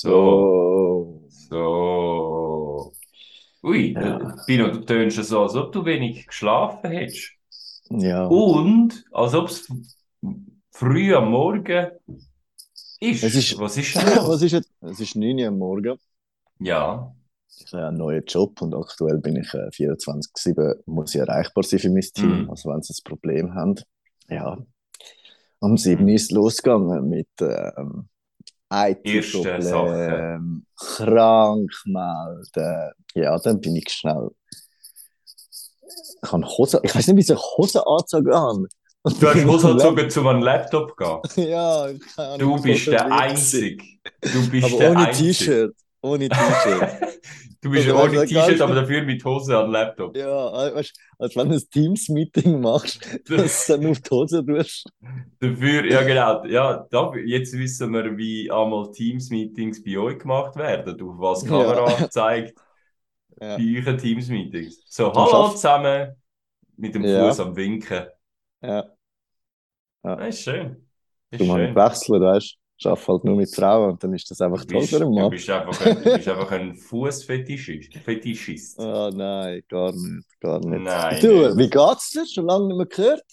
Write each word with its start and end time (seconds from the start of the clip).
So. 0.00 1.22
So. 1.28 2.92
Ui, 3.62 3.92
Ja. 3.94 4.34
Pino, 4.46 4.68
du 4.70 4.80
tönst 4.84 5.22
so, 5.24 5.42
als 5.42 5.54
ob 5.54 5.72
du 5.72 5.84
wenig 5.84 6.26
geschlafen 6.26 6.90
hättest. 6.90 7.32
Ja. 7.90 8.26
Und 8.26 9.04
als 9.12 9.34
ob 9.34 9.48
es 9.48 9.68
früh 10.72 11.14
am 11.14 11.30
Morgen 11.30 11.90
ist. 13.00 13.22
Es 13.24 13.34
ist- 13.34 13.58
Was 13.58 13.76
ist 13.76 13.94
denn 13.96 14.02
Was 14.28 14.42
ist 14.42 14.52
jetzt? 14.52 14.70
Es 14.80 15.00
ist 15.00 15.16
9 15.16 15.38
Uhr 15.40 15.48
am 15.48 15.58
Morgen. 15.58 15.98
Ja. 16.60 17.12
Ich 17.58 17.72
habe 17.72 17.86
einen 17.88 17.96
neuen 17.96 18.24
Job 18.26 18.60
und 18.60 18.74
aktuell 18.74 19.18
bin 19.18 19.36
ich 19.36 19.52
äh, 19.54 19.68
24-7, 19.70 20.82
muss 20.86 21.14
ich 21.14 21.20
erreichbar 21.20 21.64
sein 21.64 21.78
für 21.78 21.90
mein 21.90 22.02
Team. 22.02 22.42
Mhm. 22.42 22.50
Also 22.50 22.68
wenn 22.70 22.82
sie 22.82 22.92
ein 22.92 23.04
Problem 23.04 23.54
haben. 23.54 23.76
Ja. 24.28 24.58
Am 25.60 25.76
7 25.76 26.06
ist 26.08 26.24
es 26.24 26.30
losgegangen 26.32 27.08
mit 27.08 27.28
ähm, 27.40 28.08
Erste 28.70 29.08
IT-Problemen, 29.08 30.66
krank 30.76 31.70
melden. 31.84 32.92
Ja, 33.14 33.38
dann 33.38 33.60
bin 33.60 33.76
ich 33.76 33.88
schnell. 33.90 34.30
Ich 36.22 36.32
habe 36.32 36.46
Hose, 36.46 36.80
ich 36.82 36.94
weiß 36.94 37.06
nicht, 37.08 37.28
wie 37.28 37.32
ich 37.32 37.38
Hose 37.56 37.86
anzogen 37.86 38.34
habe. 38.34 38.66
Du 39.04 39.28
hast 39.28 39.44
Hose 39.44 39.68
am 39.68 39.72
angezogen, 39.80 40.10
zu 40.10 40.28
einem 40.28 40.42
Laptop 40.42 40.96
gehen. 40.96 41.20
Ja, 41.48 41.88
ich 41.88 42.00
keine 42.16 42.28
Ahnung, 42.30 42.56
Du 42.56 42.62
bist 42.62 42.86
der 42.88 43.12
Einzige. 43.12 43.84
Du 44.20 44.50
bist 44.50 44.66
Aber 44.66 44.78
der 44.78 44.90
ohne 44.90 45.06
Einzige. 45.06 45.28
T-Shirt. 45.28 45.76
Ohne 46.06 46.28
T-Shirt. 46.28 46.90
Du 47.62 47.70
bist 47.70 47.88
Also, 47.88 48.00
ohne 48.00 48.12
weißt 48.20 48.30
du, 48.30 48.34
T-Shirt, 48.36 48.60
aber 48.60 48.74
dafür 48.76 49.02
mit 49.02 49.24
Hose 49.24 49.56
an 49.58 49.70
Laptop. 49.72 50.16
ja, 50.16 50.74
weißt 50.74 50.92
du, 50.96 51.24
als 51.24 51.34
wenn 51.36 51.48
du 51.48 51.56
ein 51.56 51.62
Teams-Meeting 51.72 52.60
machst, 52.60 53.00
dass 53.28 53.66
du 53.66 53.72
dann 53.76 53.86
auf 53.90 54.00
die 54.00 54.10
Hose 54.10 54.44
tust. 54.46 54.86
Dafür, 55.40 55.84
ja 55.90 56.02
genau, 56.02 56.44
ja, 56.44 56.86
da, 56.90 57.12
jetzt 57.24 57.54
wissen 57.58 57.92
wir, 57.92 58.16
wie 58.16 58.48
einmal 58.50 58.92
Teams-Meetings 58.92 59.82
bei 59.82 59.98
euch 59.98 60.18
gemacht 60.18 60.54
werden, 60.56 61.00
auf 61.00 61.18
was 61.18 61.40
die 61.42 61.48
Ja. 61.50 61.74
Kamera 61.74 62.10
zeigt, 62.10 62.56
Ja. 63.40 63.56
bei 63.56 63.64
euren 63.78 63.98
Teams-Meetings. 63.98 64.82
So, 64.88 65.12
hallo 65.12 65.30
schaff- 65.30 65.54
zusammen, 65.54 66.14
mit 66.76 66.94
dem 66.94 67.04
Ja. 67.04 67.26
Fuß 67.26 67.40
am 67.40 67.56
Winken. 67.56 68.04
Ja. 68.62 68.84
Das 70.02 70.28
ist 70.28 70.42
schön. 70.42 70.86
Das 71.30 71.38
Du 71.38 71.44
ist 71.44 71.48
musst 71.50 71.58
schön. 71.60 71.74
wechseln, 71.74 72.20
weißt 72.22 72.52
du? 72.52 72.65
Ich 72.78 72.86
arbeite 72.86 73.06
halt 73.08 73.24
nur 73.24 73.36
mit 73.36 73.54
Frauen 73.54 73.92
und 73.92 74.04
dann 74.04 74.14
ist 74.14 74.30
das 74.30 74.40
einfach 74.40 74.64
toll 74.64 74.86
für 74.86 74.96
einen 75.00 75.14
du 75.14 75.20
Mann. 75.20 75.30
bist 75.30 75.48
einfach 75.50 75.80
ein, 75.80 76.02
du 76.02 76.10
bist 76.12 76.28
einfach 76.28 76.50
ein 76.52 76.74
Fußfetischist. 76.76 77.96
Fetischist. 77.98 78.78
Ah, 78.78 79.10
nein, 79.12 79.62
gar 79.68 79.92
nicht, 79.92 80.40
gar 80.40 80.60
nicht. 80.60 80.82
Nein, 80.82 81.20
du, 81.20 81.28
nicht. 81.28 81.56
wie 81.56 81.70
geht's 81.70 82.10
dir? 82.10 82.26
Schon 82.26 82.46
lange 82.46 82.66
nicht 82.68 82.76
mehr 82.76 82.86
gehört? 82.86 83.24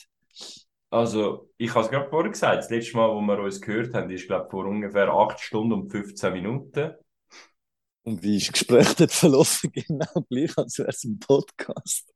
Also, 0.92 1.50
ich 1.58 1.72
habe 1.74 1.82
es 1.86 1.90
gerade 1.92 2.10
vorher 2.10 2.32
gesagt, 2.32 2.60
das 2.60 2.70
letzte 2.70 2.96
Mal, 2.98 3.10
wo 3.10 3.20
wir 3.22 3.40
uns 3.40 3.60
gehört 3.60 3.94
haben, 3.94 4.10
ist, 4.12 4.28
glaube 4.28 4.46
ich, 4.46 4.52
vor 4.52 4.66
ungefähr 4.66 5.10
8 5.10 5.40
Stunden 5.40 5.74
und 5.74 5.90
15 5.92 6.32
Minuten. 6.34 6.94
Und 8.04 8.22
wie 8.24 8.38
ist 8.38 8.48
das 8.48 8.54
Gespräch 8.54 8.96
dort 8.96 9.12
verlaufen? 9.12 9.72
Genau 9.88 10.06
gleich, 10.30 10.58
als 10.58 10.78
wäre 10.80 10.90
es 10.90 11.04
ein 11.04 11.20
Podcast. 11.20 12.13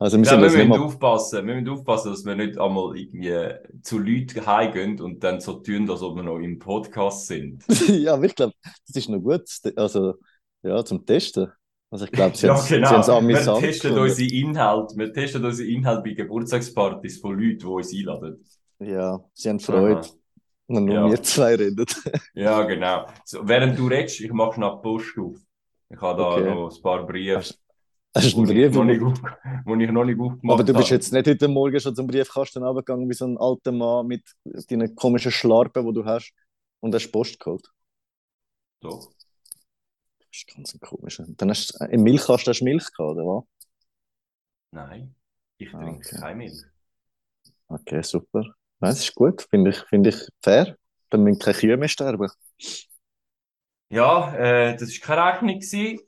Also, 0.00 0.18
wir 0.18 0.24
Ja, 0.24 0.32
wir 0.40 0.50
müssen 0.50 0.72
aufpassen, 0.72 1.46
wir 1.46 1.54
müssen 1.54 1.68
aufpassen, 1.68 2.10
dass 2.12 2.24
wir 2.24 2.34
nicht 2.34 2.58
einmal 2.58 2.96
irgendwie 2.96 3.82
zu 3.82 3.98
Leuten 3.98 4.46
heimgehen 4.46 5.00
und 5.00 5.22
dann 5.22 5.40
so 5.40 5.54
tun, 5.54 5.88
als 5.90 6.02
ob 6.02 6.16
wir 6.16 6.22
noch 6.22 6.38
im 6.38 6.58
Podcast 6.58 7.26
sind. 7.26 7.62
ja, 7.88 8.14
aber 8.14 8.24
ich 8.24 8.34
glaube, 8.34 8.54
das 8.62 8.96
ist 8.96 9.08
noch 9.08 9.20
gut. 9.20 9.42
Also, 9.76 10.14
ja, 10.62 10.84
zum 10.84 11.04
Testen. 11.04 11.50
Also, 11.90 12.06
ich 12.06 12.12
glaube, 12.12 12.36
sie 12.36 12.46
Ja, 12.46 12.54
haben 12.54 13.00
es 13.00 13.06
sie 13.06 13.12
Wir 13.12 13.14
amüsant 13.14 13.60
testen 13.60 13.98
unsere 13.98 14.28
Inhalte, 14.30 14.96
wir 14.96 15.12
testen 15.12 15.44
unsere 15.44 15.68
Inhalte 15.68 16.02
bei 16.02 16.14
Geburtstagspartys 16.14 17.20
von 17.20 17.38
Leuten, 17.38 17.58
die 17.58 17.66
uns 17.66 17.92
einladen. 17.94 18.44
Ja, 18.80 19.20
sie 19.34 19.48
haben 19.50 19.60
Freude. 19.60 20.00
Aha. 20.00 20.10
Und 20.66 20.86
nur 20.86 20.94
Ja. 20.94 21.06
wir 21.10 21.22
zwei 21.22 21.54
reden. 21.54 21.84
Ja, 22.34 22.62
genau. 22.64 23.06
So, 23.24 23.46
während 23.46 23.78
du 23.78 23.86
redest, 23.86 24.20
ich 24.20 24.32
mache 24.32 24.54
schnell 24.54 24.72
die 24.76 24.82
Post 24.82 25.18
auf. 25.18 25.36
Ich 25.90 26.00
habe 26.00 26.18
da 26.22 26.28
Okay. 26.30 26.44
noch 26.54 26.74
ein 26.74 26.82
paar 26.82 27.06
Briefe, 27.06 27.54
Hast 28.14 28.32
du 28.32 28.38
wo 28.38 28.42
einen 28.42 28.48
ich, 28.50 28.70
Brief? 28.70 28.72
noch 28.72 28.84
nicht 28.84 29.00
wo 29.64 29.74
ich 29.76 29.90
noch 29.90 30.04
nicht 30.04 30.20
aufgemacht 30.20 30.52
Aber 30.52 30.64
du 30.64 30.74
bist 30.74 30.90
habe. 30.90 30.90
jetzt 30.90 31.12
nicht 31.12 31.26
heute 31.26 31.48
Morgen 31.48 31.78
schon 31.80 31.94
zum 31.94 32.06
Briefkasten 32.06 32.62
runtergegangen 32.62 33.08
wie 33.08 33.14
so 33.14 33.26
ein 33.26 33.38
alter 33.38 33.72
Mann 33.72 34.06
mit 34.06 34.22
deinen 34.70 34.94
komischen 34.94 35.32
Schlarpen, 35.32 35.86
die 35.86 35.92
du 35.92 36.04
hast 36.04 36.32
und 36.80 36.94
hast 36.94 37.10
Post 37.12 37.40
geholt. 37.40 37.68
Doch. 38.80 39.12
Das 40.18 40.26
ist 40.40 40.46
ganz 40.54 40.74
ein 40.74 40.80
komischer. 40.80 41.24
Dann 41.28 41.50
hast 41.50 41.80
du, 41.80 41.84
im 41.86 42.02
Milchkasten 42.02 42.50
hast 42.52 42.60
du 42.60 42.64
Milch 42.64 42.84
gehabt, 42.92 43.16
oder 43.16 43.24
was? 43.24 43.44
Nein, 44.72 45.14
ich 45.56 45.72
Ah, 45.72 45.78
trinke 45.78 46.04
okay. 46.06 46.16
keine 46.20 46.36
Milch. 46.36 46.64
Okay, 47.68 48.02
super. 48.02 48.42
Nein, 48.80 48.90
das 48.92 49.00
ist 49.00 49.14
gut. 49.14 49.42
Finde 49.50 49.70
ich, 49.70 49.78
finde 49.88 50.10
ich 50.10 50.28
fair. 50.42 50.76
Dann 51.10 51.22
müssen 51.24 51.38
keine 51.38 51.56
Kühe 51.56 51.76
mehr 51.76 51.88
sterben. 51.88 52.28
Ja, 53.90 54.34
äh, 54.36 54.76
das 54.76 54.90
war 55.00 55.16
keine 55.16 55.32
Rechnung. 55.36 55.60
Gewesen. 55.60 56.00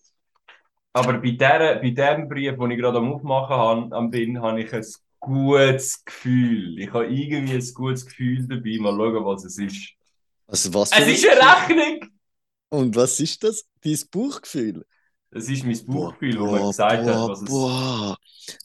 Aber 0.96 1.18
bei, 1.18 1.32
der, 1.32 1.76
bei 1.76 1.90
dem 1.90 2.28
Brief, 2.28 2.56
den 2.58 2.70
ich 2.70 2.78
gerade 2.78 2.98
am 2.98 3.12
Aufmachen 3.12 3.92
am 3.92 4.10
bin, 4.10 4.40
habe 4.40 4.62
ich 4.62 4.72
ein 4.72 4.84
gutes 5.20 6.04
Gefühl. 6.04 6.78
Ich 6.78 6.92
habe 6.92 7.06
irgendwie 7.06 7.54
ein 7.54 7.74
gutes 7.74 8.06
Gefühl 8.06 8.46
dabei. 8.48 8.78
Mal 8.80 8.92
schauen, 8.96 9.24
was 9.24 9.44
es 9.44 9.58
ist. 9.58 9.92
Also 10.46 10.72
was 10.74 10.92
Es 10.92 11.06
ist 11.08 11.26
eine 11.28 11.40
Rechnung! 11.40 12.10
Und 12.70 12.96
was 12.96 13.20
ist 13.20 13.42
das? 13.44 13.64
Dein 13.82 13.98
Bauchgefühl? 14.10 14.84
Es 15.30 15.48
ist 15.48 15.64
mein 15.64 15.86
Bauchgefühl, 15.86 16.40
wo 16.40 16.46
mir 16.52 16.66
gesagt 16.66 17.06
hat, 17.06 17.28
was 17.28 17.42
es 17.42 17.50
boah. 17.50 18.16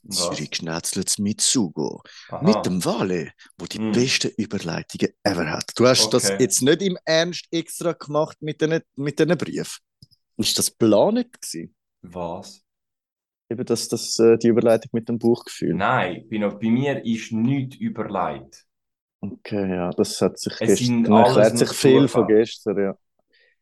Was? 0.04 0.30
Zürich 0.30 0.56
schnetzelt 0.56 1.20
mit 1.20 1.42
Sugo. 1.42 2.02
Aha. 2.30 2.42
Mit 2.44 2.66
dem 2.66 2.86
Wale, 2.86 3.32
wo 3.58 3.66
die 3.66 3.80
Hm. 3.80 3.92
besten 3.92 4.32
Überleitungen 4.38 5.10
ever 5.24 5.50
hat. 5.52 5.72
Du 5.76 5.88
hast 5.88 6.10
das 6.14 6.26
Okay. 6.26 6.38
jetzt 6.40 6.62
nicht 6.62 6.82
im 6.82 6.98
Ernst 7.04 7.48
extra 7.52 7.94
gemacht 7.94 8.38
mit 8.42 8.62
diesen 8.62 8.82
mit 8.96 9.20
diesen 9.20 9.38
Brief. 9.38 9.80
Ist 10.38 10.58
das 10.58 10.72
geplant 10.72 11.32
gewesen? 11.42 11.76
Was? 12.02 12.64
Eben 13.50 13.66
das, 13.66 13.88
das, 13.90 14.18
äh, 14.20 14.38
die 14.38 14.48
Überleitung 14.48 14.90
mit 14.94 15.10
dem 15.10 15.20
Bauchgefühl. 15.20 15.74
Nein, 15.74 16.26
bei, 16.30 16.38
bei 16.40 16.70
mir 16.70 17.04
ist 17.06 17.32
nichts 17.32 17.76
überlegt. 17.78 18.66
Okay, 19.20 19.70
ja, 19.76 19.90
das 19.92 20.20
hat 20.22 20.40
sich 20.40 20.54
Es 20.60 20.80
gestern, 20.80 21.06
erklärt 21.06 21.58
sich 21.58 21.70
viel 21.70 22.08
von 22.08 22.24
Zufall. 22.24 22.28
gestern, 22.28 22.78
ja. 22.80 22.98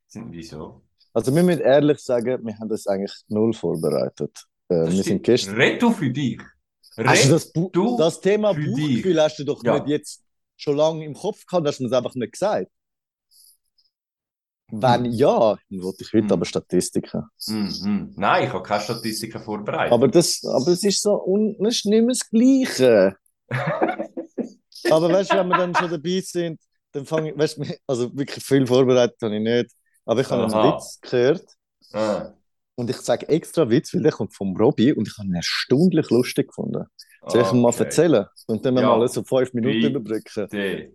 Sind- 0.08 0.32
Wieso? 0.32 0.84
Also 1.14 1.36
wir 1.36 1.44
müssen 1.44 1.62
ehrlich 1.62 2.00
sagen, 2.00 2.46
wir 2.46 2.58
haben 2.60 2.70
das 2.70 2.86
eigentlich 2.88 3.14
null 3.28 3.52
vorbereitet. 3.54 4.46
Äh, 4.70 4.86
Das 4.86 4.94
wir 4.96 5.04
sind 5.04 5.24
gestern... 5.24 5.80
Du 5.80 5.92
für 5.92 6.10
dich. 6.12 6.40
Du 6.96 7.02
Red 7.02 7.32
das, 7.32 7.52
Bu 7.52 7.70
das 7.98 8.22
Thema 8.22 8.54
Bauchgefühl 8.54 9.22
hast 9.22 9.38
du 9.40 9.44
doch 9.44 9.64
Ja. 9.64 9.74
nicht 9.80 9.88
jetzt 9.88 10.24
schon 10.56 10.78
lange 10.78 11.04
im 11.04 11.14
Kopf 11.14 11.46
gehabt, 11.46 11.68
hast 11.68 11.80
du 11.80 11.86
es 11.86 11.92
einfach 11.92 12.14
nicht 12.16 12.34
gesagt. 12.34 12.70
Wenn 14.72 15.06
Hm. 15.06 15.12
ja, 15.12 15.58
dann 15.70 15.82
wollte 15.82 16.04
ich 16.04 16.14
heute 16.14 16.26
Hm. 16.26 16.32
aber 16.34 16.46
Statistiken. 16.46 17.24
Mhm. 17.48 18.14
Nein, 18.16 18.48
ich 18.48 18.54
habe 18.54 18.64
keine 18.64 18.82
Statistiken 18.82 19.42
vorbereitet. 19.42 19.92
Aber 19.94 20.08
das, 20.08 20.44
aber 20.46 20.68
es 20.72 20.84
ist 20.84 21.02
so, 21.02 21.14
un, 21.26 21.56
das 21.60 21.76
ist 21.76 21.86
nicht 21.86 22.02
mehr 22.02 22.16
das 22.16 22.30
Gleiche. 22.30 23.16
Aber 24.92 25.12
weißt 25.12 25.34
du, 25.34 25.38
wenn 25.38 25.48
wir 25.50 25.58
dann 25.58 25.76
schon 25.76 25.90
dabei 25.92 26.22
sind, 26.22 26.60
dann 26.94 27.06
fange 27.06 27.32
ich, 27.32 27.38
weißt 27.38 27.58
du, 27.58 27.64
also 27.86 28.16
wirklich 28.18 28.44
viel 28.44 28.66
vorbereitet 28.66 29.18
habe 29.22 29.36
ich 29.36 29.42
nicht. 29.42 29.72
Aber 30.06 30.22
ich 30.22 30.30
habe 30.30 30.44
einen 30.44 30.54
Aha. 30.54 30.76
Witz 30.76 31.00
gehört 31.02 31.46
ah. 31.94 32.32
und 32.76 32.90
ich 32.90 32.98
sage 32.98 33.28
extra 33.30 33.70
Witz, 33.70 33.94
weil 33.94 34.04
der 34.04 34.12
kommt 34.12 34.34
vom 34.34 34.56
Robby 34.56 34.94
und 34.94 35.08
ich 35.08 35.18
habe 35.18 35.28
ihn 35.28 35.36
erstaunlich 35.36 36.10
lustig 36.10 36.48
gefunden. 36.48 36.86
Soll 37.28 37.42
ich 37.42 37.52
ihn 37.52 37.62
mal 37.62 37.70
Okay. 37.70 37.84
erzählen? 37.84 38.26
Und 38.48 38.66
dann 38.66 38.78
Ja. 38.78 38.98
mal 38.98 39.08
so 39.08 39.24
fünf 39.24 39.54
Minuten 39.54 39.76
Bitte. 39.82 39.88
überbrücken. 39.90 40.48
Bitte. 40.50 40.92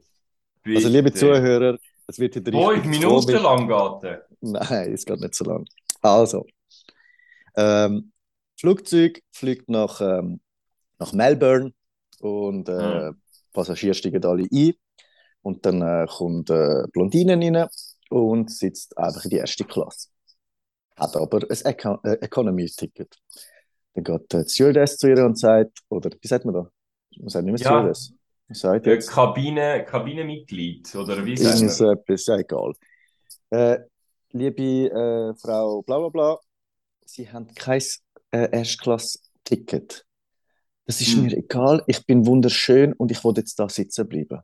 Also, 0.77 0.89
liebe 0.89 1.03
Bitte. 1.05 1.19
Zuhörer, 1.19 1.79
es 2.09 2.19
wird 2.19 2.35
Fünf 2.35 2.47
richtig 2.71 2.91
Minuten 2.91 3.37
komisch. 3.37 3.43
lang 3.43 3.69
geht. 3.69 4.23
Nein, 4.41 4.93
es 4.93 5.05
geht 5.05 5.21
nicht 5.21 5.35
so 5.35 5.45
lang. 5.45 5.65
Also, 6.03 6.47
ähm, 7.57 8.13
Flugzeug 8.59 9.23
fliegt 9.33 9.69
nach, 9.69 10.01
ähm, 10.01 10.41
nach 10.99 11.13
Melbourne 11.13 11.73
und 12.21 12.69
äh, 12.69 13.11
Mhm. 13.11 13.21
Passagiere 13.53 13.95
steigen 13.95 14.25
alle 14.25 14.47
ein. 14.53 14.75
Und 15.43 15.65
dann 15.67 15.83
äh, 15.83 16.07
kommt 16.09 16.51
äh, 16.51 16.85
Blondine 16.93 17.35
rein 17.37 17.69
und 18.11 18.51
sitzt 18.51 18.97
einfach 18.99 19.25
in 19.25 19.31
die 19.31 19.37
erste 19.37 19.65
Klasse. 19.65 20.09
Hat 20.97 21.17
aber 21.17 21.39
ein 21.39 21.59
Eco 21.67 21.99
äh, 22.05 22.15
Economy-Ticket. 22.21 23.17
Dann 23.95 24.05
geht 24.05 24.33
der 24.33 24.45
Stewardess 24.49 24.99
zu 24.99 25.09
ihr 25.09 25.25
und 25.25 25.39
sagt, 25.39 25.81
oder 25.89 26.11
wie 26.21 26.29
sagt 26.29 26.45
man 26.45 26.55
da? 26.55 26.71
Man 27.19 27.29
sagt 27.29 27.45
nicht 27.45 27.53
mehr 27.55 27.61
Ja. 27.63 27.67
Stewardess. 27.69 28.13
Sagt 28.51 28.87
Äh, 28.87 28.97
jetzt. 28.97 29.11
Kabine, 29.11 29.85
Kabinenmitglied, 29.85 30.95
oder 30.97 31.25
wie 31.25 31.37
sagt 31.37 31.57
Irgend 31.57 31.67
man? 31.67 31.77
so 31.77 31.91
etwas, 31.91 32.27
ja 32.27 32.37
egal. 32.39 32.73
Äh, 33.51 33.79
liebe 34.33 34.63
äh, 34.91 35.35
Frau 35.37 35.83
bla 35.83 35.99
bla 35.99 36.09
bla, 36.09 36.39
Sie 37.07 37.31
haben 37.31 37.55
kein 37.55 37.83
äh, 38.33 38.51
Erstklass-Ticket. 38.51 40.07
Das 40.87 41.01
ist 41.01 41.17
Hm. 41.17 41.25
mir 41.25 41.33
egal, 41.37 41.83
ich 41.87 42.05
bin 42.07 42.27
wunderschön 42.27 42.93
und 42.95 43.11
ich 43.11 43.25
will 43.25 43.35
jetzt 43.37 43.59
da 43.59 43.69
sitzen 43.69 44.09
bleiben. 44.09 44.41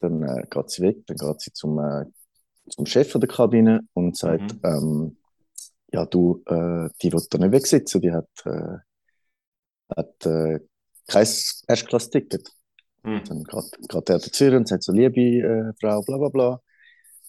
Dann 0.00 0.22
äh, 0.22 0.42
geht 0.50 0.70
sie 0.70 0.82
weg, 0.82 1.06
dann 1.06 1.16
geht 1.16 1.40
sie 1.40 1.52
zum, 1.52 1.78
äh, 1.78 2.04
zum 2.68 2.86
Chef 2.86 3.12
der 3.12 3.28
Kabine 3.28 3.80
und 3.94 4.16
sagt, 4.16 4.52
Mhm. 4.52 4.60
ähm, 4.64 5.16
ja 5.92 6.06
du, 6.06 6.42
äh, 6.46 6.88
die 7.02 7.12
will 7.12 7.22
da 7.30 7.38
nicht 7.38 7.52
wegsitzen, 7.52 8.00
die 8.00 8.12
hat, 8.12 8.28
äh, 8.44 8.78
hat 9.96 10.26
kein 11.06 11.26
Erstklass-Ticket. 11.68 12.48
Hm. 13.04 13.22
Dann 13.24 13.44
geht, 13.44 13.88
geht 13.88 14.10
er 14.10 14.18
dazu 14.18 14.44
und 14.46 14.68
sagt 14.68 14.82
so, 14.82 14.92
liebe 14.92 15.20
äh, 15.20 15.72
Frau, 15.80 16.02
bla 16.02 16.18
bla 16.18 16.28
bla, 16.28 16.60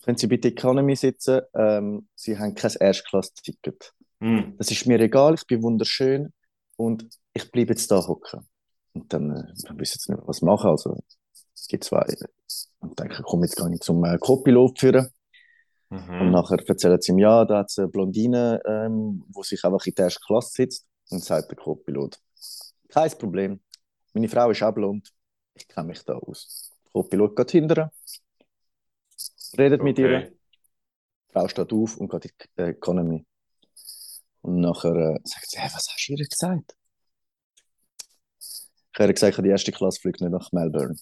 wenn 0.05 0.15
Sie 0.17 0.27
bei 0.27 0.37
der 0.37 0.51
Economy 0.51 0.95
sitzen, 0.95 1.41
ähm, 1.53 2.07
Sie 2.15 2.37
haben 2.37 2.55
kein 2.55 2.71
Erstklass-Ticket. 2.79 3.93
Hm. 4.19 4.55
Das 4.57 4.71
ist 4.71 4.85
mir 4.87 4.99
egal, 4.99 5.35
ich 5.35 5.45
bin 5.45 5.61
wunderschön 5.61 6.33
und 6.75 7.07
ich 7.33 7.51
bleibe 7.51 7.73
jetzt 7.73 7.91
da 7.91 8.05
hocken. 8.07 8.47
Und 8.93 9.13
dann, 9.13 9.31
äh, 9.31 9.43
wissen 9.77 9.99
sie 9.99 10.11
nicht 10.11 10.19
mehr, 10.19 10.27
was 10.27 10.41
machen. 10.41 10.71
Also, 10.71 10.97
es 11.53 11.67
gibt 11.67 11.83
zwei. 11.83 12.05
Und 12.79 12.99
denke, 12.99 13.21
komm, 13.23 13.43
jetzt 13.43 13.55
gehe 13.57 13.69
ich 13.71 13.81
zum 13.81 14.03
äh, 14.03 14.17
Co-Pilot 14.17 14.79
führen. 14.79 15.07
Und 15.89 16.07
Mhm. 16.09 16.31
nachher 16.31 16.57
erzählen 16.67 16.99
sie 16.99 17.13
ihm, 17.13 17.19
ja, 17.19 17.45
da 17.45 17.59
hat 17.59 17.69
es 17.69 17.77
eine 17.79 17.87
Blondine, 17.87 18.61
ähm, 18.65 19.23
wo 19.29 19.41
sich 19.43 19.63
einfach 19.63 19.85
in 19.85 19.95
der 19.95 20.05
ersten 20.05 20.23
Klasse 20.25 20.51
sitzt. 20.51 20.85
Und 21.09 21.23
sagt 21.23 21.49
der 21.49 21.57
Co-Pilot, 21.57 22.19
kein 22.89 23.11
Problem. 23.11 23.61
Meine 24.17 24.29
Frau 24.29 24.49
ist 24.49 24.63
auch 24.63 24.73
blond. 24.73 25.13
Ich 25.53 25.67
kenne 25.67 25.89
mich 25.89 26.03
da 26.03 26.15
aus. 26.15 26.71
Der 26.85 26.91
Co-Pilot 26.91 27.35
geht 27.35 27.51
hinterher, 27.51 27.91
redet 29.55 29.83
mit 29.83 29.99
ihr. 29.99 30.07
Okay. 30.07 30.31
Die 30.31 31.33
Frau 31.33 31.47
steht 31.47 31.71
auf 31.71 31.97
und 31.97 32.09
geht 32.09 32.25
in 32.25 32.31
die 32.57 32.61
äh, 32.63 32.69
Economy. 32.69 33.27
Und 34.41 34.59
nachher 34.59 34.95
äh, 34.95 35.19
sagt 35.23 35.51
sie, 35.51 35.59
hey, 35.59 35.69
was 35.71 35.87
hast 35.87 36.07
du 36.07 36.13
ihr 36.13 36.27
gesagt? 36.27 36.75
Ich 38.91 38.99
habe 38.99 39.13
gesagt, 39.13 39.37
die 39.37 39.49
erste 39.49 39.71
Klasse 39.71 40.01
fliegt 40.01 40.19
nicht 40.19 40.31
nach 40.31 40.51
Melbourne. 40.51 40.95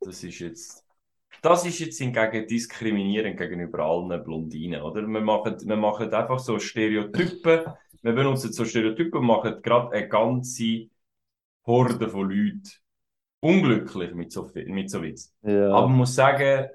Das 0.00 0.22
ist 0.22 0.38
jetzt. 0.40 0.84
Das 1.40 1.64
ist 1.64 1.78
jetzt 1.78 1.96
hingegen 1.96 2.46
diskriminierend 2.46 3.38
gegenüber 3.38 3.78
allen 3.78 4.22
Blondinen, 4.22 4.82
oder? 4.82 5.00
Wir 5.00 5.20
machen, 5.22 5.56
wir 5.58 5.76
machen 5.76 6.12
einfach 6.12 6.38
so 6.38 6.58
Stereotypen. 6.58 7.64
Wir 8.02 8.12
benutzen 8.12 8.52
so 8.52 8.64
Stereotypen 8.64 9.20
und 9.20 9.26
machen 9.26 9.62
gerade 9.62 9.92
eine 9.92 10.08
ganze 10.08 10.88
Horde 11.66 12.08
von 12.08 12.28
Leuten 12.30 12.62
unglücklich 13.40 14.14
mit 14.14 14.32
so, 14.32 14.50
mit 14.66 14.90
so 14.90 15.02
Witz. 15.02 15.32
Ja. 15.42 15.72
Aber 15.72 15.88
man 15.88 15.98
muss 15.98 16.14
sagen, 16.14 16.68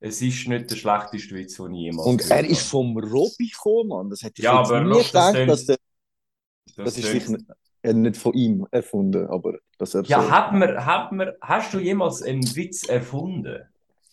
es 0.00 0.20
ist 0.20 0.48
nicht 0.48 0.70
der 0.70 0.76
schlechteste 0.76 1.34
Witz, 1.34 1.56
den 1.56 1.74
ich 1.74 1.80
jemals 1.82 2.06
und 2.06 2.30
er 2.30 2.44
ist 2.44 2.68
vom 2.68 2.96
Robby 2.98 3.48
gekommen, 3.48 3.88
Mann. 3.88 4.10
Das 4.10 4.22
hätte 4.22 4.34
ich 4.40 4.44
Ja, 4.44 4.58
jetzt 4.60 4.70
aber 4.70 4.80
nie 4.84 4.98
das 4.98 5.06
gedacht, 5.08 5.34
tönt- 5.34 5.48
dass 5.50 5.66
der, 5.66 5.76
Das 6.76 6.84
das 6.86 6.98
ist 6.98 7.10
sicher 7.10 7.32
nicht, 7.32 7.46
nicht 7.96 8.16
von 8.16 8.32
ihm 8.34 8.66
erfunden, 8.70 9.26
aber 9.26 9.58
dass 9.78 9.94
er 9.94 10.02
Ja, 10.04 10.22
so. 10.22 10.30
hat 10.30 10.52
man, 10.52 10.84
hat 10.84 11.12
man, 11.12 11.32
hast 11.40 11.72
du 11.74 11.78
jemals 11.78 12.22
einen 12.22 12.42
Witz 12.56 12.84
erfunden? 12.88 13.62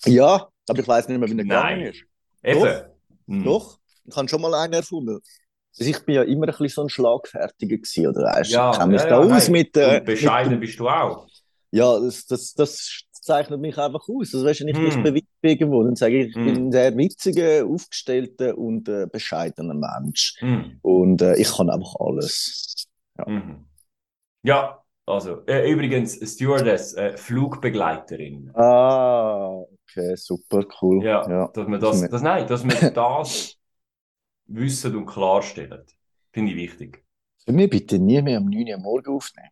Ja, 0.06 0.47
aber 0.67 0.79
ich 0.79 0.88
weiß 0.88 1.07
nicht 1.07 1.19
mehr, 1.19 1.27
wie 1.29 1.33
er 1.38 1.44
gegangen 1.44 1.81
ist. 1.81 2.03
Eben. 2.44 2.83
Hm. 3.27 3.44
Doch, 3.44 3.79
ich 4.06 4.15
habe 4.15 4.27
schon 4.27 4.41
mal 4.41 4.53
einen 4.53 4.73
erfunden. 4.73 5.19
Also 5.79 5.89
ich 5.91 6.05
bin 6.05 6.15
ja 6.15 6.23
immer 6.23 6.47
ein 6.47 6.51
bisschen 6.51 6.69
so 6.69 6.81
ein 6.83 6.89
Schlagfertiger 6.89 7.77
gewesen, 7.77 8.07
oder 8.07 8.23
weißt, 8.23 8.51
Ja, 8.51 8.71
ich 8.71 8.77
kenne 8.77 8.91
mich 8.93 9.01
ja, 9.03 9.07
da 9.07 9.15
ja, 9.15 9.21
aus 9.21 9.47
nein. 9.47 9.51
mit, 9.51 9.77
äh, 9.77 9.99
Und 9.99 10.05
bescheiden 10.05 10.51
mit 10.51 10.59
bist 10.61 10.79
du 10.79 10.89
auch. 10.89 11.27
ja, 11.71 11.99
das, 11.99 12.25
das, 12.25 12.53
das 12.53 13.01
zeichnet 13.11 13.59
mich 13.61 13.77
einfach 13.77 14.01
aus. 14.09 14.33
Also 14.33 14.43
weißt, 14.45 14.61
wenn 14.61 14.67
ich 14.69 14.77
mich 14.79 14.95
Hm. 14.95 15.21
irgendwo, 15.41 15.83
dann 15.83 15.95
sage 15.95 16.21
ich, 16.23 16.29
ich 16.29 16.35
Hm. 16.35 16.43
bin 16.45 16.55
ein 16.67 16.71
sehr 16.71 16.97
witziger, 16.97 17.65
aufgestellter 17.65 18.57
und 18.57 18.89
äh, 18.89 19.07
bescheidener 19.11 19.73
Mensch. 19.73 20.35
Hm. 20.39 20.79
Und 20.81 21.21
äh, 21.21 21.35
ich 21.37 21.51
kann 21.55 21.69
einfach 21.69 21.95
alles. 21.99 22.87
Mhm. 23.27 23.65
Ja, 24.43 24.81
also, 25.05 25.45
äh, 25.47 25.69
übrigens, 25.69 26.15
Stewardess, 26.15 26.93
äh, 26.93 27.17
Flugbegleiterin. 27.17 28.51
Ah, 28.53 29.61
okay, 29.83 30.15
super, 30.15 30.63
cool. 30.81 31.03
Ja, 31.03 31.27
ja. 31.29 31.47
dass 31.53 31.67
wir 31.67 31.77
das, 31.79 32.09
das, 32.09 32.21
nein, 32.21 32.47
dass 32.47 32.63
wir 32.63 32.91
das 32.91 33.55
wissen 34.49 34.95
und 34.95 35.05
klarstellen. 35.05 35.85
Finde 36.33 36.51
ich 36.51 36.57
wichtig. 36.57 37.05
Können 37.45 37.57
wir 37.57 37.69
bitte 37.69 37.99
nie 37.99 38.21
mehr 38.21 38.37
am 38.37 38.45
9 38.45 38.69
Uhr 38.69 38.77
morgen 38.77 39.07
aufnehmen? 39.13 39.49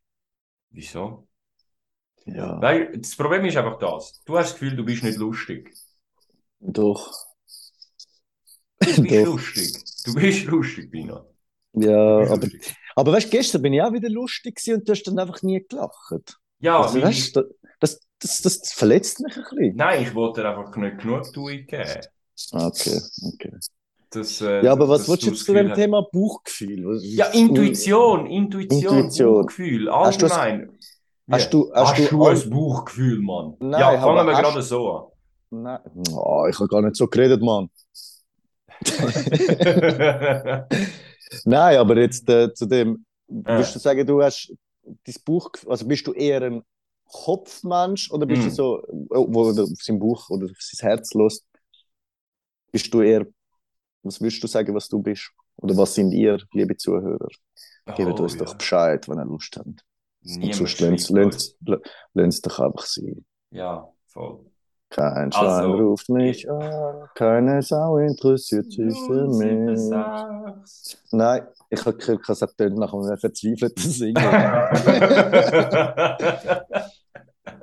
Wieso? 0.69 1.27
Ja, 2.25 2.61
Weil 2.61 2.91
das 2.99 3.15
Problem 3.15 3.45
ist 3.45 3.57
einfach 3.57 3.79
das. 3.79 4.21
Du 4.25 4.37
hast 4.37 4.51
das 4.51 4.59
Gefühl, 4.59 4.75
du 4.75 4.85
bist 4.85 5.03
nicht 5.03 5.17
lustig. 5.17 5.73
doch. 6.59 7.13
Du 8.79 8.99
bist 9.01 9.23
Doch. 9.25 9.25
lustig. 9.25 9.73
Du 10.03 10.13
bist 10.15 10.45
lustig, 10.45 10.89
Bino. 10.91 11.35
Ja, 11.73 12.23
aber, 12.31 12.47
lustig. 12.47 12.75
aber 12.95 13.11
weißt 13.13 13.27
du, 13.27 13.31
gestern 13.31 13.61
bin 13.61 13.73
ich 13.73 13.81
auch 13.81 13.93
wieder 13.93 14.09
lustig 14.09 14.59
und 14.73 14.87
du 14.87 14.91
hast 14.93 15.03
dann 15.03 15.19
einfach 15.19 15.41
nie 15.43 15.63
gelacht. 15.67 16.39
Ja, 16.59 16.81
Also, 16.81 17.01
weißt, 17.01 17.35
das, 17.35 17.45
das, 17.79 17.99
das, 18.19 18.41
das 18.41 18.73
verletzt 18.73 19.19
mich 19.19 19.35
ein 19.37 19.43
bisschen. 19.43 19.75
nein, 19.75 20.03
ich 20.03 20.13
wollte 20.15 20.41
dir 20.41 20.49
einfach 20.49 20.75
nicht 20.75 20.99
genug 20.99 21.31
Tui 21.33 21.63
geben. 21.63 22.01
Okay, 22.53 22.99
okay. 23.33 23.56
Das, 24.09 24.39
äh, 24.41 24.63
Ja, 24.63 24.71
aber 24.71 24.87
was 24.87 25.07
willst 25.09 25.23
du 25.25 25.31
du 25.31 25.35
zu 25.35 25.53
dem 25.53 25.69
hast- 25.69 25.75
Thema 25.75 26.01
Bauchgefühl? 26.01 26.85
Was- 26.87 27.01
Ja, 27.03 27.25
Intuition, 27.27 28.25
Intuition, 28.25 28.95
Intuition. 28.97 29.33
Bauchgefühl, 29.41 29.91
Hast 29.91 30.21
du 30.21 30.25
das- 30.27 30.37
allgemein. 30.37 30.77
Hast 31.29 31.53
du, 31.53 31.71
hast, 31.73 31.91
Hast 31.91 32.11
du, 32.11 32.15
du 32.17 32.25
all- 32.25 32.35
ein 32.41 32.49
Bauchgefühl, 32.49 33.19
Mann? 33.21 33.55
Nein, 33.59 33.79
ja, 33.81 33.99
fangen 33.99 34.25
wir 34.27 34.33
hast- 34.35 34.41
gerade 34.43 34.61
so 34.61 35.11
Nein, 35.49 35.79
oh, 36.13 36.45
ich 36.49 36.57
habe 36.57 36.67
gar 36.69 36.81
nicht 36.81 36.95
so 36.95 37.07
geredet, 37.07 37.41
Mann. 37.41 37.69
an. 37.69 37.69
Nein, 41.45 41.77
aber 41.77 41.97
jetzt 41.97 42.29
äh, 42.29 42.53
zu 42.53 42.65
dem, 42.65 43.05
würdest 43.27 43.75
du 43.75 43.79
sagen, 43.79 44.05
du 44.05 44.21
hast 44.21 44.53
dein 44.83 45.15
Bauchgefühl, 45.25 45.71
also 45.71 45.85
bist 45.87 46.07
du 46.07 46.13
eher 46.13 46.41
ein 46.43 46.63
Kopfmensch 47.05 48.11
oder 48.11 48.25
bist 48.25 48.41
Mm. 48.43 48.45
du 48.45 48.51
so, 48.51 48.83
wo 49.09 49.49
er 49.49 49.63
auf 49.63 49.69
sein 49.81 49.99
Buch 49.99 50.29
oder 50.29 50.45
auf 50.45 50.57
sein 50.59 50.89
Herz 50.89 51.13
lässt, 51.13 51.45
bist 52.71 52.93
du 52.93 53.01
eher, 53.01 53.25
was 54.07 54.21
würdest 54.21 54.43
du 54.43 54.47
sagen, 54.47 54.73
was 54.75 54.87
du 54.87 55.01
bist? 55.01 55.31
Oder 55.57 55.75
was 55.77 55.93
sind 55.95 56.11
ihr, 56.11 56.37
liebe 56.53 56.75
Zuhörer? 56.77 57.27
Gebt 57.95 58.19
Oh, 58.19 58.23
uns 58.23 58.33
ja. 58.35 58.43
doch 58.45 58.55
Bescheid, 58.55 59.07
wenn 59.07 59.17
ihr 59.19 59.25
Lust 59.25 59.55
habt. 59.57 59.67
Und 59.67 59.83
Niemand 60.23 60.55
sonst 60.55 60.79
lasst 60.81 61.11
uns. 61.11 61.55
es 62.15 62.41
doch 62.41 62.59
einfach 62.59 62.85
sein. 62.85 63.25
Ja, 63.51 63.87
voll. 64.07 64.39
Kein 64.89 65.31
Schwein 65.33 65.43
Also, 65.43 65.73
ruft 65.73 66.07
mich 66.09 66.49
an, 66.49 67.09
keine 67.13 67.61
Sau 67.61 67.97
interessiert 67.97 68.71
sich 68.71 68.97
für 69.05 69.27
mich. 69.27 69.79
Nein, 71.11 71.45
ich 71.69 71.85
habe 71.85 71.97
gehört, 71.97 72.29
es 72.29 72.41
hat 72.41 72.53
nach 72.59 72.93
einem 72.93 73.17
verzweifelten 73.17 73.91
Single. 73.91 74.23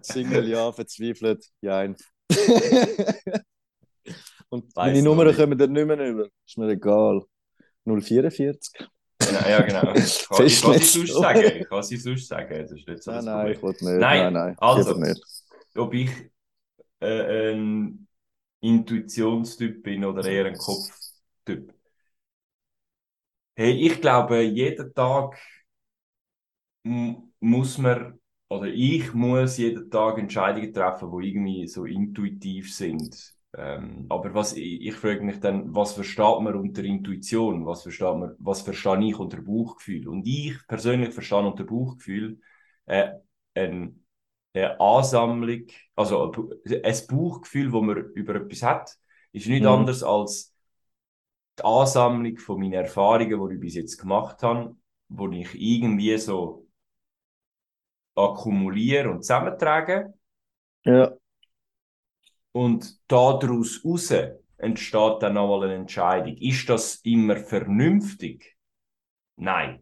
Single, 0.02 0.48
ja, 0.48 0.70
verzweifelt, 0.72 1.46
jein. 1.62 1.96
Und 4.54 4.74
Weiss 4.74 5.08
meine 5.08 5.32
nicht. 5.32 5.36
kommen 5.36 5.58
dann 5.58 5.72
nicht 5.72 5.86
mehr 5.86 6.08
über. 6.08 6.28
Ist 6.46 6.58
mir 6.58 6.68
egal. 6.70 7.22
044? 7.84 8.88
Genau, 9.18 9.48
ja, 9.48 9.60
genau. 9.62 9.92
Ich 9.94 10.28
kann, 10.28 10.46
ich 10.46 10.60
sie 10.60 11.06
sonst 11.06 11.14
sagen. 11.14 11.42
Ich 11.60 11.68
kann 11.68 11.82
sie 11.82 11.96
sonst 11.96 12.26
sagen. 12.28 12.58
Das 12.62 12.72
ist 12.72 12.86
nicht 12.88 13.02
so 13.02 13.10
Nein, 13.12 13.24
nein, 13.24 13.52
ich 13.52 13.62
wollte 13.62 13.84
nicht. 13.84 13.98
Nein, 14.00 14.32
Nein, 14.32 14.32
nein, 14.32 14.56
also. 14.58 14.94
nicht. 14.98 15.22
ob 15.76 15.94
ich 15.94 16.10
äh, 17.00 17.52
ein 17.54 18.08
Intuitionstyp 18.60 19.82
bin 19.82 20.04
oder 20.04 20.24
eher 20.26 20.46
ein 20.46 20.56
Kopftyp. 20.58 21.72
Hey, 23.56 23.72
ich 23.86 24.00
glaube, 24.00 24.42
jeden 24.42 24.94
Tag 24.94 25.36
muss 27.40 27.78
man, 27.78 28.20
oder 28.48 28.66
ich 28.66 29.12
muss 29.14 29.58
jeden 29.58 29.90
Tag 29.90 30.18
Entscheidungen 30.18 30.72
treffen, 30.72 31.10
die 31.20 31.28
irgendwie 31.28 31.66
so 31.68 31.84
intuitiv 31.84 32.74
sind. 32.74 33.34
Ähm, 33.56 34.06
aber 34.08 34.34
was, 34.34 34.54
ich, 34.54 34.82
ich 34.86 34.94
frage 34.94 35.22
mich 35.22 35.40
dann, 35.40 35.74
was 35.74 35.94
versteht 35.94 36.40
man 36.40 36.54
unter 36.56 36.82
Intuition? 36.84 37.66
Was 37.66 37.82
versteht 37.82 38.06
man, 38.16 38.34
was 38.38 38.62
verstehe 38.62 39.04
ich 39.08 39.18
unter 39.18 39.40
Bauchgefühl? 39.42 40.08
Und 40.08 40.26
ich 40.26 40.54
persönlich 40.66 41.14
verstehe 41.14 41.38
unter 41.46 41.64
Bauchgefühl 41.64 42.40
äh, 42.86 43.12
ein 43.54 44.00
eine 44.54 44.80
Ansammlung, 44.80 45.66
also 45.96 46.32
ein 46.32 46.94
Bauchgefühl, 47.10 47.72
das 47.72 47.82
man 47.82 47.96
über 48.14 48.36
etwas 48.36 48.62
hat, 48.62 48.96
ist 49.32 49.48
nicht 49.48 49.64
Mhm. 49.64 49.64
anders 49.66 50.02
als 50.04 50.54
die 51.58 51.64
Ansammlung 51.64 52.38
von 52.38 52.60
meinen 52.60 52.74
Erfahrungen, 52.74 53.48
die 53.48 53.54
ich 53.56 53.60
bis 53.60 53.74
jetzt 53.74 53.98
gemacht 53.98 54.42
habe, 54.44 54.76
wo 55.08 55.28
ich 55.32 55.52
irgendwie 55.54 56.16
so 56.18 56.68
akkumuliere 58.16 59.08
und 59.10 59.22
zusammentrage. 59.22 60.12
Ja, 60.84 61.14
Und 62.54 63.00
daraus 63.08 63.84
raus 63.84 64.14
entsteht 64.58 65.22
dann 65.22 65.34
nochmal 65.34 65.64
eine 65.64 65.74
Entscheidung. 65.74 66.36
Ist 66.36 66.68
das 66.68 66.96
immer 67.02 67.36
vernünftig? 67.36 68.56
Nein. 69.36 69.80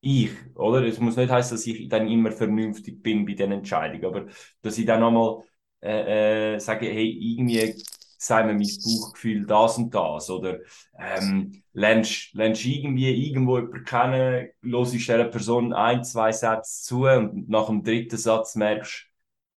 Ich, 0.00 0.30
oder? 0.56 0.84
Es 0.86 1.00
muss 1.00 1.16
nicht 1.16 1.30
heißen, 1.30 1.56
dass 1.56 1.66
ich 1.66 1.88
dann 1.88 2.08
immer 2.08 2.32
vernünftig 2.32 3.02
bin 3.02 3.26
bei 3.26 3.34
den 3.34 3.52
Entscheidungen, 3.52 4.04
aber 4.04 4.26
dass 4.62 4.78
ich 4.78 4.86
dann 4.86 5.00
nochmal 5.00 5.44
äh, 5.82 6.54
äh, 6.54 6.58
sage, 6.60 6.86
hey, 6.86 7.08
irgendwie 7.10 7.74
sei 8.18 8.44
mir 8.44 8.54
mein 8.54 8.68
Bauchgefühl 8.84 9.46
das 9.46 9.78
und 9.78 9.94
das, 9.94 10.30
oder 10.30 10.60
ähm, 10.98 11.62
lernst, 11.72 12.32
lernst 12.34 12.64
irgendwie 12.64 13.10
irgendwo 13.28 13.58
jemanden 13.58 13.84
kennen, 13.84 14.50
hörst 14.62 14.92
dieser 14.92 15.24
Person 15.24 15.72
ein, 15.72 16.04
zwei 16.04 16.32
Sätze 16.32 16.84
zu 16.84 17.04
und 17.06 17.48
nach 17.48 17.66
dem 17.66 17.82
dritten 17.82 18.16
Satz 18.16 18.54
merkst, 18.54 19.08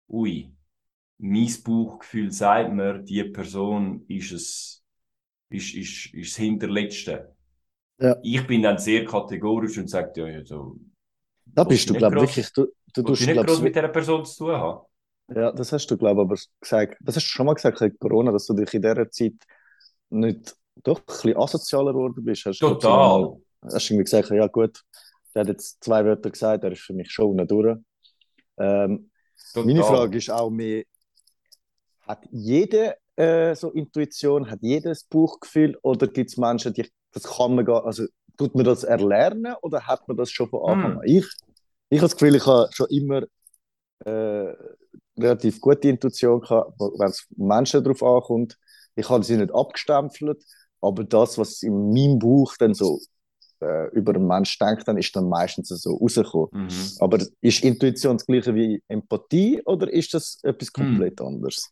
ui, 0.09 0.54
mein 1.17 1.49
Bauchgefühl 1.63 2.31
sagt 2.31 2.73
mir, 2.73 2.99
die 2.99 3.23
Person 3.25 4.05
ist 4.07 4.31
es, 4.31 4.83
ist, 5.49 5.73
ist, 5.75 6.13
ist 6.13 6.31
das 6.33 6.37
Hinterletzte. 6.37 7.35
Ja. 7.99 8.15
Ich 8.23 8.45
bin 8.45 8.63
dann 8.63 8.77
sehr 8.77 9.05
kategorisch 9.05 9.77
und 9.77 9.89
sage, 9.89 10.11
ja, 10.21 10.27
ja, 10.27 10.45
so, 10.45 10.77
da 11.45 11.63
bist 11.63 11.89
du, 11.89 11.93
glaube 11.93 12.15
ich, 12.15 12.21
wirklich. 12.21 12.51
Du, 12.53 12.67
du 12.93 13.03
tust, 13.03 13.21
du 13.21 13.25
nicht 13.25 13.33
glaub 13.33 13.47
groß 13.47 13.61
mit 13.61 13.75
dieser 13.75 13.87
Person 13.89 14.25
zu 14.25 14.45
tun 14.45 14.55
haben. 14.55 14.85
Ja, 15.27 15.51
das 15.51 15.71
hast 15.71 15.87
du, 15.87 15.97
glaube 15.97 16.21
ich, 16.21 16.25
aber 16.25 16.35
gesagt. 16.61 16.97
Das 16.99 17.15
hast 17.15 17.23
du 17.25 17.29
schon 17.29 17.45
mal 17.45 17.53
gesagt 17.55 17.81
wegen 17.81 17.97
Corona, 17.97 18.31
dass 18.31 18.45
du 18.45 18.53
dich 18.53 18.73
in 18.73 18.81
dieser 18.81 19.09
Zeit 19.09 19.33
nicht 20.09 20.55
doch 20.83 20.99
ein 20.99 21.05
bisschen 21.05 21.37
asozialer 21.37 21.93
geworden 21.93 22.23
bist. 22.23 22.45
Hast 22.45 22.59
du 22.61 22.67
Total. 22.69 23.21
mal- 23.21 23.41
hast 23.73 23.89
du 23.89 23.93
irgendwie 23.93 24.03
gesagt, 24.03 24.29
ja 24.29 24.47
gut, 24.47 24.81
der 25.33 25.41
hat 25.41 25.47
jetzt 25.49 25.83
zwei 25.83 26.05
Wörter 26.05 26.29
gesagt, 26.29 26.63
der 26.63 26.71
ist 26.73 26.81
für 26.81 26.93
mich 26.93 27.11
schon 27.11 27.31
unten 27.31 27.47
durch. 27.47 27.77
Ähm, 28.57 29.09
Total. 29.53 29.65
meine 29.65 29.83
Frage 29.83 30.17
ist 30.17 30.29
auch 30.29 30.49
mehr, 30.49 30.83
hat 32.07 32.25
jede 32.31 32.95
äh, 33.15 33.55
so 33.55 33.71
Intuition, 33.71 34.49
hat 34.49 34.59
jedes 34.61 35.03
Bauchgefühl 35.05 35.77
oder 35.81 36.07
gibt 36.07 36.31
es 36.31 36.37
Menschen, 36.37 36.73
die 36.73 36.87
das 37.11 37.23
kann 37.23 37.55
man 37.55 37.65
gar, 37.65 37.85
also 37.85 38.05
tut 38.37 38.55
man 38.55 38.65
das 38.65 38.83
erlernen 38.83 39.55
oder 39.61 39.81
hat 39.87 40.07
man 40.07 40.17
das 40.17 40.31
schon 40.31 40.49
von 40.49 40.69
Anfang 40.69 40.93
Hm. 40.93 40.97
an? 40.99 41.03
Ich, 41.05 41.25
ich 41.89 41.99
habe 41.99 42.07
das 42.09 42.17
Gefühl, 42.17 42.35
ich 42.35 42.45
habe 42.45 42.69
schon 42.73 42.87
immer 42.89 43.23
äh, 44.05 44.53
relativ 45.17 45.61
gute 45.61 45.89
Intuition 45.89 46.41
gehabt, 46.41 46.79
wenn 46.79 47.09
es 47.09 47.25
Menschen 47.37 47.83
darauf 47.83 48.03
ankommt. 48.03 48.57
Ich 48.95 49.09
habe 49.09 49.23
sie 49.23 49.37
nicht 49.37 49.53
abgestempelt, 49.53 50.43
aber 50.81 51.03
das, 51.03 51.37
was 51.37 51.63
in 51.63 51.93
meinem 51.93 52.19
Bauch 52.19 52.55
dann 52.57 52.73
so 52.73 52.99
äh, 53.61 53.89
über 53.91 54.15
einen 54.15 54.27
Mensch 54.27 54.57
denkt, 54.59 54.87
dann 54.87 54.97
ist 54.97 55.15
dann 55.15 55.29
meistens 55.29 55.69
so 55.69 55.95
rausgekommen. 55.97 56.49
Mhm. 56.53 56.91
Aber 56.99 57.19
ist 57.41 57.63
Intuition 57.63 58.17
das 58.17 58.25
gleiche 58.25 58.55
wie 58.55 58.83
Empathie 58.87 59.61
oder 59.65 59.91
ist 59.91 60.13
das 60.13 60.39
etwas 60.43 60.71
Hm. 60.77 60.83
komplett 60.87 61.21
anderes? 61.21 61.71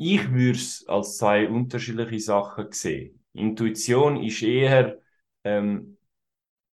Ich 0.00 0.30
würde 0.30 0.56
es 0.56 0.86
als 0.86 1.18
zwei 1.18 1.48
unterschiedliche 1.48 2.20
Sachen 2.20 2.70
sehen. 2.70 3.20
Intuition 3.32 4.22
ist 4.22 4.42
eher 4.42 5.00
ähm, 5.42 5.98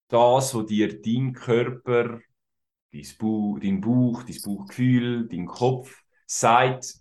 das, 0.09 0.53
was 0.53 0.65
dir 0.67 1.01
dein 1.01 1.33
Körper, 1.33 2.19
dein, 2.93 3.05
Bauch, 3.17 3.57
dein 3.59 3.81
Bauch, 3.81 4.21
dein 4.21 4.37
Bauchgefühl, 4.45 5.27
dein 5.27 5.47
Kopf 5.47 6.03
sagt 6.27 6.99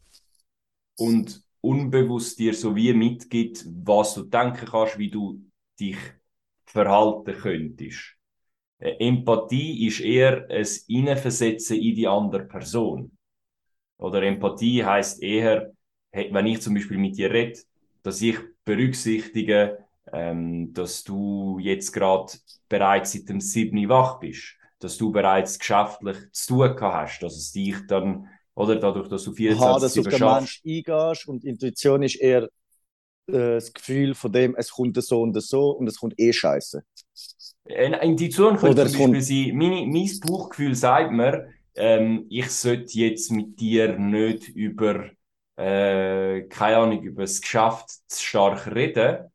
und 0.96 1.42
unbewusst 1.60 2.38
dir 2.38 2.54
so 2.54 2.74
wie 2.74 2.94
mitgibt, 2.94 3.66
was 3.66 4.14
du 4.14 4.22
denken 4.22 4.64
kannst, 4.64 4.96
wie 4.96 5.10
du 5.10 5.42
dich 5.78 5.98
verhalten 6.64 7.34
könntest. 7.34 8.16
Äh, 8.78 8.92
Empathie 8.98 9.86
ist 9.86 10.00
eher 10.00 10.48
ein 10.48 10.66
Hineinversetzen 10.86 11.76
in 11.76 11.94
die 11.94 12.08
andere 12.08 12.44
Person. 12.44 13.18
Oder 13.98 14.22
Empathie 14.22 14.82
heißt 14.82 15.22
eher, 15.22 15.73
wenn 16.14 16.46
ich 16.46 16.60
zum 16.62 16.74
Beispiel 16.74 16.98
mit 16.98 17.16
dir 17.16 17.30
rede, 17.30 17.60
dass 18.02 18.20
ich 18.22 18.36
berücksichtige, 18.64 19.84
ähm, 20.12 20.72
dass 20.72 21.04
du 21.04 21.58
jetzt 21.60 21.92
gerade 21.92 22.32
bereits 22.68 23.12
seit 23.12 23.28
dem 23.28 23.40
7. 23.40 23.88
wach 23.88 24.20
bist, 24.20 24.56
dass 24.78 24.96
du 24.96 25.10
bereits 25.10 25.58
geschäftlich 25.58 26.16
zu 26.32 26.68
tun 26.68 26.80
hast, 26.80 27.20
dass 27.20 27.36
es 27.36 27.52
dich 27.52 27.76
dann, 27.88 28.28
oder 28.54 28.76
dadurch, 28.76 29.08
dass 29.08 29.24
du 29.24 29.30
Aha, 29.30 29.78
dass 29.78 29.94
du 29.94 30.02
24 30.02 30.04
den 30.04 30.20
Mensch 30.20 30.62
eingehst 30.64 31.28
und 31.28 31.44
Intuition 31.44 32.02
ist 32.02 32.16
eher 32.16 32.44
äh, 33.26 33.54
das 33.56 33.72
Gefühl 33.72 34.14
von 34.14 34.32
dem, 34.32 34.54
es 34.56 34.70
kommt 34.70 35.02
so 35.02 35.22
und 35.22 35.40
so 35.40 35.70
und 35.70 35.86
es 35.86 35.98
kommt 35.98 36.14
eh 36.18 36.32
scheiße. 36.32 36.84
Eine 37.66 38.02
Intuition 38.02 38.56
könnte 38.56 38.82
Oder 38.82 38.88
zum 38.88 39.12
Beispiel 39.12 39.22
sein, 39.22 39.56
meine, 39.56 39.86
mein 39.86 40.10
Bauchgefühl 40.20 40.74
sagt 40.74 41.12
mir, 41.12 41.48
ähm, 41.76 42.26
ich 42.28 42.50
sollte 42.50 42.98
jetzt 42.98 43.32
mit 43.32 43.58
dir 43.58 43.98
nicht 43.98 44.48
über, 44.48 45.10
äh, 45.56 46.42
keine 46.48 46.76
Ahnung, 46.78 47.02
über 47.02 47.22
das 47.22 47.40
Geschäft 47.40 47.90
zu 48.08 48.22
stark 48.24 48.66
reden, 48.74 49.30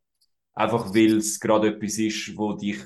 einfach 0.54 0.94
weil 0.94 1.18
es 1.18 1.40
gerade 1.40 1.70
etwas 1.70 1.98
ist, 1.98 2.38
wo 2.38 2.54
dich 2.54 2.80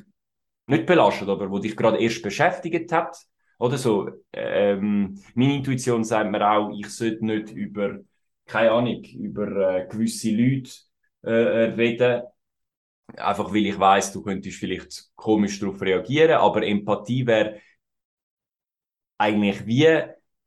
nicht 0.68 0.86
belastet, 0.86 1.30
aber 1.30 1.50
wo 1.50 1.60
dich 1.60 1.76
gerade 1.76 1.98
erst 1.98 2.22
beschäftigt 2.24 2.92
hat. 2.92 3.18
Oder 3.60 3.78
so. 3.78 4.10
Ähm, 4.34 5.22
meine 5.36 5.56
Intuition 5.58 6.04
sagt 6.04 6.32
mir 6.32 6.48
auch, 6.50 6.72
ich 6.78 6.90
sollte 6.90 7.26
nicht 7.26 7.52
über, 7.52 8.00
keine 8.46 8.72
Ahnung, 8.72 9.04
über 9.04 9.78
äh, 9.78 9.88
gewisse 9.88 10.32
Leute 10.32 10.72
äh, 11.22 11.72
reden, 11.76 12.24
einfach 13.18 13.50
weil 13.54 13.66
ich 13.68 13.80
weiß, 13.80 14.14
du 14.14 14.22
könntest 14.24 14.58
vielleicht 14.58 15.12
komisch 15.16 15.60
darauf 15.60 15.82
reagieren, 15.82 16.34
aber 16.34 16.66
Empathie 16.66 17.26
wäre 17.26 17.60
eigentlich 19.18 19.66
wie, 19.66 20.04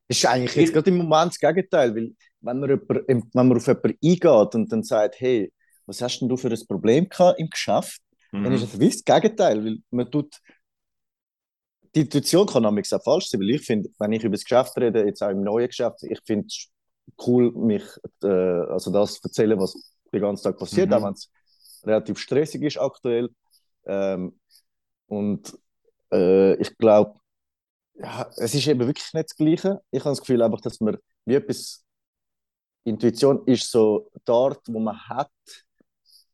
Das 0.09 0.19
ist 0.19 0.27
eigentlich 0.27 0.55
jetzt 0.57 0.73
Ich- 0.73 0.73
gerade 0.73 0.91
im 0.91 0.99
Moment 0.99 1.33
das 1.33 1.39
Gegenteil, 1.39 1.95
weil 1.95 2.15
wenn 2.41 2.61
man, 2.61 2.69
jemand, 2.71 3.09
wenn 3.35 3.49
man 3.49 3.57
auf 3.57 3.67
jemanden 3.67 3.99
eingeht 4.05 4.55
und 4.55 4.73
dann 4.73 4.83
sagt, 4.83 5.21
hey, 5.21 5.53
was 5.87 6.01
hast 6.03 6.21
denn 6.21 6.29
du 6.29 6.37
für 6.37 6.49
ein 6.51 6.67
Problem 6.69 7.09
gehabt 7.09 7.41
im 7.41 7.51
Geschäft, 7.51 8.01
dann 8.43 8.53
ist 8.53 8.63
mhm, 8.63 8.75
es 8.75 8.79
wie 8.79 8.89
das 8.89 9.05
Gegenteil, 9.05 9.65
weil 9.65 9.79
man 9.91 10.11
tut, 10.11 10.37
die 11.95 12.01
Intuition 12.01 12.47
kann 12.47 12.63
nämlich 12.63 12.93
auch 12.93 13.03
falsch 13.03 13.29
sein, 13.29 13.41
weil 13.41 13.51
ich 13.51 13.65
finde, 13.67 13.89
wenn 13.99 14.13
ich 14.13 14.23
über 14.25 14.33
das 14.37 14.45
Geschäft 14.45 14.77
rede, 14.79 15.05
jetzt 15.07 15.23
auch 15.23 15.31
im 15.31 15.43
neuen 15.43 15.69
Geschäft, 15.69 16.03
ich 16.03 16.21
finde 16.27 16.47
es 16.47 16.69
cool, 17.27 17.53
mich, 17.53 17.85
äh, 18.23 18.27
also 18.27 18.91
das 18.93 19.15
zu 19.15 19.21
erzählen, 19.29 19.59
was 19.59 19.75
den 20.13 20.21
ganzen 20.21 20.45
Tag 20.45 20.59
passiert, 20.59 20.93
Mhm. 20.93 20.93
auch 20.93 21.03
wenn 21.05 21.15
es 21.15 21.31
relativ 21.85 22.19
stressig 22.19 22.63
ist 22.63 22.79
aktuell. 22.79 23.31
Ähm, 23.87 24.39
und 25.09 25.59
äh, 26.13 26.55
ich 26.57 26.77
glaube, 26.79 27.21
ja, 27.99 28.31
es 28.37 28.55
ist 28.55 28.67
eben 28.67 28.81
wirklich 28.81 29.13
nicht 29.13 29.31
das 29.31 29.37
Gleiche. 29.37 29.81
Ich 29.91 30.01
habe 30.01 30.11
das 30.11 30.21
Gefühl 30.21 30.43
einfach, 30.43 30.61
dass 30.61 30.81
man 30.81 30.99
wie 31.25 31.35
etwas, 31.35 31.83
Intuition 32.85 33.45
ist 33.47 33.71
so 33.71 34.11
dort, 34.25 34.61
wo 34.69 34.79
man 34.79 34.97
hat, 35.09 35.31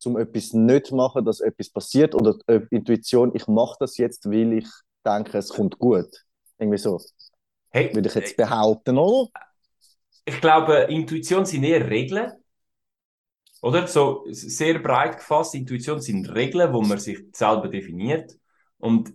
um 0.05 0.19
etwas 0.19 0.53
nicht 0.53 0.87
zu 0.87 0.97
machen, 0.97 1.25
dass 1.25 1.41
etwas 1.41 1.71
passiert. 1.71 2.15
Oder 2.15 2.37
äh, 2.47 2.61
Intuition, 2.71 3.35
ich 3.35 3.47
mache 3.47 3.77
das 3.81 3.97
jetzt, 3.97 4.29
weil 4.29 4.53
ich 4.55 4.69
denke, 5.07 5.39
es 5.39 5.49
kommt 5.49 5.79
gut. 5.79 6.11
Irgendwie 6.59 6.79
so, 6.79 7.01
hey, 7.71 7.95
würde 7.95 8.09
ich 8.09 8.15
jetzt 8.15 8.37
behaupten, 8.37 8.99
oder? 8.99 9.31
ich 10.25 10.41
glaube, 10.41 10.87
Intuition 10.89 11.45
sind 11.45 11.65
eher 11.65 11.89
Regeln, 11.89 12.33
oder? 13.61 13.87
So 13.87 14.25
sehr 14.29 14.79
breit 14.79 15.19
gefasst, 15.19 15.55
Intuition 15.55 16.01
sind 16.01 16.29
Regeln, 16.35 16.73
wo 16.73 16.83
man 16.83 16.99
sich 16.99 17.21
selber 17.33 17.69
definiert. 17.69 18.33
Und 18.79 19.13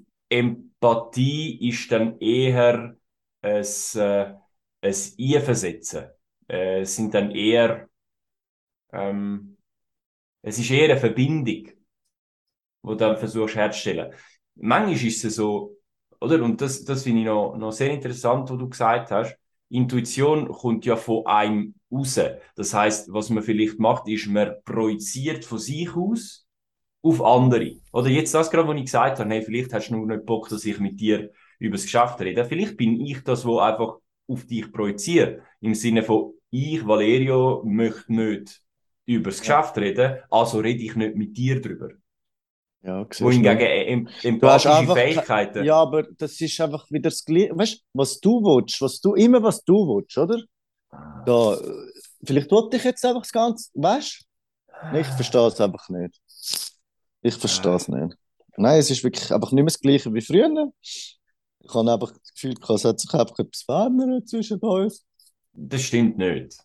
Empathie 0.79 1.67
ist 1.69 1.91
dann 1.91 2.19
eher 2.19 2.95
ein, 3.41 3.63
äh, 3.63 4.33
ein 4.81 4.95
Einversetzen. 5.19 6.05
Äh, 6.47 6.81
es 6.81 6.95
sind 6.95 7.13
dann 7.13 7.31
eher, 7.31 7.89
ähm, 8.93 9.57
es 10.41 10.59
ist 10.59 10.71
eher 10.71 10.91
eine 10.91 10.99
Verbindung, 10.99 11.45
die 11.45 11.73
du 12.83 12.95
dann 12.95 13.17
versuchst 13.17 13.55
herzustellen. 13.55 14.13
Manchmal 14.55 14.93
ist 14.93 15.23
es 15.25 15.35
so, 15.35 15.77
oder? 16.21 16.41
Und 16.43 16.61
das, 16.61 16.83
das 16.85 17.03
finde 17.03 17.21
ich 17.21 17.25
noch, 17.25 17.57
noch 17.57 17.71
sehr 17.71 17.91
interessant, 17.91 18.49
was 18.49 18.57
du 18.57 18.69
gesagt 18.69 19.11
hast. 19.11 19.37
Intuition 19.69 20.47
kommt 20.47 20.85
ja 20.85 20.95
von 20.95 21.25
einem 21.25 21.75
raus. 21.91 22.19
Das 22.55 22.73
heißt, 22.73 23.11
was 23.11 23.29
man 23.29 23.43
vielleicht 23.43 23.79
macht, 23.79 24.07
ist, 24.07 24.27
man 24.27 24.55
projiziert 24.63 25.43
von 25.43 25.59
sich 25.59 25.93
aus 25.95 26.46
auf 27.01 27.23
andere. 27.23 27.77
Oder 27.93 28.09
jetzt 28.09 28.33
das 28.33 28.49
gerade, 28.49 28.67
wo 28.67 28.73
ich 28.73 28.85
gesagt 28.85 29.19
habe, 29.19 29.29
hey, 29.29 29.41
vielleicht 29.41 29.73
hast 29.73 29.89
du 29.89 29.95
nur 29.95 30.07
nicht 30.07 30.25
Bock, 30.25 30.49
dass 30.49 30.65
ich 30.65 30.79
mit 30.79 30.99
dir 30.99 31.31
über 31.59 31.75
das 31.75 31.83
Geschäft 31.83 32.19
rede. 32.21 32.43
Vielleicht 32.45 32.77
bin 32.77 32.99
ich 32.99 33.23
das, 33.23 33.45
wo 33.45 33.59
einfach 33.59 33.97
auf 34.27 34.45
dich 34.45 34.71
projiziere. 34.71 35.41
Im 35.61 35.73
Sinne 35.73 36.03
von, 36.03 36.33
ich, 36.49 36.85
Valerio, 36.85 37.63
möchte 37.65 38.13
nicht 38.13 38.61
über 39.05 39.29
das 39.29 39.45
Ja. 39.45 39.59
Geschäft 39.61 39.77
reden, 39.77 40.17
also 40.29 40.59
rede 40.59 40.83
ich 40.83 40.95
nicht 40.95 41.15
mit 41.15 41.37
dir 41.37 41.61
drüber. 41.61 41.89
Ja. 42.83 43.05
Wohingegen 43.19 43.59
äh, 43.59 43.83
em 43.85 44.07
empathische 44.23 44.73
einfach 44.73 44.95
ke- 44.95 45.01
Fähigkeiten. 45.01 45.63
Ja, 45.63 45.75
aber 45.75 46.03
das 46.03 46.39
ist 46.39 46.61
einfach 46.61 46.89
wieder 46.91 47.09
das 47.09 47.23
Gleiche. 47.25 47.57
Weißt 47.57 47.75
du, 47.77 47.79
was 47.93 48.19
du 48.19 48.41
willst, 48.43 48.81
was 48.81 48.99
du, 49.01 49.15
immer 49.15 49.41
was 49.41 49.63
du 49.63 49.73
willst, 49.87 50.17
oder? 50.17 50.41
Da, 51.25 51.55
äh, 51.55 51.91
vielleicht 52.23 52.51
wollte 52.51 52.77
ich 52.77 52.83
jetzt 52.83 53.03
einfach 53.05 53.21
das 53.23 53.31
Ganze, 53.31 53.71
weißt 53.73 54.25
du? 54.91 54.97
Ich 54.99 55.07
verstehe 55.07 55.47
es 55.47 55.59
einfach 55.59 55.89
nicht. 55.89 56.21
Ich 57.27 57.35
verstehe 57.35 57.75
es 57.75 57.87
nicht. 57.87 58.17
Nein, 58.55 58.79
es 58.79 58.89
ist 58.89 59.03
wirklich 59.03 59.31
einfach 59.33 59.51
nicht 59.51 59.63
mehr 59.63 59.65
das 59.65 59.79
Gleiche 59.79 60.13
wie 60.13 60.21
früher. 60.21 60.71
Ich 60.81 61.19
habe 61.73 61.91
einfach 61.91 62.11
das 62.11 62.33
Gefühl, 62.33 62.53
es 62.75 62.85
hat 62.85 62.99
sich 62.99 63.13
einfach 63.13 63.37
etwas 63.39 63.61
verändert 63.63 64.29
zwischen 64.29 64.59
uns. 64.59 65.05
Das 65.53 65.81
stimmt 65.81 66.17
nicht. 66.17 66.57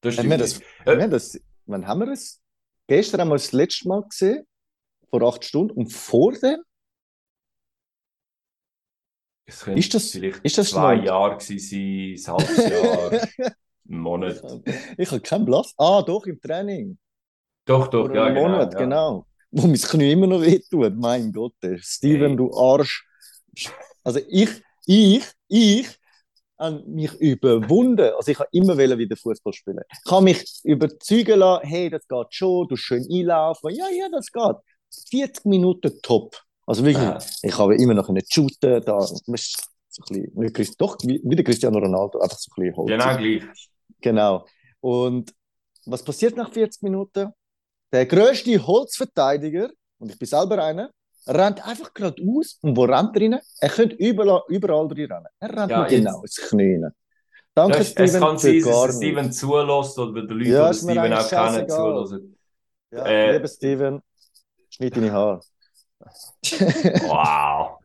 Das 0.00 0.16
Haben 0.18 0.26
stimmt 0.26 0.30
wir 0.30 0.38
das, 0.38 0.58
Äh, 0.60 0.62
haben 0.86 0.98
wir 0.98 1.08
das, 1.08 1.40
wann 1.66 1.86
haben 1.86 2.00
wir 2.00 2.08
es? 2.08 2.42
Gestern 2.88 3.20
haben 3.20 3.28
wir 3.28 3.36
es 3.36 3.44
das 3.44 3.52
letzte 3.52 3.88
Mal 3.88 4.02
gesehen, 4.08 4.44
vor 5.10 5.22
acht 5.22 5.44
Stunden. 5.44 5.72
Und 5.72 5.92
vor 5.92 6.32
dem 6.32 6.60
Es 9.46 9.60
könnte 9.60 9.78
Ist 9.80 9.94
das- 9.94 10.10
vielleicht 10.10 10.44
ist 10.44 10.58
das 10.58 10.70
zwei 10.70 10.94
Jahre 10.96 11.36
gewesen 11.38 11.58
sein, 12.16 12.34
ein 12.34 12.40
halbes 12.40 12.68
Jahr, 12.68 13.10
ein 13.88 13.98
Monat. 13.98 14.42
Ich 14.98 15.10
habe 15.10 15.20
keinen 15.20 15.44
Blass. 15.46 15.72
Ah, 15.78 16.02
doch, 16.02 16.26
im 16.26 16.40
Training. 16.40 16.98
Doch, 17.64 17.88
doch, 17.88 18.06
Vor 18.06 18.14
ja, 18.16 18.24
einem 18.24 18.34
genau. 18.36 18.48
Monat, 18.48 18.72
ja. 18.74 18.78
genau. 18.80 19.26
Wo 19.50 19.66
mein 19.66 19.80
Knie 19.80 20.12
immer 20.12 20.26
noch 20.26 20.42
wehtut. 20.42 20.94
Mein 20.96 21.32
Gott. 21.32 21.54
Steven, 21.78 22.32
Ey. 22.32 22.36
du 22.36 22.52
Arsch. 22.54 23.06
Also 24.04 24.20
ich, 24.28 24.50
ich, 24.86 25.24
ich 25.48 25.88
habe 26.58 26.82
mich 26.86 27.14
überwunden. 27.14 28.12
Also 28.16 28.30
ich 28.30 28.38
habe 28.38 28.48
immer 28.52 28.76
wieder 28.76 29.16
Fußball 29.16 29.52
spielen. 29.52 29.80
Ich 30.04 30.10
habe 30.10 30.24
mich 30.24 30.44
überzeugen 30.64 31.38
lassen, 31.38 31.66
hey, 31.66 31.90
das 31.90 32.06
geht 32.06 32.34
schon, 32.34 32.68
du 32.68 32.76
schön 32.76 33.06
einlaufen. 33.10 33.74
Ja, 33.74 33.88
ja, 33.88 34.08
das 34.10 34.30
geht. 34.30 34.56
40 35.10 35.44
Minuten 35.46 35.92
top. 36.02 36.36
Also 36.66 36.84
wirklich, 36.84 37.06
Aha. 37.06 37.18
ich 37.42 37.58
habe 37.58 37.76
immer 37.76 37.94
noch 37.94 38.08
nicht 38.10 38.32
shooten. 38.32 38.82
Da. 38.84 39.06
Bisschen, 39.26 40.74
doch, 40.78 40.96
wie, 41.02 41.20
wie 41.24 41.36
der 41.36 41.44
Cristiano 41.44 41.78
Ronaldo, 41.78 42.20
einfach 42.20 42.38
so 42.38 42.50
ein 42.56 42.62
bisschen 42.62 42.76
holzig. 42.76 42.98
Genau 42.98 43.16
gleich. 43.16 43.68
Genau. 44.00 44.46
Und 44.80 45.34
was 45.86 46.02
passiert 46.02 46.36
nach 46.36 46.52
40 46.52 46.82
Minuten? 46.82 47.32
Der 47.92 48.06
größte 48.06 48.66
Holzverteidiger, 48.66 49.70
und 49.98 50.10
ich 50.10 50.18
bin 50.18 50.28
selber 50.28 50.62
einer, 50.62 50.90
rennt 51.26 51.66
einfach 51.66 51.92
geradeaus. 51.94 52.58
Und 52.62 52.76
wo 52.76 52.84
rennt 52.84 53.16
er 53.16 53.22
rein? 53.22 53.40
Er 53.60 53.68
könnte 53.68 53.96
überall, 53.96 54.42
überall 54.48 54.86
rein 54.86 54.92
rennen. 54.92 55.26
Er 55.40 55.56
rennt 55.56 55.70
Ja, 55.70 55.84
genau 55.84 56.22
ins 56.22 56.36
Knie 56.36 56.76
rein. 56.82 56.92
Danke, 57.54 57.78
Das, 57.78 57.86
es 57.88 57.92
Steven, 57.92 58.20
kann 58.20 58.38
für 58.38 58.60
sein, 58.60 58.72
dass. 58.86 58.96
Steven 58.96 59.32
zulässt 59.32 59.98
oder 59.98 60.22
die 60.26 60.34
Leute, 60.34 60.50
Ja, 60.50 60.70
die 60.70 60.78
Steven 60.78 61.12
auch 61.12 61.28
kennen, 61.28 61.68
zulassen. 61.68 62.36
Ja, 62.90 63.04
Äh, 63.04 63.32
lieber 63.32 63.48
Steven, 63.48 64.02
schneid 64.70 64.96
deine 64.96 65.12
Haare. 65.12 65.40
Wow. 67.02 67.78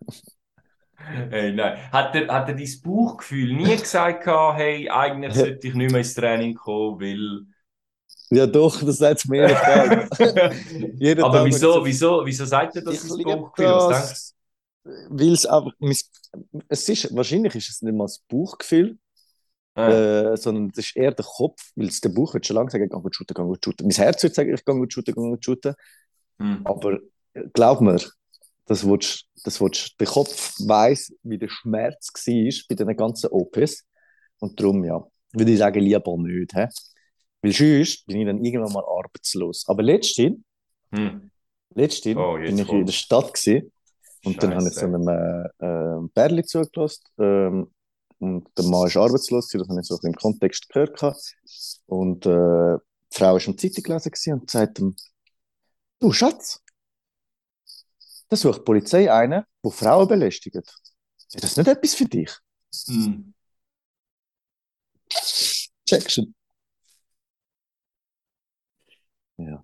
Hey, 1.32 1.52
nein. 1.52 1.92
Hat 1.92 2.16
er, 2.16 2.28
hat 2.28 2.50
er 2.50 2.56
dein 2.56 2.68
Bauchgefühl 2.84 3.54
nie 3.54 3.76
gesagt, 3.76 4.26
hey, 4.28 4.90
eigentlich 4.90 5.34
sollte 5.36 5.68
ich 5.68 5.74
nicht 5.74 5.92
mehr 5.92 6.00
ins 6.00 6.14
Training 6.14 6.56
kommen, 6.56 7.00
weil. 7.02 7.53
Ja, 8.34 8.48
doch, 8.48 8.82
das 8.84 9.00
es 9.00 9.26
mir 9.26 9.48
Tag. 9.48 10.10
Jeden 11.00 11.24
Aber 11.24 11.32
Tag, 11.32 11.48
ich 11.48 11.56
wieso, 11.56 11.74
so- 11.74 11.86
wieso, 11.86 12.26
wieso 12.26 12.46
sagt 12.46 12.76
er 12.76 12.82
das, 12.82 13.04
Ich 13.04 13.24
Bauchgefühl? 13.24 13.78
Das, 13.88 14.36
weil 14.84 15.34
es 15.34 15.46
einfach, 15.46 15.74
es 16.70 16.90
ist, 16.90 17.16
wahrscheinlich 17.16 17.56
ist 17.56 17.70
es 17.70 17.82
nicht 17.82 17.96
mal 17.96 18.06
das 18.06 18.20
Bauchgefühl? 18.28 18.98
Äh, 19.76 19.92
äh, 20.34 20.38
sondern 20.38 20.70
es 20.72 20.78
ist 20.80 20.96
eher 20.96 21.12
der 21.12 21.26
Kopf, 21.26 21.72
weil 21.76 21.88
es 21.88 22.02
der 22.02 22.10
Bauch 22.10 22.34
wird 22.34 22.46
schon 22.46 22.56
lange 22.56 22.70
sagen, 22.72 22.90
geh 22.90 22.98
gut 23.00 23.16
shooten, 23.16 23.34
geh 23.36 23.44
gut 23.44 23.64
shooten. 23.66 23.88
Mein 23.88 23.96
Herz 23.96 24.24
wird 24.24 24.36
sagen, 24.36 24.54
ich 24.54 24.66
geh 24.66 24.74
gut 24.74 24.94
shooten, 24.94 25.14
geh 25.16 25.22
gut 25.22 25.44
shooten. 25.46 25.76
hm. 26.40 26.64
Aber 26.64 27.00
glaub 27.54 27.82
mir, 27.82 27.98
das 28.66 28.88
willst, 28.88 29.26
das 29.44 29.60
willst, 29.62 30.00
der 30.00 30.08
Kopf 30.08 30.54
weiß, 30.60 31.14
wie 31.24 31.38
der 31.38 31.50
Schmerz 31.50 32.10
war 32.14 32.54
bei 32.70 32.76
den 32.76 32.98
ganzen 32.98 33.30
OPs. 33.32 33.84
Und 34.40 34.60
darum, 34.60 34.84
ja, 34.86 35.04
würde 35.34 35.52
ich 35.52 35.60
sagen, 35.60 35.80
lieber 35.82 36.18
nicht. 36.18 36.54
He? 36.54 36.68
Weil 37.44 37.52
sonst 37.52 38.06
bin 38.08 38.22
ich 38.22 38.26
dann 38.26 38.44
irgendwann 38.44 38.74
mal 38.74 38.84
arbeitslos. 38.86 39.66
Aber 39.68 39.84
letztens, 39.84 40.40
Hm. 40.92 41.30
letztens 41.76 42.18
Oh, 42.18 42.34
bin 42.36 42.58
ich 42.58 42.62
in 42.62 42.66
kommt's. 42.68 42.86
der 42.92 42.94
Stadt 42.98 43.34
gewesen, 43.34 43.72
und 44.24 44.42
dann 44.42 44.56
habe 44.56 44.68
ich 44.70 44.74
so 44.74 44.86
einem 44.86 45.08
äh, 45.08 45.66
äh, 45.66 46.08
Bärli 46.14 46.44
zugelassen. 46.46 47.04
Ähm, 47.20 47.72
und 48.20 48.48
der 48.58 48.66
Mann 48.66 48.88
ist 48.88 48.96
arbeitslos, 48.96 49.50
das 49.50 49.68
habe 49.68 49.82
ich 49.82 49.86
so 49.88 50.00
im 50.02 50.14
Kontext 50.16 50.70
gehört. 50.70 50.98
gehabt. 50.98 51.36
Und 51.88 52.26
äh, 52.26 52.30
die 52.78 53.18
Frau 53.18 53.34
war 53.36 53.48
am 53.48 53.58
Zeitung 53.58 53.84
gelesen 53.84 54.34
und 54.34 54.50
sagt 54.50 54.80
ihm, 54.80 54.96
du 56.00 56.12
Schatz, 56.14 56.62
da 58.30 58.38
sucht 58.38 58.60
die 58.60 58.64
Polizei 58.64 59.12
einen, 59.12 59.44
der 59.64 59.72
Frauen 59.72 60.08
belästigt. 60.08 60.56
Ist 60.56 61.44
das 61.44 61.58
nicht 61.58 61.68
etwas 61.68 61.96
für 61.96 62.06
dich? 62.06 62.32
Hm. 62.88 63.34
Checkst 65.86 66.18
du? 66.18 66.34
Ja. 69.46 69.64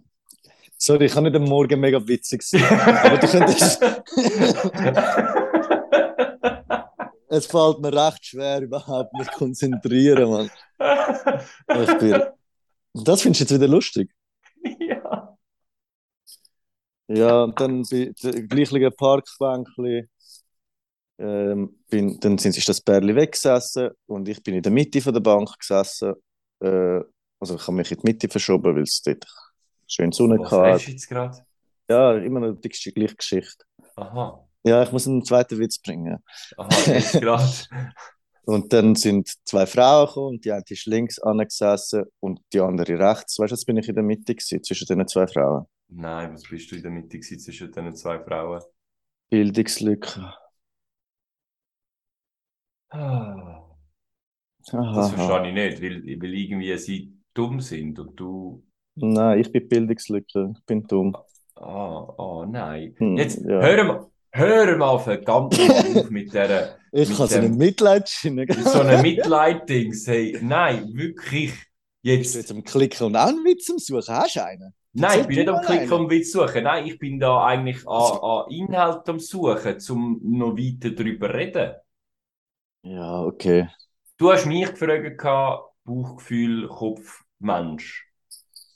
Sorry, 0.77 1.05
ich 1.05 1.13
kann 1.13 1.25
nicht 1.25 1.36
am 1.36 1.43
Morgen 1.43 1.79
mega 1.79 2.05
witzig 2.07 2.41
sein. 2.43 2.63
Aber 2.63 3.17
du 3.17 3.27
könntest. 3.27 3.81
es 7.27 7.45
fällt 7.45 7.79
mir 7.79 7.93
recht 7.93 8.25
schwer, 8.25 8.62
überhaupt 8.62 9.13
mich 9.13 9.29
konzentrieren, 9.31 10.29
Mann. 10.29 10.50
Ich 11.83 11.98
bin... 11.98 12.21
Das 12.93 13.21
findest 13.21 13.41
du 13.41 13.43
jetzt 13.43 13.53
wieder 13.53 13.67
lustig? 13.67 14.09
ja. 14.79 15.38
Ja, 17.07 17.43
und 17.43 17.59
dann 17.59 17.83
bei 17.89 18.13
gleichen 18.48 18.95
Parkbänkli, 18.95 20.07
ähm, 21.19 21.77
bin, 21.89 22.19
dann 22.19 22.38
sind, 22.38 22.57
ist 22.57 22.69
das 22.69 22.82
Bärli 22.82 23.15
weggesessen 23.15 23.89
und 24.06 24.27
ich 24.30 24.41
bin 24.41 24.56
in 24.56 24.63
der 24.63 24.71
Mitte 24.71 25.01
von 25.01 25.13
der 25.13 25.21
Bank 25.21 25.58
gesessen. 25.60 26.13
Äh, 26.62 27.01
also 27.39 27.56
ich 27.56 27.62
habe 27.62 27.73
mich 27.73 27.91
in 27.91 27.99
die 27.99 28.06
Mitte 28.06 28.30
verschoben, 28.30 28.75
weil 28.75 28.84
es 28.84 29.01
dort 29.01 29.25
schön 29.89 30.12
Sonne 30.12 30.38
du 30.38 30.91
jetzt 30.91 31.08
gerade? 31.08 31.45
Ja, 31.89 32.15
immer 32.17 32.39
noch 32.39 32.54
die 32.54 32.69
gleiche 32.69 33.15
Geschichte. 33.15 33.65
Aha. 33.95 34.47
Ja, 34.63 34.84
ich 34.84 34.91
muss 34.91 35.08
einen 35.08 35.23
zweiten 35.25 35.58
Witz 35.58 35.80
bringen. 35.80 36.17
Aha, 36.58 36.69
jetzt 36.91 37.19
gerade. 37.19 37.43
Und 38.45 38.73
dann 38.73 38.95
sind 38.95 39.32
zwei 39.43 39.67
Frauen 39.67 40.08
gekommen 40.08 40.28
und 40.30 40.45
die 40.45 40.52
eine 40.52 40.63
ist 40.67 40.88
links 40.88 41.19
angesessen 41.19 42.06
und 42.19 42.41
die 42.52 42.60
andere 42.60 42.97
rechts. 42.97 43.38
Weißt 43.38 43.52
du, 43.52 43.56
jetzt 43.56 43.65
bin 43.65 43.78
ich 43.78 43.88
in 43.88 43.93
der 43.93 44.04
Mitte 44.04 44.34
gewesen, 44.34 44.63
zwischen 44.63 44.88
den 44.88 45.08
zwei 45.08 45.28
Frauen. 45.28 45.67
Nein, 45.89 46.34
was 46.34 46.41
bist 46.43 46.71
du 46.71 46.75
in 46.75 46.82
der 46.82 46.89
Mitte 46.89 47.19
gewesen 47.19 47.39
zwischen 47.39 47.71
diesen 47.71 47.95
zwei 47.95 48.17
Frauen? 48.23 48.63
Bildungslücke. 49.30 50.34
Ah. 52.89 53.65
Das 54.71 55.12
verstehe 55.12 55.47
ich 55.47 55.54
nicht, 55.54 55.82
weil, 55.84 56.21
weil 56.21 56.34
irgendwie 56.34 56.78
sie 56.80 57.17
dumm 57.36 57.60
sind 57.60 57.99
und 57.99 58.19
du. 58.19 58.65
Nein, 59.01 59.39
ich 59.39 59.51
bin 59.51 59.67
Bildungslücke, 59.67 60.53
ich 60.57 60.65
bin 60.65 60.85
dumm. 60.88 61.15
Ah, 61.55 62.13
oh 62.17 62.45
nein. 62.45 62.95
Hm, 62.97 63.17
Jetzt 63.17 63.39
ja. 63.45 63.59
hör 63.59 63.83
mal, 63.83 64.07
hör 64.31 64.77
mal 64.77 64.97
verdammt 64.99 65.59
auf 65.59 66.09
mit 66.09 66.33
der 66.33 66.77
Ich 66.91 67.09
mit 67.09 67.17
kann 67.17 67.27
so 67.27 67.35
eine 67.35 67.49
Mitleidschiene. 67.49 68.45
mit 68.45 68.67
so 68.67 68.79
einem 68.79 69.01
Mitleiddings. 69.01 70.07
Hey, 70.07 70.38
nein, 70.41 70.93
wirklich. 70.93 71.53
Bist 72.17 72.33
du 72.35 72.39
Jetzt. 72.39 72.39
jetzt 72.39 72.51
am 72.51 72.63
Klicken 72.63 73.07
und 73.07 73.15
auch 73.15 73.27
einen 73.27 73.43
Witz 73.45 73.69
am 73.69 73.77
Suchen? 73.79 74.15
Hast 74.15 74.35
du 74.35 74.43
einen? 74.45 74.73
Nein, 74.93 75.21
ich 75.21 75.27
bin 75.27 75.38
nicht 75.38 75.49
am 75.49 75.62
Klicken 75.62 75.91
einen. 75.93 76.03
und 76.05 76.09
Witz 76.09 76.31
suchen. 76.31 76.63
Nein, 76.63 76.85
ich 76.88 76.97
bin 76.99 77.19
da 77.19 77.43
eigentlich 77.45 77.88
an, 77.88 78.19
an 78.21 78.51
Inhalt 78.51 79.07
am 79.09 79.19
Suchen, 79.19 79.77
um 79.89 80.19
noch 80.23 80.57
weiter 80.57 80.91
darüber 80.91 81.27
zu 81.29 81.33
reden. 81.35 81.73
Ja, 82.83 83.21
okay. 83.23 83.69
Du 84.17 84.31
hast 84.31 84.45
mich 84.45 84.69
gefragt, 84.69 85.17
gehabt, 85.17 85.73
Bauchgefühl, 85.83 86.67
Kopf, 86.67 87.23
Mensch. 87.39 88.09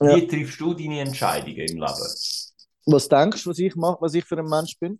Ja. 0.01 0.15
Wie 0.15 0.27
triffst 0.27 0.60
du 0.60 0.73
deine 0.73 1.01
Entscheidungen 1.01 1.58
im 1.58 1.77
Leben? 1.77 1.84
Was 2.86 3.08
denkst 3.08 3.43
du, 3.43 3.49
was 3.49 3.60
ich 3.60 3.75
mache, 3.75 3.97
was 4.01 4.13
ich 4.13 4.25
für 4.25 4.38
ein 4.38 4.45
Mensch 4.45 4.77
bin? 4.79 4.99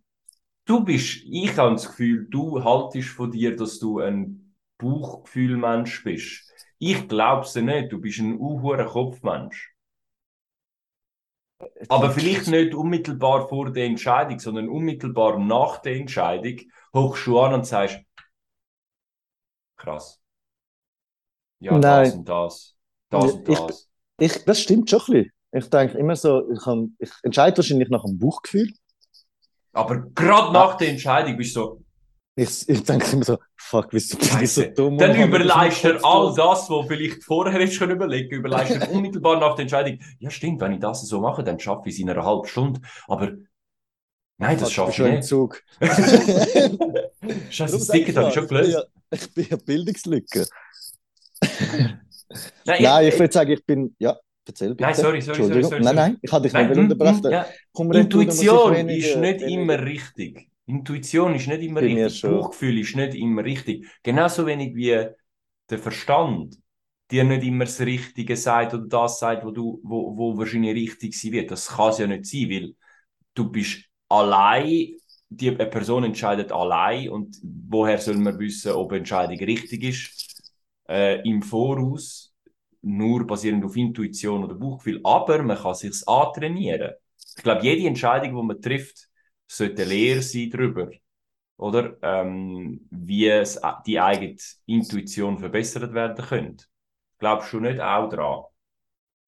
Du 0.66 0.84
bist, 0.84 1.22
ich 1.26 1.58
habe 1.58 1.76
das 1.76 1.88
Gefühl, 1.88 2.28
du 2.30 2.64
haltest 2.64 3.10
von 3.10 3.32
dir, 3.32 3.56
dass 3.56 3.80
du 3.80 4.00
ein 4.00 4.56
Bauchgefühl-Mensch 4.78 6.04
bist. 6.04 6.50
Ich 6.80 7.08
glaube 7.08 7.42
es 7.42 7.56
nicht, 7.56 7.92
du 7.92 8.00
bist 8.00 8.20
ein 8.20 8.38
unhurer 8.38 8.86
Kopfmensch. 8.86 9.74
Aber 11.90 12.12
vielleicht 12.12 12.48
nicht 12.48 12.74
unmittelbar 12.74 13.48
vor 13.48 13.72
der 13.72 13.86
Entscheidung, 13.86 14.40
sondern 14.40 14.70
unmittelbar 14.70 15.40
nach 15.40 15.80
der 15.80 15.96
Entscheidung 15.96 16.60
hochst 16.94 17.28
du 17.28 17.40
an 17.40 17.54
und 17.54 17.66
sagst, 17.66 18.00
krass. 19.78 20.22
Ja, 21.60 21.78
Nein. 21.78 21.82
das 21.82 22.14
und 22.16 22.30
das. 22.30 22.78
Das 23.10 23.34
und 23.34 23.48
das. 23.48 23.90
Ich, 24.20 24.44
das 24.46 24.60
stimmt 24.62 24.90
schon 24.90 25.00
ein 25.02 25.06
bisschen. 25.06 25.32
Ich 25.56 25.70
denke 25.70 25.98
immer 25.98 26.16
so, 26.16 26.50
ich, 26.52 26.60
kann, 26.62 26.96
ich 27.00 27.12
entscheide 27.24 27.58
wahrscheinlich 27.58 27.90
nach 27.90 28.04
dem 28.06 28.18
Bauchgefühl. 28.18 28.72
Aber 29.74 30.02
gerade 30.16 30.52
nach 30.54 30.78
der 30.78 30.90
Entscheidung 30.90 31.38
bist 31.38 31.56
du 31.56 31.62
so, 31.62 31.84
Ich, 32.36 32.68
ich 32.68 32.84
denke 32.84 33.12
immer 33.12 33.24
so, 33.24 33.38
fuck, 33.56 33.88
wieso 33.92 34.18
bin 34.18 34.42
ich 34.42 34.52
so 34.54 34.64
Scheiße. 34.64 34.72
dumm? 34.72 34.98
Dann 34.98 35.16
überleist 35.20 35.84
er 35.86 36.04
all 36.04 36.34
das, 36.36 36.70
was 36.70 36.88
vielleicht 36.88 37.24
vorher 37.24 37.54
hättest 37.54 37.78
können 37.80 37.94
überlegen, 37.96 38.36
überleist 38.36 38.72
er 38.76 38.90
unmittelbar 38.92 39.40
nach 39.40 39.56
der 39.56 39.64
Entscheidung. 39.64 40.00
Ja, 40.20 40.30
stimmt, 40.32 40.60
wenn 40.62 40.74
ich 40.74 40.80
das 40.80 41.02
so 41.08 41.20
mache, 41.22 41.44
dann 41.44 41.60
schaffe 41.60 41.90
ich 41.90 41.96
es 41.96 42.00
in 42.02 42.10
einer 42.10 42.24
halben 42.26 42.48
Stunde. 42.48 42.82
Aber 43.08 43.32
nein, 44.38 44.58
das 44.60 44.72
schaffe 44.72 44.90
ich 44.92 44.96
schon 44.98 45.08
im 45.08 45.16
nicht. 45.18 45.28
Zug. 45.28 45.62
Scheiße, 47.50 47.78
das 47.78 47.88
Ticket 47.88 48.18
habe 48.18 48.30
ich 48.30 48.34
schon 48.34 48.48
gelöst. 48.48 48.72
Ja, 48.74 48.84
ich 49.12 49.34
bin 49.34 49.48
ja 49.50 49.58
Bildungslücke. 49.58 50.48
Nein, 52.66 52.84
Nein, 52.84 53.08
ich 53.08 53.14
ich, 53.14 53.20
würde 53.20 53.34
sagen, 53.34 53.52
ich 53.52 53.66
bin. 53.66 53.96
Ja, 54.00 54.18
erzähl 54.46 54.70
bitte. 54.76 54.84
Nein, 54.84 54.94
sorry, 54.96 55.22
sorry, 55.22 55.44
sorry, 55.44 55.64
sorry, 55.64 55.84
Nein, 55.84 55.96
nein, 55.96 56.18
ich 56.22 56.32
habe 56.32 56.44
dich 56.44 56.54
nein, 56.54 56.68
nicht 56.70 56.78
unterbrechen. 56.78 57.28
mm, 57.28 57.32
ja. 57.32 57.46
Intuition 57.92 58.74
ist 58.90 59.16
nicht 59.16 59.42
weniger- 59.42 59.48
immer 59.48 59.80
richtig. 59.82 60.50
Intuition 60.66 61.36
ist 61.36 61.48
nicht 61.48 61.62
immer 61.62 61.82
mir 61.82 62.06
richtig. 62.06 62.24
Bauchgefühl 62.24 62.80
ist 62.80 62.96
nicht 62.96 63.16
immer 63.16 63.44
richtig. 63.44 63.88
Genauso 64.04 64.46
wenig 64.46 64.76
wie 64.76 65.08
der 65.70 65.80
Verstand 65.80 66.56
dir 67.12 67.24
nicht 67.24 67.44
immer 67.44 67.66
das 67.66 67.80
Richtige 67.82 68.36
sagt 68.38 68.74
oder 68.74 68.88
das 68.88 69.20
sagt, 69.20 69.46
wo, 69.46 69.52
du, 69.52 69.80
wo, 69.84 70.16
wo 70.18 70.38
wahrscheinlich 70.38 70.76
richtig 70.76 71.14
sein 71.20 71.32
wird. 71.34 71.52
Das 71.52 71.68
kann 71.68 71.90
es 71.90 71.98
ja 72.00 72.08
nicht 72.08 72.26
sein, 72.26 72.50
weil 72.50 72.76
du 73.34 73.52
bist 73.52 73.86
allein, 74.10 74.98
die 75.30 75.50
eine 75.50 75.66
Person 75.68 76.04
entscheidet 76.04 76.52
allein 76.52 77.10
und 77.10 77.38
woher 77.44 77.98
soll 77.98 78.18
man 78.18 78.38
wissen, 78.40 78.72
ob 78.74 78.92
eine 78.92 79.00
Entscheidung 79.00 79.38
richtig 79.40 79.84
ist? 79.84 80.42
Äh, 80.88 81.22
Im 81.28 81.42
Voraus, 81.42 82.23
nur 82.84 83.28
basierend 83.28 83.66
auf 83.66 83.78
Intuition 83.78 84.44
oder 84.46 84.56
Bauchgefühl. 84.56 85.02
Aber 85.04 85.44
man 85.44 85.58
kann 85.58 85.76
sich 85.76 86.08
antrainieren. 86.08 86.94
Ich 87.38 87.44
glaube, 87.44 87.64
jede 87.64 87.88
Entscheidung, 87.88 88.36
die 88.36 88.44
man 88.48 88.62
trifft, 88.62 89.10
sollte 89.48 89.86
Lehre 89.86 90.22
sein 90.22 90.50
darüber. 90.52 90.90
Oder? 91.58 91.98
Ähm, 92.02 92.88
wie 92.92 93.28
es, 93.30 93.60
die 93.86 94.00
eigene 94.00 94.38
Intuition 94.68 95.40
verbessert 95.40 95.94
werden 95.94 96.26
könnte. 96.26 96.66
Glaubst 97.20 97.54
du 97.54 97.60
nicht 97.62 97.80
auch 97.82 98.10
dran? 98.10 98.44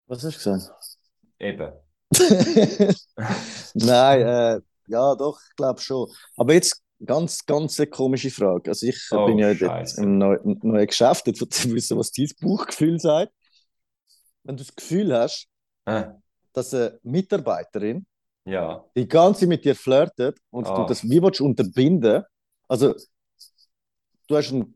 Was 0.08 0.24
hast 0.24 0.46
du 0.46 0.52
gesagt? 0.52 0.72
Eben. 1.40 1.74
Nein, 3.74 4.22
äh, 4.22 4.62
ja, 4.88 5.16
doch, 5.16 5.40
ich 5.50 5.56
glaube 5.56 5.82
schon. 5.82 6.10
Aber 6.38 6.54
jetzt 6.54 6.82
ganz, 7.06 7.46
ganz 7.46 7.80
eine 7.80 7.88
komische 7.90 8.30
Frage. 8.32 8.70
Also 8.72 8.88
ich 8.88 9.02
Oh, 9.10 9.26
bin 9.26 9.40
ja 9.40 9.54
Scheiße. 9.54 10.04
im 10.04 10.18
neuen, 10.18 10.60
neuen 10.64 10.88
Geschäft, 10.88 11.28
jetzt 11.28 11.42
wissen, 11.74 11.98
was 11.98 12.12
dein 12.12 12.28
Bauchgefühl 12.42 13.00
sagt. 13.00 13.34
Wenn 14.46 14.58
du 14.58 14.64
das 14.64 14.74
Gefühl 14.76 15.14
hast, 15.14 15.48
Äh, 15.88 16.06
dass 16.54 16.74
eine 16.74 17.00
Mitarbeiterin 17.04 18.06
ja. 18.46 18.84
die 18.96 19.08
ganze 19.08 19.42
Zeit 19.42 19.50
mit 19.50 19.66
dir 19.66 19.76
flirtet 19.76 20.40
und 20.52 20.66
Ah. 20.68 20.76
du 20.82 20.86
das 20.88 21.04
wie 21.04 21.22
willst 21.22 21.42
unterbinden, 21.42 22.24
also 22.68 22.96
du 24.28 24.36
hast 24.38 24.52
um 24.52 24.76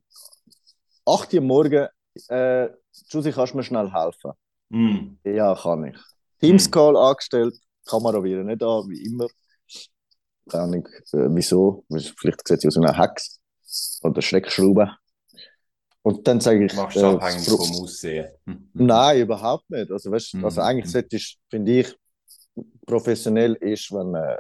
8 1.05 1.34
Uhr 1.34 1.41
morgen, 1.41 1.88
äh, 2.27 2.69
Susi, 2.91 3.32
kannst 3.32 3.53
du 3.53 3.58
mir 3.58 3.63
schnell 3.63 3.91
helfen? 3.91 4.32
Hm. 4.71 5.17
Ja, 5.23 5.55
kann 5.55 5.86
ich. 5.86 5.97
Teams 6.39 6.65
Hm. 6.65 6.71
Call 6.71 6.95
angestellt, 6.97 7.55
Kamera 7.86 8.23
wieder 8.23 8.43
nicht 8.43 8.62
an, 8.62 8.88
wie 8.89 9.01
immer. 9.05 9.27
Keine 10.49 10.63
Ahnung, 10.63 10.86
äh, 11.13 11.27
wieso. 11.36 11.86
Vielleicht 12.17 12.47
sieht 12.47 12.62
sie 12.62 12.67
aus 12.67 12.75
wie 12.77 12.86
eine 12.86 12.97
Hex 12.97 13.39
oder 14.03 14.21
Schreckschraube. 14.21 14.91
Und 16.01 16.27
dann 16.27 16.39
sage 16.39 16.65
ich. 16.65 16.73
Machst 16.75 16.95
du 16.97 17.01
äh, 17.01 17.03
abhängig 17.05 17.45
vom 17.49 17.59
Aussehen. 17.83 18.27
Hm. 18.45 18.69
Nein, 18.73 19.21
überhaupt 19.21 19.69
nicht. 19.69 19.91
Also, 19.91 20.12
weißt, 20.12 20.35
Mhm. 20.35 20.45
also 20.45 20.62
eigentlich 20.62 20.89
solltest, 20.91 21.38
finde 21.49 21.79
ich, 21.79 21.95
professionell 22.85 23.53
ist, 23.55 23.91
wenn 23.91 24.15
äh, 24.15 24.38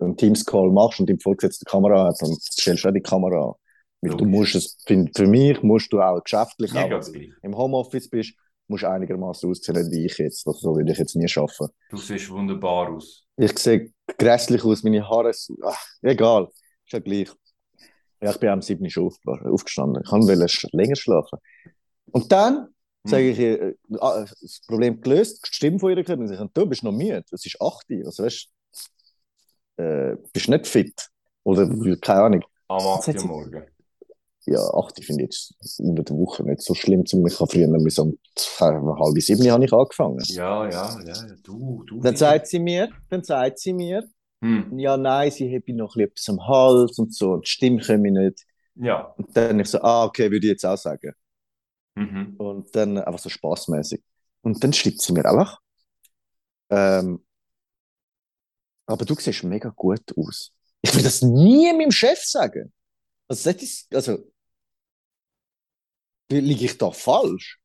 einen 0.00 0.16
Teams-Call 0.16 0.70
machst 0.70 1.00
und 1.00 1.10
im 1.10 1.18
Vorgesetzten 1.20 1.64
die 1.66 1.70
Kamera 1.70 2.06
hat, 2.06 2.16
dann 2.20 2.32
stellst 2.40 2.84
du 2.84 2.88
auch 2.88 2.92
die 2.92 3.00
Kamera 3.00 3.46
an. 3.48 3.52
Weil 4.00 4.16
du 4.16 4.24
musst 4.26 4.54
es, 4.54 4.76
find, 4.86 5.16
für 5.16 5.26
mich 5.26 5.60
musst 5.62 5.92
du 5.92 6.00
auch 6.00 6.22
geschäftlich, 6.22 6.72
Mir 6.72 6.84
auch 6.96 7.02
im 7.42 7.56
Homeoffice 7.56 8.08
bist, 8.08 8.34
musst 8.68 8.84
du 8.84 8.88
einigermaßen 8.90 9.50
aussehen 9.50 9.90
wie 9.90 10.06
ich 10.06 10.16
jetzt. 10.18 10.46
Also, 10.46 10.58
so 10.60 10.76
will 10.76 10.88
ich 10.88 10.98
jetzt 10.98 11.16
nie 11.16 11.26
schaffen. 11.26 11.68
Du 11.90 11.96
siehst 11.96 12.30
wunderbar 12.30 12.90
aus. 12.92 13.24
Ich 13.36 13.58
sehe 13.58 13.92
grässlich 14.16 14.64
aus, 14.64 14.84
meine 14.84 15.08
Haare. 15.08 15.32
sind- 15.32 15.58
Ach, 15.64 15.84
egal, 16.02 16.44
ist 16.84 16.92
ja 16.92 16.98
gleich. 17.00 17.28
Ja, 18.20 18.30
ich 18.32 18.38
bin 18.38 18.48
am 18.48 18.62
7. 18.62 18.84
Uhr 18.96 19.12
aufgestanden. 19.52 20.02
Ich 20.04 20.10
wollte 20.10 20.68
länger 20.72 20.96
schlafen. 20.96 21.38
Und 22.10 22.32
dann 22.32 22.68
Hm. 23.04 23.10
sage 23.10 23.30
ich 23.30 23.38
ihr, 23.38 23.62
äh, 23.62 23.74
ah, 24.00 24.24
das 24.40 24.60
Problem 24.66 25.00
gelöst, 25.00 25.40
die 25.48 25.54
Stimme 25.54 25.78
von 25.78 25.90
ihr 25.90 26.02
gehört 26.02 26.18
und 26.18 26.30
ich 26.32 26.36
sage, 26.38 26.50
du 26.52 26.66
bist 26.66 26.82
noch 26.82 26.90
müde, 26.92 27.22
es 27.30 27.46
ist 27.46 27.60
8 27.60 27.88
Uhr, 27.90 28.06
also 28.06 28.24
weißt 28.24 28.48
du, 29.76 29.82
äh, 29.82 30.16
bist 30.32 30.48
nicht 30.48 30.66
fit. 30.66 31.08
Oder 31.44 31.66
keine 32.00 32.22
Ahnung. 32.22 32.44
Am 32.68 32.78
8 32.86 33.06
hat 33.06 33.14
Uhr 33.14 33.20
sie- 33.20 33.26
morgen. 33.28 33.62
Ja, 34.46 34.60
8 34.74 34.98
Uhr 34.98 35.04
finde 35.04 35.24
ich 35.24 35.52
jetzt 35.60 35.78
unter 35.80 36.02
der 36.02 36.16
Woche 36.16 36.42
nicht 36.42 36.62
so 36.62 36.74
schlimm. 36.74 37.04
Zum 37.06 37.24
ich 37.26 37.38
habe 37.38 37.50
früher 37.50 37.68
bis 37.84 37.98
um 37.98 38.18
halb 38.58 39.20
sieben 39.20 39.50
habe 39.50 39.64
ich 39.64 39.72
angefangen. 39.72 40.18
Ja, 40.26 40.68
ja, 40.68 41.00
ja. 41.06 41.14
Du, 41.42 41.84
du. 41.86 42.00
Dann 42.00 42.16
sagt 42.16 42.46
sie 42.48 42.58
mir, 42.58 42.88
dann 43.10 43.22
sagt 43.22 43.58
sie 43.60 43.72
mir, 43.74 44.08
Hm. 44.40 44.78
ja, 44.78 44.96
nein, 44.96 45.30
sie 45.30 45.54
habe 45.54 45.72
noch 45.72 45.96
etwas 45.96 46.28
am 46.28 46.46
Hals 46.46 46.98
und 46.98 47.14
so, 47.14 47.32
und 47.32 47.46
die 47.46 47.50
Stimme 47.50 47.82
komme 47.82 48.10
nicht. 48.12 48.46
Ja. 48.76 49.14
Und 49.16 49.36
dann 49.36 49.58
ich 49.58 49.68
so, 49.68 49.80
ah, 49.80 50.04
okay, 50.04 50.30
würde 50.30 50.46
ich 50.46 50.52
jetzt 50.52 50.64
auch 50.64 50.76
sagen. 50.76 51.12
Mhm. 51.96 52.36
Und 52.38 52.74
dann 52.76 52.98
einfach 52.98 53.18
so 53.18 53.28
spaßmäßig. 53.28 54.00
Und 54.42 54.62
dann 54.62 54.72
schreibt 54.72 55.00
sie 55.00 55.12
mir 55.12 55.24
einfach, 55.24 55.60
ähm, 56.70 57.24
aber 58.86 59.04
du 59.04 59.14
siehst 59.14 59.42
mega 59.44 59.70
gut 59.70 60.16
aus. 60.16 60.52
Ich 60.80 60.94
will 60.94 61.02
das 61.02 61.22
nie 61.22 61.72
meinem 61.72 61.90
Chef 61.90 62.22
sagen. 62.22 62.72
Also, 63.26 63.50
das 63.50 63.62
ist, 63.62 63.94
also 63.94 64.18
liege 66.30 66.66
ich 66.66 66.78
da 66.78 66.90
falsch? 66.90 67.58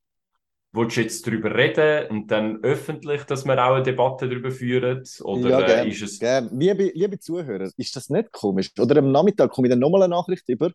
Willst 0.75 0.97
du 0.97 1.01
jetzt 1.01 1.27
darüber 1.27 1.53
reden 1.55 2.09
und 2.09 2.31
dann 2.31 2.63
öffentlich, 2.63 3.23
dass 3.23 3.45
wir 3.45 3.53
auch 3.63 3.75
eine 3.75 3.83
Debatte 3.83 4.27
darüber 4.27 4.49
führen? 4.49 5.03
Oder 5.21 5.49
ja, 5.49 5.61
äh, 5.61 5.65
gern, 5.67 5.87
ist 5.87 6.01
es. 6.01 6.19
gern. 6.19 6.49
Liebe, 6.59 6.91
liebe 6.95 7.19
Zuhörer, 7.19 7.69
ist 7.77 7.95
das 7.95 8.09
nicht 8.09 8.31
komisch? 8.31 8.71
Oder 8.79 8.97
am 8.97 9.11
Nachmittag 9.11 9.51
komme 9.51 9.67
ich 9.67 9.71
dann 9.71 9.79
nochmal 9.79 10.03
eine 10.03 10.15
Nachricht 10.15 10.49
über, 10.49 10.71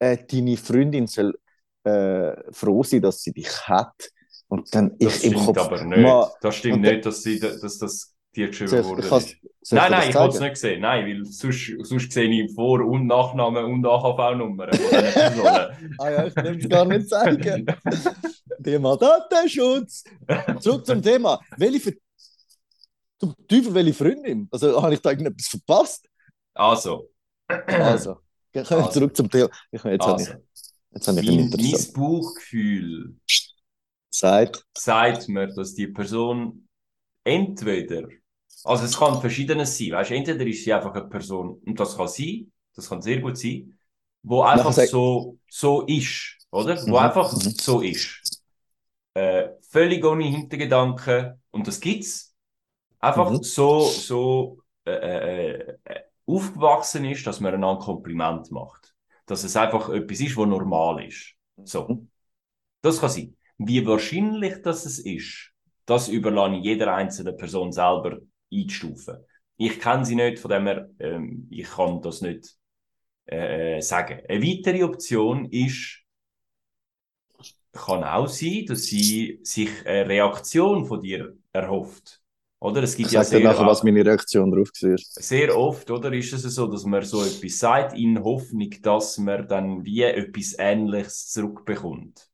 äh, 0.00 0.18
deine 0.30 0.56
Freundin 0.56 1.06
soll 1.06 1.34
äh, 1.84 2.32
froh 2.52 2.82
sein, 2.82 3.02
dass 3.02 3.22
sie 3.22 3.32
dich 3.32 3.48
hat. 3.68 4.10
Und 4.48 4.74
dann 4.74 4.96
Das 4.98 5.18
ich 5.18 5.24
im 5.26 5.32
stimmt 5.32 5.46
Kopf. 5.46 5.58
aber 5.58 5.84
nicht. 5.84 6.02
Ma- 6.02 6.30
das 6.40 6.56
stimmt 6.56 6.80
nicht, 6.80 7.06
dass, 7.06 7.22
sie, 7.22 7.38
dass 7.38 7.78
das 7.78 8.14
dir 8.34 8.48
geschrieben 8.48 8.68
soll 8.68 9.00
Nein, 9.72 9.90
nein, 9.92 10.08
ich 10.10 10.14
wollte 10.16 10.34
es 10.36 10.40
nicht 10.40 10.56
sehen. 10.56 10.80
Nein, 10.80 11.06
weil 11.06 11.24
sonst, 11.24 11.72
sonst 11.82 12.12
sehe 12.12 12.28
ich 12.28 12.52
Vor- 12.54 12.84
und 12.84 13.06
Nachnamen 13.06 13.64
und 13.64 13.86
AHV-Nummern 13.86 14.70
Personen. 14.70 15.68
Ah 15.98 16.10
ja, 16.10 16.26
ich 16.26 16.36
will 16.36 16.58
es 16.58 16.68
gar 16.68 16.84
nicht 16.84 17.08
sagen. 17.08 17.66
Thema 18.62 18.96
Datenschutz. 18.96 20.04
Zurück 20.58 20.86
zum 20.86 21.02
Thema. 21.02 21.40
Welche 21.56 21.80
Ver 21.80 21.92
zum 23.18 23.34
Teufel 23.48 23.74
welche 23.74 23.94
Freundin? 23.94 24.48
Also 24.50 24.80
habe 24.82 24.94
ich 24.94 25.00
da 25.00 25.10
irgendetwas 25.10 25.48
verpasst? 25.48 26.06
Also, 26.54 27.10
Also, 27.78 28.14
kommen 28.52 28.82
wir 28.84 28.88
Also. 28.88 28.90
zurück 28.90 29.16
zum 29.16 29.30
Thema. 29.30 29.48
Ich, 29.70 29.82
jetzt 29.84 30.06
habe 30.06 30.22
ich, 30.22 30.28
also 30.28 30.42
jetzt 30.92 31.08
habe 31.08 31.20
ich 31.20 31.26
mein, 31.26 31.50
mein 31.56 31.74
interessant 31.74 31.92
Bauchgefühl 31.92 33.16
gesagt. 34.10 34.64
sagt 34.76 35.28
mir, 35.28 35.48
dass 35.48 35.74
die 35.74 35.88
Person 35.88 36.68
entweder, 37.24 38.08
also 38.64 38.84
es 38.84 38.96
kann 38.98 39.20
verschiedenes 39.20 39.78
sein, 39.78 39.92
weißt, 39.92 40.10
entweder 40.12 40.46
ist 40.46 40.64
sie 40.64 40.72
einfach 40.72 40.94
eine 40.94 41.06
Person, 41.08 41.60
und 41.66 41.78
das 41.80 41.96
kann 41.96 42.08
sein, 42.08 42.52
das 42.74 42.88
kann 42.88 43.02
sehr 43.02 43.20
gut 43.20 43.38
sein, 43.38 43.78
wo 44.22 44.42
einfach 44.42 44.72
so, 44.72 45.38
so 45.50 45.82
ist, 45.86 46.38
oder? 46.50 46.76
Wo 46.88 46.96
Mhm, 46.96 46.96
einfach 46.98 47.32
mhm. 47.32 47.54
so 47.58 47.80
ist. 47.80 48.19
Völlig 49.70 50.04
ohne 50.04 50.24
Hintergedanken, 50.24 51.40
und 51.52 51.66
das 51.66 51.80
gibt's. 51.80 52.34
Einfach 53.00 53.30
Mhm. 53.30 53.42
so, 53.42 53.80
so 53.82 54.58
äh, 54.84 54.92
äh, 54.92 55.76
äh, 55.84 56.00
aufgewachsen 56.26 57.04
ist, 57.06 57.26
dass 57.26 57.40
man 57.40 57.54
einander 57.54 57.80
ein 57.80 57.84
Kompliment 57.84 58.50
macht. 58.50 58.94
Dass 59.26 59.44
es 59.44 59.56
einfach 59.56 59.88
etwas 59.90 60.20
ist, 60.20 60.36
was 60.36 60.46
normal 60.48 61.04
ist. 61.06 61.34
So. 61.64 61.88
Mhm. 61.88 62.10
Das 62.82 63.00
kann 63.00 63.10
sein. 63.10 63.36
Wie 63.58 63.86
wahrscheinlich 63.86 64.62
das 64.62 64.86
es 64.86 64.98
ist, 65.00 65.52
das 65.86 66.08
überlasse 66.08 66.56
ich 66.56 66.64
jeder 66.64 66.94
einzelnen 66.94 67.36
Person 67.36 67.72
selber 67.72 68.18
einzustufen. 68.52 69.18
Ich 69.56 69.78
kenne 69.80 70.04
sie 70.04 70.16
nicht, 70.16 70.38
von 70.38 70.50
dem 70.50 70.66
her, 70.66 70.90
ähm, 70.98 71.46
ich 71.50 71.68
kann 71.70 72.00
das 72.02 72.22
nicht 72.22 72.56
äh, 73.26 73.78
äh, 73.78 73.80
sagen. 73.80 74.20
Eine 74.28 74.42
weitere 74.44 74.84
Option 74.84 75.46
ist, 75.50 75.99
kann 77.72 78.04
auch 78.04 78.28
sein, 78.28 78.64
dass 78.66 78.84
sie 78.84 79.40
sich 79.42 79.70
eine 79.86 80.08
Reaktion 80.08 80.86
von 80.86 81.00
dir 81.00 81.36
erhofft. 81.52 82.20
Oder? 82.60 82.82
Es 82.82 82.96
gibt 82.96 83.08
Ich 83.08 83.12
ja 83.12 83.24
sehr, 83.24 83.40
nachher, 83.40 83.66
was 83.66 83.82
meine 83.82 84.04
Reaktion 84.04 84.50
darauf 84.50 84.68
war. 84.82 84.96
sehr 85.18 85.56
oft, 85.56 85.88
oder, 85.92 86.12
ist 86.12 86.32
es 86.32 86.42
so, 86.42 86.66
dass 86.66 86.84
man 86.84 87.02
so 87.04 87.22
etwas 87.24 87.58
sagt 87.58 87.92
in 87.96 88.22
Hoffnung, 88.24 88.70
dass 88.82 89.18
man 89.18 89.46
dann 89.46 89.84
wie 89.84 90.02
etwas 90.02 90.56
Ähnliches 90.58 91.28
zurückbekommt. 91.30 92.28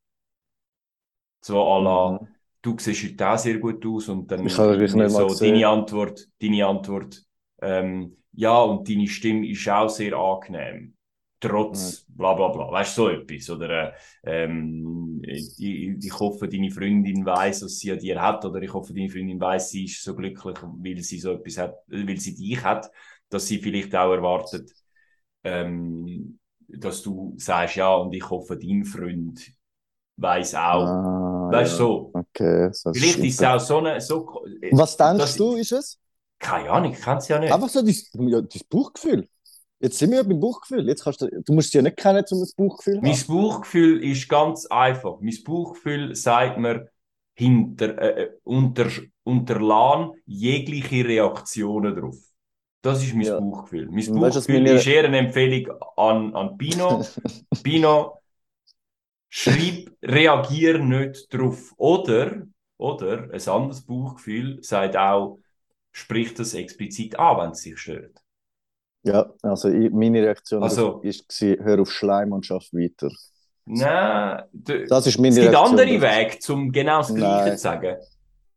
So 1.41 1.61
à 1.63 1.79
la, 1.83 2.21
Mhm. 2.21 2.29
du 2.63 2.77
siehst 2.79 3.05
heute 3.05 3.29
auch 3.31 3.39
sehr 3.39 3.59
gut 3.59 3.85
aus 3.87 4.09
und 4.09 4.31
dann 4.31 4.47
Ich 4.47 4.59
habe 4.59 4.77
nicht 4.77 5.13
so 5.13 5.35
deine 5.35 5.69
Antwort, 5.69 6.29
deine 6.43 6.67
Antwort, 6.67 7.25
ähm, 7.63 8.17
ja, 8.33 8.61
und 8.63 8.89
deine 8.89 9.09
Stimme 9.09 9.49
ist 9.49 9.69
auch 9.69 9.89
sehr 9.89 10.15
angenehm. 10.17 10.96
Trotz 11.39 12.05
bla 12.09 12.33
bla 12.35 12.49
bla. 12.49 12.71
Weißt 12.71 12.97
du, 12.97 13.03
so 13.03 13.09
etwas. 13.11 13.51
Oder 13.51 13.93
äh, 13.93 14.45
ähm, 14.45 15.21
ich, 15.25 15.61
ich 15.61 16.19
hoffe, 16.19 16.49
deine 16.49 16.71
Freundin 16.71 17.27
weiß, 17.27 17.65
was 17.65 17.79
sie 17.79 17.93
an 17.93 17.99
dir 17.99 18.21
hat. 18.21 18.45
Oder 18.45 18.63
ich 18.63 18.73
hoffe, 18.73 18.95
deine 18.95 19.11
Freundin 19.11 19.41
weiß, 19.41 19.71
sie 19.71 19.85
ist 19.85 20.03
so 20.03 20.15
glücklich, 20.15 20.57
weil 20.63 20.99
sie 21.03 21.19
so 21.19 21.33
etwas 21.33 21.59
hat, 21.59 21.75
weil 21.89 22.17
sie 22.17 22.35
dich 22.35 22.63
hat, 22.63 22.91
dass 23.29 23.47
sie 23.47 23.59
vielleicht 23.59 23.95
auch 23.95 24.13
erwartet, 24.13 24.73
ähm, 25.45 26.39
dass 26.69 27.03
du 27.03 27.35
sagst, 27.37 27.77
ja, 27.77 27.95
und 27.95 28.15
ich 28.15 28.29
hoffe, 28.29 28.57
dein 28.57 28.85
Freund 28.85 29.53
weiß 30.17 30.55
auch. 30.55 30.85
Ah, 30.87 31.51
weißt 31.53 31.79
du, 31.79 31.83
ja. 31.83 31.89
so. 31.89 32.13
Okay, 32.15 32.69
das 32.69 32.85
Vielleicht 32.93 33.19
ist 33.19 33.41
es 33.41 33.47
auch 33.47 33.61
so 33.61 33.79
eine, 33.79 34.01
so, 34.01 34.43
Was 34.73 34.97
denkst 34.97 35.37
du, 35.37 35.55
ist 35.57 35.73
es? 35.73 35.99
keine 36.39 36.71
Ahnung, 36.71 36.93
ich 36.93 37.01
kann 37.01 37.19
es 37.19 37.29
ja 37.29 37.39
nicht. 37.39 37.53
Einfach 37.53 37.69
so 37.69 37.83
dein, 37.83 38.29
ja, 38.29 38.41
dein 38.41 38.63
Bauchgefühl. 38.69 39.29
Jetzt 39.79 39.99
sind 39.99 40.11
wir 40.11 40.19
ja 40.19 40.23
beim 40.23 40.41
Bauchgefühl. 40.41 40.87
Jetzt 40.89 41.05
kannst 41.05 41.21
du, 41.21 41.29
du 41.29 41.53
musst 41.53 41.69
es 41.69 41.75
ja 41.75 41.83
nicht 41.83 41.97
kennen, 41.97 42.25
um 42.31 42.43
ein 42.43 42.49
Bauchgefühl 42.57 42.95
zu 42.95 43.01
Mein 43.03 43.13
haben. 43.15 43.27
Bauchgefühl 43.29 44.05
ist 44.05 44.29
ganz 44.29 44.67
einfach. 44.67 45.19
Mein 45.21 45.37
Bauchgefühl 45.45 46.15
sagt 46.15 46.59
mir, 46.59 46.89
hinter, 47.35 47.99
äh, 47.99 48.23
äh, 48.23 48.31
unter, 48.45 48.87
unterlassen 49.25 50.13
jegliche 50.25 51.07
Reaktionen 51.07 51.95
drauf. 51.95 52.17
Das 52.81 53.03
ist 53.05 53.15
mein 53.15 53.27
Ja. 53.27 53.39
Bauchgefühl. 53.39 53.87
Mein 53.91 54.09
Und 54.09 54.21
weißt 54.23 54.37
Bauchgefühl 54.37 54.63
meine- 54.63 54.79
ist 54.79 54.87
eher 54.87 55.05
eine 55.05 55.19
Empfehlung 55.19 55.77
an, 55.97 56.35
an 56.35 56.57
Pino. 56.57 57.05
Pino, 57.63 58.19
schreib, 59.29 59.91
reagier 60.03 60.79
nicht 60.79 61.33
drauf. 61.35 61.75
Oder, 61.77 62.47
oder, 62.79 63.25
ein 63.31 63.49
anderes 63.49 63.83
Bauchgefühl 63.85 64.63
sagt 64.63 64.97
auch, 64.97 65.39
sprich 65.93 66.33
das 66.35 66.55
explizit 66.55 67.19
an, 67.19 67.39
wenn 67.39 67.51
es 67.51 67.61
sich 67.63 67.77
stört. 67.79 68.23
Ja, 69.07 69.33
also 69.43 69.69
ich, 69.69 69.91
meine 69.93 70.21
Reaktion 70.23 70.63
Also- 70.63 70.99
gewesen, 70.99 71.57
hör 71.63 71.81
auf 71.81 71.91
Schleim 71.93 72.33
und 72.33 72.45
schaff 72.45 72.67
weiter. 72.73 73.09
Nein, 73.65 74.43
Das 74.89 75.07
ist 75.07 75.19
meine 75.19 75.31
es 75.31 75.37
gibt 75.37 75.49
Reaktion. 75.55 75.79
andere. 75.81 76.01
Wege, 76.01 76.53
um 76.53 76.71
genau 76.73 76.99
das 76.99 77.15
Gleiche 77.15 77.49
Nein. 77.49 77.57
zu 77.57 77.63
sagen. 77.63 77.97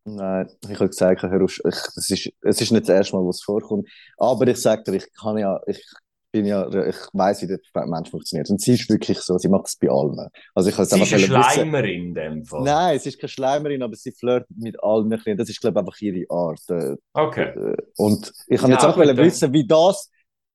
Nein, 0.05 0.47
ich 0.63 0.75
habe 0.79 0.87
gesagt, 0.89 1.23
hör 1.23 1.43
auf, 1.43 1.57
ich, 1.57 1.65
es, 1.65 2.09
ist, 2.09 2.31
es 2.41 2.61
ist 2.61 2.71
nicht 2.71 2.87
das 2.87 2.95
erste 2.95 3.15
Mal, 3.15 3.23
wo 3.23 3.29
es 3.29 3.41
vorkommt. 3.43 3.87
Aber 4.17 4.47
ich 4.47 4.57
sage 4.57 4.83
dir, 4.83 4.93
ich 4.95 5.05
kann 5.19 5.37
ja, 5.37 5.59
ich 5.67 5.83
bin 6.31 6.45
ja, 6.45 6.67
ich 6.87 6.95
weiß, 7.13 7.41
wie 7.41 7.47
der 7.47 7.59
Mensch 7.87 8.09
funktioniert. 8.11 8.49
Und 8.51 8.61
sie 8.61 8.73
ist 8.73 8.87
wirklich 8.89 9.19
so, 9.19 9.37
sie 9.39 9.49
macht 9.49 9.67
es 9.67 9.75
bei 9.75 9.89
allen. 9.89 10.29
Also 10.53 10.69
ich 10.69 10.75
Sie 10.75 10.81
ist 11.01 11.13
eine. 11.13 11.19
Schleimerin 11.43 12.07
in 12.09 12.13
dem 12.13 12.45
Fall. 12.45 12.61
Nein, 12.63 12.95
es 12.97 13.05
ist 13.07 13.19
keine 13.19 13.29
Schleimerin, 13.29 13.81
aber 13.83 13.95
sie 13.95 14.11
flirtet 14.11 14.55
mit 14.57 14.81
allen. 14.83 15.09
Das 15.09 15.49
ist, 15.49 15.59
glaube 15.59 15.79
ich, 15.79 15.85
einfach 15.87 16.01
ihre 16.01 16.25
Art. 16.29 16.61
Äh, 16.69 16.95
Okay. 17.13 17.49
äh, 17.49 17.75
Und 17.97 18.31
ich 18.47 18.61
kann 18.61 18.69
Ja, 18.69 18.77
jetzt 18.77 18.85
auch 18.85 18.95
gut, 18.95 19.17
wissen, 19.17 19.53
wie 19.53 19.65
das, 19.67 20.09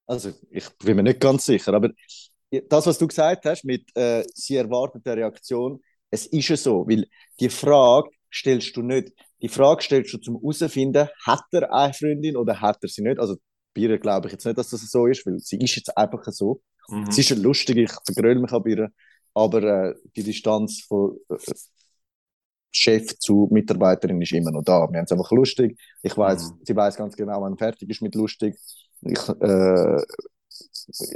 also 0.07 0.33
ich 0.51 0.69
bin 0.79 0.97
mir 0.97 1.03
nicht 1.03 1.21
ganz 1.21 1.47
sicher, 1.47 1.75
aber 1.75 1.91
das, 2.69 2.87
was 2.87 2.99
du 2.99 3.07
gesagt 3.07 3.45
hast 3.47 3.65
mit 3.65 3.85
äh, 3.97 4.25
sie 4.35 4.57
erwartet 4.57 5.07
eine 5.07 5.17
Reaktion, 5.23 5.81
es 6.11 6.27
ist 6.27 6.49
ja 6.49 6.57
so, 6.57 6.87
weil 6.89 7.07
die 7.41 7.49
Frage 7.49 8.11
stellst 8.33 8.77
du 8.77 8.83
nicht, 8.83 9.13
die 9.43 9.49
Frage 9.49 9.83
stellst 9.83 10.13
du 10.15 10.19
zum 10.19 10.41
herausfinden, 10.41 11.09
hat 11.25 11.45
er 11.53 11.73
eine 11.73 11.93
Freundin 11.93 12.37
oder 12.37 12.61
hat 12.61 12.79
er 12.83 12.89
sie 12.89 13.03
nicht? 13.03 13.19
Also 13.19 13.37
bei 13.75 13.83
ihr 13.83 13.99
glaube 13.99 14.29
ich 14.29 14.33
jetzt 14.33 14.45
nicht, 14.47 14.57
dass 14.59 14.71
das 14.71 14.89
so 14.91 15.07
ist, 15.07 15.27
weil 15.27 15.39
sie 15.41 15.59
ist 15.59 15.75
jetzt 15.77 15.97
einfach 15.97 16.23
so. 16.33 16.63
Mhm. 16.89 17.07
Es 17.09 17.19
ist 17.19 17.31
ja 17.31 17.37
lustig, 17.37 17.77
ich 17.79 17.91
vergröle 18.07 18.41
mich 18.41 18.53
an 18.53 18.63
ihr, 18.67 18.89
aber 19.35 19.63
äh, 19.91 19.95
die 20.15 20.23
Distanz 20.23 20.83
von 20.83 21.19
äh, 21.29 21.37
Chef 22.71 23.19
zu 23.19 23.49
Mitarbeiterin 23.53 24.21
ist 24.21 24.33
immer 24.33 24.51
noch 24.51 24.63
da. 24.65 24.89
Wir 24.91 24.99
haben 24.99 25.05
es 25.05 25.13
einfach 25.13 25.31
lustig. 25.31 25.79
Ich 26.03 26.17
weiß, 26.17 26.51
Mhm. 26.51 26.61
sie 26.65 26.75
weiß 26.77 26.97
ganz 26.97 27.17
genau, 27.17 27.41
wann 27.41 27.57
fertig 27.57 27.89
ist 27.89 28.03
mit 28.03 28.15
lustig. 28.17 28.57
Ich, 29.05 29.29
äh, 29.29 30.03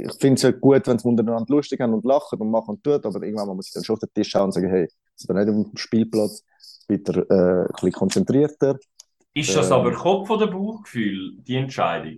ich 0.05 0.13
finde 0.19 0.35
es 0.35 0.41
ja 0.41 0.51
gut, 0.51 0.87
wenn 0.87 0.99
sie 0.99 1.07
untereinander 1.07 1.53
lustig 1.53 1.79
haben 1.81 1.93
und 1.93 2.05
lachen 2.05 2.39
und 2.39 2.51
machen 2.51 2.75
und 2.75 2.83
tun, 2.83 2.99
aber 3.03 3.23
irgendwann 3.23 3.55
muss 3.55 3.67
ich 3.67 3.73
dann 3.73 3.83
schon 3.83 3.93
auf 3.95 3.99
den 3.99 4.13
Tisch 4.13 4.29
schauen 4.29 4.45
und 4.45 4.53
sagen, 4.53 4.69
hey, 4.69 4.87
sind 5.15 5.29
wir 5.29 5.45
nicht 5.45 5.49
auf 5.55 5.69
dem 5.69 5.77
Spielplatz, 5.77 6.43
bitte 6.87 7.25
äh, 7.29 7.61
ein 7.67 7.73
bisschen 7.73 7.91
konzentrierter. 7.93 8.77
Ist 9.33 9.55
das 9.55 9.67
Ähm. 9.67 9.73
aber 9.73 9.93
Kopf- 9.93 10.29
oder 10.29 10.47
Bauchgefühl, 10.47 11.37
die 11.41 11.55
Entscheidung? 11.55 12.17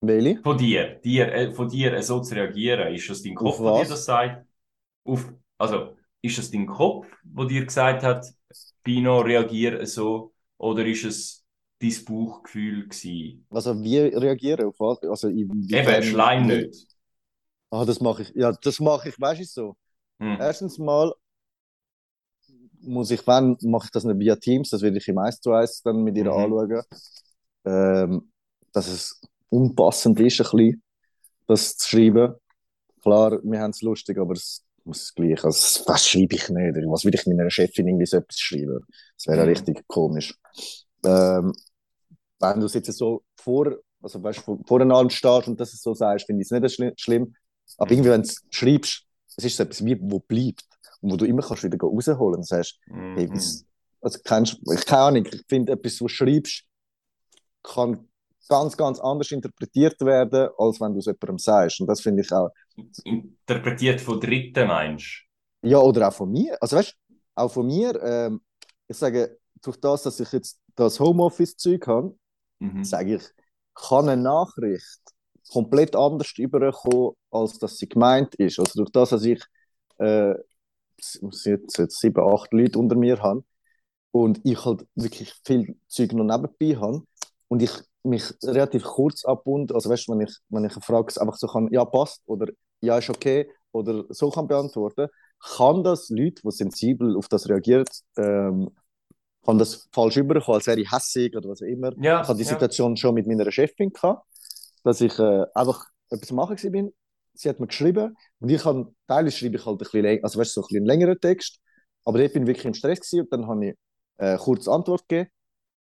Welche? 0.00 0.42
Von 0.42 0.58
dir, 0.58 0.96
dir 1.04 1.32
äh, 1.32 1.52
von 1.52 1.68
dir 1.68 1.92
äh, 1.94 2.02
so 2.02 2.20
zu 2.20 2.34
reagieren? 2.34 2.94
Ist 2.94 3.08
das 3.08 3.22
dein 3.22 3.34
Kopf, 3.34 3.58
der 3.58 3.84
dir 3.84 3.88
das 3.90 4.04
sagt? 4.04 4.46
Auf, 5.04 5.32
also, 5.58 5.96
ist 6.22 6.38
das 6.38 6.50
dein 6.50 6.66
Kopf, 6.66 7.06
der 7.24 7.46
dir 7.46 7.64
gesagt 7.64 8.02
hat, 8.02 8.26
Pino, 8.82 9.20
reagiere 9.20 9.86
so? 9.86 10.34
Oder 10.58 10.84
ist 10.86 11.04
es 11.04 11.41
dein 11.82 12.04
Bauchgefühl 12.04 12.88
gewesen? 12.88 13.46
Also 13.50 13.82
wie 13.82 13.98
reagieren 13.98 14.66
auf 14.66 14.78
was? 14.78 15.02
Also, 15.02 15.28
Eben, 15.28 16.02
Schleim 16.02 16.46
nicht. 16.46 16.86
Ah, 17.70 17.84
das 17.84 18.00
mache 18.00 18.22
ich. 18.22 18.32
Ja, 18.34 18.52
das 18.52 18.80
mache 18.80 19.08
ich, 19.08 19.20
weißt 19.20 19.40
du 19.40 19.44
so. 19.44 19.76
Hm. 20.20 20.36
Erstens 20.40 20.78
mal 20.78 21.12
muss 22.80 23.10
ich, 23.10 23.26
wenn, 23.26 23.56
mache 23.62 23.86
ich 23.86 23.90
das 23.90 24.04
nicht 24.04 24.18
via 24.18 24.36
Teams, 24.36 24.70
das 24.70 24.82
werde 24.82 24.98
ich 24.98 25.08
im 25.08 25.18
1 25.18 25.40
zu 25.40 25.52
1 25.52 25.82
dann 25.82 26.02
mit 26.02 26.16
ihr 26.16 26.24
Mhm. 26.24 26.30
anschauen, 26.32 26.82
ähm, 27.64 28.32
dass 28.72 28.88
es 28.88 29.20
unpassend 29.50 30.18
ist, 30.20 30.40
ein 30.40 30.44
bisschen, 30.44 30.82
das 31.46 31.76
zu 31.76 31.88
schreiben. 31.90 32.34
Klar, 33.02 33.40
wir 33.42 33.60
haben 33.60 33.70
es 33.70 33.82
lustig, 33.82 34.18
aber 34.18 34.34
es 34.34 34.64
muss 34.84 35.02
es 35.02 35.14
gleich. 35.14 35.44
Also, 35.44 35.84
was 35.86 36.08
schreibe 36.08 36.36
ich 36.36 36.48
nicht? 36.48 36.76
Was 36.88 37.04
will 37.04 37.14
ich 37.14 37.26
meiner 37.26 37.50
Chefin 37.50 37.88
irgendwie 37.88 38.06
so 38.06 38.18
etwas 38.18 38.38
schreiben? 38.38 38.80
Das 39.16 39.26
wäre 39.28 39.42
Mhm. 39.42 39.48
richtig 39.48 39.86
komisch. 39.88 40.34
Ähm, 41.04 41.52
wenn 42.42 42.60
du 42.60 42.66
es 42.66 42.74
jetzt 42.74 42.92
so 42.92 43.22
vor, 43.36 43.76
also 44.02 44.22
weißt, 44.22 44.40
vor, 44.40 44.58
vor 44.66 44.80
allem 44.80 45.10
stehst 45.10 45.48
und 45.48 45.60
das 45.60 45.72
so 45.72 45.94
sagst, 45.94 46.26
finde 46.26 46.42
ich 46.42 46.50
es 46.50 46.60
nicht 46.60 46.72
schli 46.74 46.92
schlimm. 46.96 47.34
Aber 47.78 47.90
irgendwie, 47.92 48.10
wenn 48.10 48.22
du 48.22 48.28
es 48.28 48.42
schreibst, 48.50 49.04
es 49.36 49.44
ist 49.44 49.56
so 49.56 49.62
etwas, 49.62 49.84
wie, 49.84 49.98
wo 50.00 50.20
bleibt 50.20 50.64
und 51.00 51.12
wo 51.12 51.16
du 51.16 51.24
immer 51.24 51.42
kannst 51.42 51.64
wieder 51.64 51.78
rausholen 51.78 52.36
und 52.36 52.46
sagst, 52.46 52.78
hey, 53.14 53.28
Mhm. 53.28 53.34
was, 53.34 53.64
also 54.00 54.18
kennst, 54.24 54.58
ich 54.74 54.86
keine 54.86 55.02
Ahnung, 55.02 55.26
ich 55.26 55.42
finde, 55.48 55.72
etwas, 55.72 55.94
was 55.94 55.98
du 55.98 56.08
schreibst, 56.08 56.64
kann 57.62 58.08
ganz, 58.48 58.76
ganz 58.76 59.00
anders 59.00 59.30
interpretiert 59.30 60.00
werden, 60.00 60.50
als 60.58 60.80
wenn 60.80 60.92
du 60.92 60.98
es 60.98 61.06
jemandem 61.06 61.38
sagst. 61.38 61.80
Und 61.80 61.86
das 61.86 62.00
finde 62.00 62.22
ich 62.22 62.32
auch, 62.32 62.50
Interpretiert 63.04 64.00
von 64.00 64.20
Dritten, 64.20 64.66
meinst 64.66 65.24
ja, 65.62 65.78
oder 65.78 66.08
auch 66.08 66.12
von 66.12 66.30
mir. 66.30 66.56
Also 66.60 66.76
weißt 66.76 66.96
auch 67.34 67.52
von 67.52 67.66
mir, 67.66 68.00
ähm, 68.02 68.40
ich 68.88 68.96
sage, 68.96 69.38
durch 69.62 69.78
das, 69.80 70.02
dass 70.02 70.20
ich 70.20 70.30
jetzt 70.32 70.60
das 70.74 70.98
Homeoffice-Zeug 71.00 71.86
habe, 71.86 72.08
du? 72.08 72.18
Mhm. 72.62 72.84
sage 72.84 73.16
ich, 73.16 73.22
kann 73.74 74.08
eine 74.08 74.22
Nachricht 74.22 75.00
komplett 75.50 75.96
anders 75.96 76.32
überkommen, 76.38 77.14
als 77.30 77.58
dass 77.58 77.76
sie 77.78 77.88
gemeint 77.88 78.34
ist. 78.36 78.58
Also 78.58 78.84
durch 78.84 78.90
das, 78.90 79.10
dass 79.10 79.24
ich 79.24 79.42
äh, 79.98 80.34
jetzt, 80.96 81.78
jetzt 81.78 82.00
sieben, 82.00 82.22
acht 82.22 82.52
Leute 82.52 82.78
unter 82.78 82.96
mir 82.96 83.20
habe 83.20 83.44
und 84.12 84.40
ich 84.44 84.64
halt 84.64 84.86
wirklich 84.94 85.32
viel 85.44 85.76
Zeug 85.88 86.12
noch 86.12 86.24
nebenbei 86.24 86.80
habe 86.80 87.02
und 87.48 87.62
ich 87.62 87.72
mich 88.04 88.24
relativ 88.42 88.84
kurz 88.84 89.24
abwund, 89.24 89.72
also 89.72 89.90
weißt 89.90 90.08
du, 90.08 90.12
wenn 90.12 90.22
ich, 90.22 90.36
wenn 90.48 90.64
ich 90.64 90.72
eine 90.72 90.82
Frage 90.82 91.20
einfach 91.20 91.36
so 91.36 91.46
kann, 91.46 91.68
ja 91.72 91.84
passt 91.84 92.22
oder 92.26 92.46
ja 92.80 92.98
ist 92.98 93.10
okay 93.10 93.50
oder 93.72 94.04
so 94.10 94.30
kann 94.30 94.48
beantworten, 94.48 95.08
kann 95.56 95.82
das 95.82 96.08
Leute, 96.10 96.42
die 96.44 96.50
sensibel 96.50 97.16
auf 97.16 97.28
das 97.28 97.48
reagieren, 97.48 97.84
ähm, 98.16 98.70
kann 99.44 99.58
das 99.58 99.88
falsch 99.92 100.16
überkommen, 100.16 100.56
als 100.56 100.66
wäre 100.66 100.80
ich 100.80 100.90
hässig 100.92 101.36
oder 101.36 101.48
was 101.48 101.62
auch 101.62 101.66
immer. 101.66 101.92
Ja, 102.00 102.22
Ich 102.22 102.28
hatte 102.28 102.38
die 102.38 102.44
ja. 102.44 102.50
Situation 102.50 102.96
schon 102.96 103.14
mit 103.14 103.26
meiner 103.26 103.50
Chefin 103.50 103.92
gehabt, 103.92 104.24
dass 104.84 105.00
ich 105.00 105.18
äh, 105.18 105.44
einfach 105.54 105.84
etwas 106.10 106.30
machen 106.32 106.56
bin. 106.72 106.92
Sie 107.34 107.48
hat 107.48 107.60
mir 107.60 107.66
geschrieben 107.66 108.16
und 108.40 108.50
ich 108.50 108.64
habe, 108.64 108.94
teilweise 109.08 109.36
schreibe 109.36 109.56
ich 109.56 109.64
halt 109.66 109.76
ein 109.76 109.78
bisschen, 109.78 110.24
also 110.24 110.38
weißt, 110.38 110.52
so 110.54 110.60
ein 110.62 110.66
bisschen 110.68 110.84
längeren 110.84 111.18
Text, 111.20 111.60
aber 112.04 112.20
ich 112.20 112.32
bin 112.32 112.46
wirklich 112.46 112.66
im 112.66 112.74
Stress 112.74 113.00
gewesen 113.00 113.20
und 113.22 113.32
dann 113.32 113.46
habe 113.46 113.66
ich 113.68 113.74
äh, 114.18 114.36
kurz 114.36 114.68
Antwort 114.68 115.08
gegeben 115.08 115.30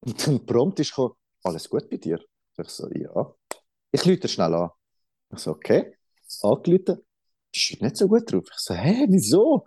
und 0.02 0.28
dann 0.28 0.46
prompt 0.46 0.80
ist 0.80 0.92
gekommen, 0.92 1.16
alles 1.44 1.70
gut 1.70 1.90
bei 1.90 1.98
dir? 1.98 2.20
Ich 2.58 2.70
so, 2.70 2.88
ja. 2.92 3.34
Ich 3.92 4.06
lüte 4.06 4.28
schnell 4.28 4.54
an. 4.54 4.70
Ich 5.34 5.40
so, 5.40 5.52
okay. 5.52 5.96
Angerufen. 6.44 7.00
Bist 7.52 7.80
du 7.80 7.84
nicht 7.84 7.98
so 7.98 8.08
gut 8.08 8.32
drauf? 8.32 8.44
Ich 8.52 8.60
so, 8.60 8.74
hä, 8.76 9.06
wieso? 9.10 9.66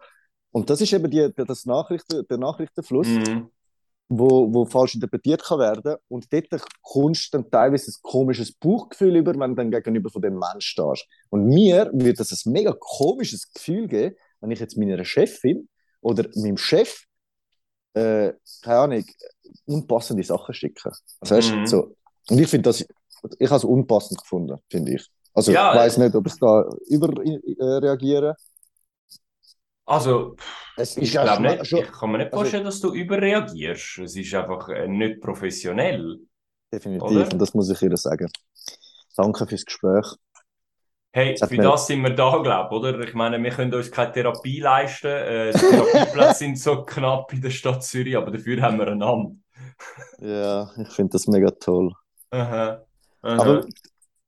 Und 0.52 0.70
das 0.70 0.80
ist 0.80 0.92
eben 0.92 1.10
die, 1.10 1.30
das 1.34 1.64
Nachrichten, 1.66 2.26
der 2.28 2.38
Nachrichtenfluss 2.38 3.08
Mhm. 3.08 3.50
Wo, 4.18 4.52
wo 4.52 4.64
falsch 4.64 4.94
interpretiert 4.94 5.42
kann 5.44 5.58
werden 5.58 5.96
und 6.08 6.32
dort 6.32 6.48
kommst 6.82 7.32
du 7.32 7.38
dann 7.38 7.50
teilweise 7.50 7.90
ein 7.90 7.94
komisches 8.02 8.52
Bauchgefühl 8.52 9.16
über, 9.16 9.32
wenn 9.38 9.50
du 9.50 9.56
dann 9.56 9.70
gegenüber 9.70 10.10
von 10.10 10.22
dem 10.22 10.38
Mensch 10.38 10.66
stehst. 10.66 11.06
Und 11.30 11.46
mir 11.46 11.90
würde 11.92 12.14
das 12.14 12.44
ein 12.46 12.52
mega 12.52 12.74
komisches 12.78 13.52
Gefühl 13.52 13.88
geben, 13.88 14.16
wenn 14.40 14.50
ich 14.50 14.60
jetzt 14.60 14.76
meiner 14.76 15.04
Chefin 15.04 15.68
oder 16.00 16.28
meinem 16.34 16.56
Chef 16.56 17.04
äh, 17.94 18.32
keine 18.62 18.78
Ahnung, 18.78 19.04
unpassende 19.66 20.22
Sachen 20.24 20.54
schicke. 20.54 20.92
Also, 21.20 21.34
weißt, 21.34 21.52
Mhm. 21.52 21.66
so. 21.66 21.94
Und 22.30 22.38
ich 22.40 22.48
finde 22.48 22.70
das, 22.70 22.80
ich 22.80 23.48
habe 23.48 23.56
es 23.56 23.64
unpassend 23.64 24.20
gefunden, 24.20 24.58
finde 24.70 24.94
ich. 24.94 25.06
Also 25.34 25.52
Ja, 25.52 25.72
ich 25.72 25.78
weiß 25.78 25.98
nicht, 25.98 26.14
ob 26.14 26.26
ich 26.26 26.38
da 26.38 26.68
überreagiere. 26.88 28.36
Also, 29.84 30.36
Es 30.76 30.96
ich 30.96 31.12
ja 31.12 31.24
glaube 31.24 31.42
nicht, 31.42 31.66
schon 31.66 31.80
ich 31.80 31.92
kann 31.92 32.12
mir 32.12 32.18
nicht 32.18 32.26
also- 32.32 32.36
vorstellen, 32.38 32.64
dass 32.64 32.80
du 32.80 32.92
überreagierst. 32.94 33.98
Es 33.98 34.16
ist 34.16 34.34
einfach 34.34 34.68
äh, 34.68 34.86
nicht 34.88 35.20
professionell. 35.20 36.18
definitiv, 36.72 37.08
oder? 37.10 37.32
und 37.32 37.38
das 37.38 37.52
muss 37.54 37.68
ich 37.70 37.82
ihr 37.82 37.96
sagen. 37.96 38.28
Danke 39.16 39.46
fürs 39.46 39.64
Gespräch. 39.64 40.06
Hey, 41.14 41.34
Das 41.38 41.48
für 41.50 41.56
mir- 41.56 41.62
das 41.64 41.86
sind 41.86 42.00
wir 42.02 42.14
da, 42.14 42.38
glaube 42.38 42.74
ich, 42.74 42.80
oder? 42.80 43.00
Ich 43.00 43.12
meine, 43.12 43.42
wir 43.42 43.50
können 43.50 43.74
uns 43.74 43.90
keine 43.90 44.12
Therapie 44.12 44.60
leisten. 44.60 45.08
Äh, 45.08 45.52
die 45.52 45.58
Therapieplätze 45.58 46.34
sind 46.38 46.58
so 46.58 46.84
knapp 46.84 47.30
in 47.34 47.42
der 47.42 47.50
Stadt 47.50 47.84
Zürich, 47.84 48.16
aber 48.16 48.30
dafür 48.30 48.62
haben 48.62 48.78
wir 48.78 48.86
einander. 48.88 49.32
Ja, 50.20 50.70
ich 50.80 50.88
finde 50.88 51.10
das 51.12 51.26
mega 51.26 51.50
toll. 51.50 51.92
Aha. 52.30 52.82
Aha. 53.22 53.42
Aber 53.42 53.66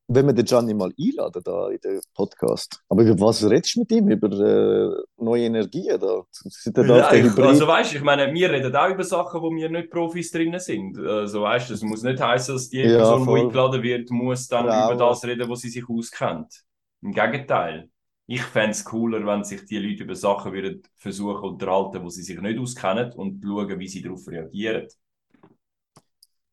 wenn 0.08 0.26
wir 0.26 0.32
den 0.34 0.44
Gianni 0.44 0.74
mal 0.74 0.92
einladen 1.00 1.42
da 1.44 1.68
in 1.70 1.78
den 1.80 2.00
Podcast, 2.14 2.80
aber 2.88 3.02
über 3.04 3.18
was 3.26 3.42
redest 3.48 3.76
du 3.76 3.80
mit 3.80 3.92
ihm? 3.92 4.08
Über 4.10 4.28
äh, 4.30 5.02
neue 5.22 5.44
Energien 5.44 5.98
da? 6.00 6.22
Sind 6.32 6.76
da 6.78 6.82
Ja, 6.86 7.14
ich, 7.14 7.38
also 7.38 7.66
weißt, 7.68 7.94
ich 7.94 8.02
meine, 8.02 8.32
wir 8.34 8.50
reden 8.50 8.74
auch 8.74 8.88
über 8.90 9.04
Sachen, 9.04 9.40
wo 9.40 9.50
wir 9.54 9.68
nicht 9.70 9.90
Profis 9.90 10.30
drin 10.32 10.58
sind. 10.58 10.98
Also 10.98 11.42
weißt, 11.42 11.70
es 11.70 11.82
muss 11.82 12.02
nicht 12.02 12.20
heißen, 12.20 12.54
dass 12.54 12.68
die 12.68 12.88
Ja, 12.88 12.88
Person, 12.90 13.28
die 13.28 13.36
voll. 13.36 13.42
eingeladen 13.42 13.82
wird, 13.82 14.10
muss 14.10 14.48
dann 14.48 14.68
Frauen. 14.68 14.74
über 14.74 14.96
das 14.96 15.24
reden, 15.24 15.48
wo 15.48 15.54
sie 15.54 15.68
sich 15.68 15.88
auskennt. 15.88 16.64
Im 17.00 17.12
Gegenteil. 17.12 17.90
Ich 18.26 18.42
fände 18.42 18.70
es 18.70 18.84
cooler, 18.84 19.24
wenn 19.26 19.44
sich 19.44 19.64
die 19.66 19.78
Leute 19.78 20.02
über 20.04 20.14
Sachen 20.16 20.52
würden 20.52 20.82
versuchen 20.96 21.44
unterhalten, 21.44 22.02
wo 22.02 22.08
sie 22.08 22.22
sich 22.22 22.40
nicht 22.40 22.58
auskennen 22.58 23.12
und 23.12 23.42
schauen, 23.44 23.78
wie 23.78 23.88
sie 23.88 24.02
darauf 24.02 24.26
reagieren. 24.26 24.88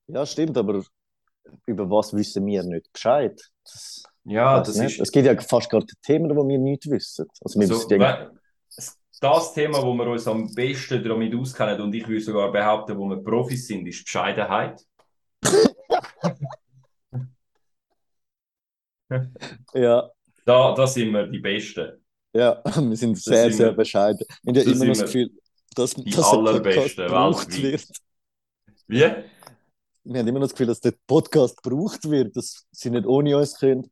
Ja, 0.07 0.25
stimmt, 0.25 0.57
aber 0.57 0.83
über 1.65 1.89
was 1.89 2.13
wissen 2.13 2.45
wir 2.45 2.63
nicht 2.63 2.91
Bescheid? 2.93 3.39
Das, 3.63 4.03
Ja, 4.25 4.59
das 4.61 4.75
nicht. 4.77 4.95
ist 4.95 5.01
Es 5.01 5.11
gibt 5.11 5.25
ja 5.25 5.39
fast 5.41 5.69
keine 5.69 5.85
Themen, 6.03 6.29
die 6.29 6.35
wir 6.35 6.57
nicht 6.59 6.89
wissen. 6.89 7.25
Also 7.41 7.59
wir 7.59 7.67
so, 7.67 7.75
wissen 7.75 8.01
ja, 8.01 8.29
das 9.19 9.53
Thema, 9.53 9.81
wo 9.83 9.93
wir 9.93 10.07
uns 10.07 10.27
am 10.27 10.51
besten 10.53 11.03
damit 11.03 11.35
auskennen 11.35 11.81
und 11.81 11.93
ich 11.93 12.07
würde 12.07 12.21
sogar 12.21 12.51
behaupten, 12.51 12.97
wo 12.97 13.07
wir 13.09 13.17
Profis 13.23 13.67
sind, 13.67 13.87
ist 13.87 14.03
Bescheidenheit. 14.03 14.81
ja, 19.73 20.09
Da, 20.45 20.73
da 20.73 20.87
sind 20.87 21.11
wir 21.11 21.27
die 21.27 21.39
Besten. 21.39 22.01
ja, 22.33 22.61
wir 22.75 22.95
sind 22.95 23.17
sehr, 23.17 23.43
sind 23.45 23.53
sehr 23.53 23.67
wir- 23.67 23.73
bescheiden. 23.73 24.25
Wir 24.43 24.53
haben 24.53 24.55
ja 24.55 24.63
das 24.63 24.73
immer 24.73 24.85
das 24.87 24.99
Gefühl, 25.01 25.29
dass, 25.75 25.93
die 25.93 26.15
allerbesten 26.17 27.05
gebraucht 27.05 27.49
weltweit. 27.61 27.63
wird. 27.63 27.87
Wie? 28.87 29.05
Wir 30.03 30.19
haben 30.19 30.27
immer 30.27 30.39
noch 30.39 30.45
das 30.47 30.53
Gefühl, 30.53 30.67
dass 30.67 30.79
der 30.81 30.93
Podcast 31.05 31.61
gebraucht 31.61 32.09
wird, 32.09 32.35
dass 32.35 32.65
sie 32.71 32.89
nicht 32.89 33.05
ohne 33.05 33.37
uns 33.37 33.57
können. 33.59 33.91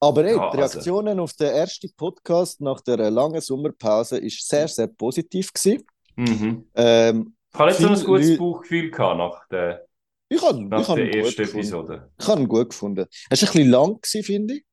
Aber 0.00 0.24
ey, 0.24 0.34
Ja, 0.34 0.50
die 0.50 0.58
also- 0.58 0.78
Reaktionen 0.78 1.20
auf 1.20 1.32
den 1.34 1.48
ersten 1.52 1.92
Podcast 1.94 2.60
nach 2.60 2.80
der 2.80 3.10
langen 3.10 3.40
Sommerpause 3.40 4.18
ist 4.18 4.46
sehr, 4.48 4.66
sehr 4.68 4.86
positiv 4.88 5.52
gewesen. 5.52 5.84
Mhm. 6.16 6.64
Ähm, 6.74 7.34
Ich 7.52 7.58
habe 7.58 7.70
nicht 7.70 7.80
so 7.80 7.86
ein 7.88 8.04
gutes 8.04 8.26
Leute- 8.28 8.38
Bauchgefühl 8.38 8.90
gehabt 8.90 9.18
nach 9.18 9.48
der, 9.48 9.86
ich 10.28 10.42
habe 10.42 10.62
nach 10.64 10.80
ich 10.80 10.88
hab 10.88 10.96
der 10.96 11.14
ersten 11.14 11.36
gefunden. 11.42 11.58
Episode. 11.58 12.10
Ich 12.18 12.26
habe 12.28 12.40
ihn 12.40 12.48
gut 12.48 12.68
gefunden. 12.70 13.06
Es 13.30 13.42
war 13.42 13.48
ein 13.48 13.52
bisschen 13.52 13.70
lang, 13.70 14.00
gewesen, 14.00 14.22
finde 14.24 14.54
ich. 14.54 14.64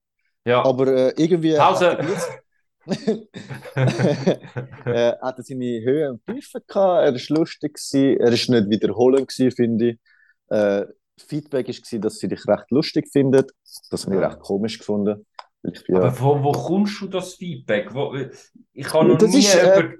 Ja, 0.46 0.64
Aber 0.64 0.88
äh, 0.88 1.14
irgendwie 1.22 1.56
Pause. 1.56 1.98
er, 2.88 4.86
äh, 4.86 5.16
er 5.22 5.36
seine 5.40 5.82
Höhen 5.84 6.12
und 6.12 6.26
Tiefen 6.26 6.62
gehabt. 6.68 7.06
Er 7.06 7.14
war 7.14 7.38
lustig, 7.38 7.74
gewesen. 7.76 8.20
er 8.20 8.32
war 8.32 8.60
nicht 8.60 8.70
wiederholend, 8.70 9.28
gewesen, 9.28 9.52
finde 9.56 9.90
ich. 9.92 9.98
Äh, 10.50 10.86
Feedback 11.20 11.68
war, 11.68 12.00
dass 12.00 12.20
sie 12.20 12.28
dich 12.28 12.48
recht 12.48 12.70
lustig 12.72 13.08
findet. 13.12 13.52
Das 13.90 14.06
habe 14.06 14.16
ich 14.16 14.22
recht 14.22 14.40
komisch 14.40 14.78
gefunden. 14.80 15.26
Ich, 15.64 15.84
ja. 15.88 15.98
Aber 15.98 16.20
wo, 16.20 16.44
wo 16.44 16.52
kommst 16.52 17.02
du 17.02 17.08
das 17.08 17.34
Feedback? 17.34 17.94
Wo, 17.94 18.16
ich 18.74 18.94
habe 18.94 19.08
noch 19.08 19.18
Das 19.18 19.32
nie 19.32 19.40
ist, 19.40 19.56
äh, 19.56 19.80
über... 19.80 19.94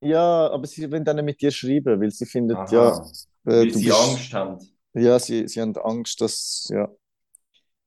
ja, 0.00 0.50
aber 0.50 0.66
sie 0.66 0.90
wollen 0.90 1.04
dann 1.04 1.24
mit 1.24 1.40
dir 1.40 1.50
schreiben, 1.50 2.00
weil 2.00 2.10
sie 2.10 2.26
findet, 2.26 2.58
Aha, 2.58 2.66
ja, 2.70 2.88
äh, 2.90 3.02
weil 3.44 3.70
sie 3.72 3.86
bist, 3.86 3.96
Angst 3.98 4.32
haben. 4.34 4.58
ja, 4.94 5.18
sie, 5.18 5.48
sie 5.48 5.60
haben 5.60 5.76
Angst, 5.78 6.20
dass, 6.20 6.68
ja, 6.70 6.88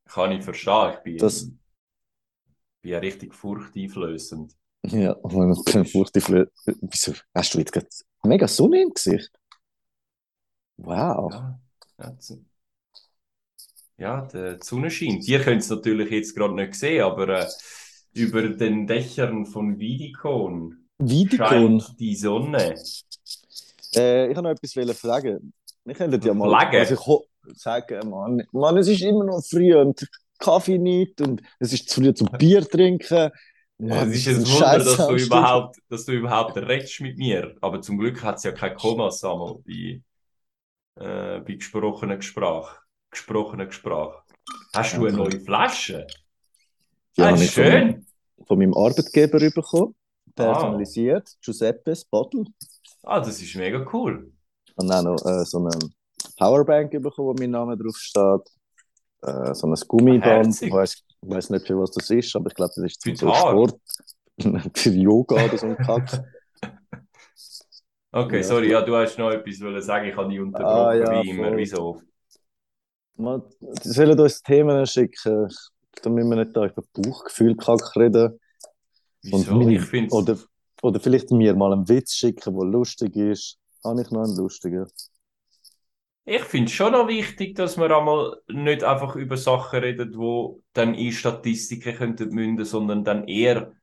Kann 0.09 0.31
ich 0.31 0.43
verstehen. 0.43 0.93
Ich 0.97 1.03
bin, 1.03 1.17
Das- 1.17 1.49
bin 2.81 2.91
ja 2.91 2.99
richtig 2.99 3.33
furchteinflößend. 3.35 4.55
ja, 4.83 5.13
und 5.13 5.65
dann 5.73 5.85
furcht 5.85 6.15
die 6.15 6.21
Flö- 6.21 6.47
Wieso 6.81 7.13
hast 7.33 7.53
du 7.53 7.59
jetzt 7.59 7.71
gerade 7.71 7.87
mega 8.23 8.47
Sonne 8.47 8.81
im 8.81 8.93
Gesicht? 8.93 9.31
Wow. 10.77 11.31
Ja, 11.31 11.59
ja, 11.99 12.13
ja 13.97 14.27
die 14.33 14.57
Sonne 14.63 14.89
scheint. 14.89 15.27
Ihr 15.27 15.39
könnt 15.39 15.61
es 15.61 15.69
natürlich 15.69 16.09
jetzt 16.09 16.35
gerade 16.35 16.55
nicht 16.55 16.73
sehen, 16.75 17.03
aber 17.03 17.29
äh, 17.29 17.47
über 18.13 18.41
den 18.49 18.87
Dächern 18.87 19.45
von 19.45 19.79
Vidikon 19.79 20.87
Vidikon. 20.97 21.79
scheint 21.79 21.99
die 21.99 22.15
Sonne. 22.15 22.75
Äh, 23.95 24.31
ich 24.31 24.37
wollte 24.37 24.41
noch 24.41 24.51
etwas 24.51 24.97
fragen. 24.97 25.53
Wir 25.83 25.95
könnten 25.95 26.21
ja 26.21 26.33
mal 26.33 26.47
Flagge? 26.47 26.79
also 26.79 27.21
ich 27.47 27.57
sagen, 27.59 28.09
Mann, 28.09 28.43
Mann, 28.51 28.77
es 28.77 28.87
ist 28.87 29.01
immer 29.01 29.23
noch 29.23 29.43
früh 29.43 29.75
und 29.75 30.07
Kaffee 30.41 30.77
nicht 30.77 31.21
und 31.21 31.41
es 31.59 31.71
ist 31.71 31.89
zu 31.89 32.01
früh 32.01 32.13
zum 32.13 32.27
Bier 32.37 32.67
trinken. 32.67 33.31
Mann, 33.77 34.11
es 34.11 34.17
ist 34.17 34.27
das 34.27 34.35
ein 34.35 34.45
Wunder, 34.45 34.83
dass 34.83 35.07
du 35.07 35.15
überhaupt, 35.15 35.77
dass 35.89 36.05
du 36.05 36.11
überhaupt 36.11 36.57
redest 36.57 37.01
mit 37.01 37.17
mir. 37.17 37.55
Aber 37.61 37.81
zum 37.81 37.97
Glück 37.97 38.21
hat 38.21 38.37
es 38.37 38.43
ja 38.43 38.51
kein 38.51 38.75
Komma, 38.75 39.09
Samo, 39.09 39.63
bei, 39.65 40.01
äh, 40.99 41.39
bei 41.39 41.53
gesprochener 41.53 42.21
Sprache. 42.21 42.77
Gesprochener 43.09 43.71
Sprache. 43.71 44.21
Hast 44.73 44.97
du 44.97 45.05
eine 45.05 45.17
neue 45.17 45.39
Flasche? 45.39 46.05
Ja, 47.17 47.25
ah, 47.25 47.31
habe 47.31 47.43
ist 47.43 47.53
von, 47.53 47.63
schön. 47.63 48.05
von 48.47 48.59
meinem 48.59 48.73
Arbeitgeber 48.73 49.39
bekommen. 49.39 49.95
Ah. 50.35 50.53
Personalisiert. 50.53 51.29
Giuseppes 51.43 52.05
Bottle. 52.05 52.45
Ah, 53.03 53.19
das 53.19 53.41
ist 53.41 53.55
mega 53.55 53.85
cool. 53.91 54.31
Und 54.75 54.91
auch 54.91 55.03
noch 55.03 55.25
äh, 55.25 55.43
so 55.43 55.57
eine 55.57 55.71
Powerbank 56.37 56.91
bekommen, 56.91 57.27
wo 57.29 57.33
mein 57.33 57.51
Name 57.51 57.75
drauf 57.75 57.97
steht. 57.97 58.47
Äh, 59.21 59.53
so 59.53 59.67
ein 59.67 59.75
Gummiband. 59.87 60.45
Herzig. 60.45 60.67
Ich 60.69 60.73
weiß, 60.73 61.03
ich 61.21 61.29
weiß 61.29 61.49
nicht, 61.51 61.67
für 61.67 61.79
was 61.79 61.91
das 61.91 62.09
ist, 62.09 62.35
aber 62.35 62.47
ich 62.49 62.55
glaube, 62.55 62.73
das 62.75 62.85
ist 62.85 63.03
Für 63.03 63.15
so. 63.15 63.33
Sport. 63.33 63.79
für 64.75 64.89
Yoga 64.89 65.45
oder 65.45 65.57
so 65.57 65.67
ein 65.67 65.77
Kack. 65.77 66.23
Okay, 68.13 68.37
Ja, 68.37 68.43
sorry, 68.43 68.71
ja, 68.71 68.81
du 68.81 68.95
hast 68.95 69.17
noch 69.17 69.31
etwas 69.31 69.61
wollen 69.61 69.81
sagen, 69.81 70.09
ich 70.09 70.15
habe 70.17 70.29
dich 70.29 70.39
unterbrochen, 70.39 70.75
Ah, 70.75 70.93
ja, 70.93 71.23
wie 71.23 71.29
immer, 71.29 71.65
voll. 71.67 72.01
Man, 73.15 73.43
sie 73.81 73.91
sollen 73.91 74.19
uns 74.19 74.41
Themen 74.41 74.85
schicken. 74.85 75.47
Da 76.01 76.09
müssen 76.09 76.29
wir 76.29 76.43
nicht 76.43 76.55
da 76.57 76.65
über 76.65 76.83
Bauchgefühl 76.93 77.55
kack 77.55 77.95
reden. 77.95 78.39
Wieso? 79.21 79.55
meine- 79.55 79.75
Ich 79.75 80.11
oder, 80.11 80.37
oder 80.81 80.99
vielleicht 80.99 81.31
mir 81.31 81.53
mal 81.55 81.71
einen 81.71 81.87
Witz 81.87 82.13
schicken, 82.15 82.53
der 82.55 82.65
lustig 82.65 83.15
ist. 83.15 83.57
Habe 83.83 84.01
ich 84.01 84.09
noch 84.11 84.23
einen 84.23 84.35
lustigen? 84.35 84.87
Ich 86.25 86.43
finde 86.43 86.71
schon 86.71 86.93
noch 86.93 87.07
wichtig, 87.07 87.55
dass 87.55 87.77
wir 87.77 87.95
einmal 87.95 88.41
nicht 88.47 88.83
einfach 88.83 89.15
über 89.15 89.37
Sachen 89.37 89.79
reden, 89.79 90.15
wo 90.15 90.61
dann 90.73 90.93
in 90.93 91.11
Statistiken 91.11 91.95
könnten 91.95 92.29
münden, 92.29 92.65
sondern 92.65 93.03
dann 93.03 93.27
eher 93.27 93.73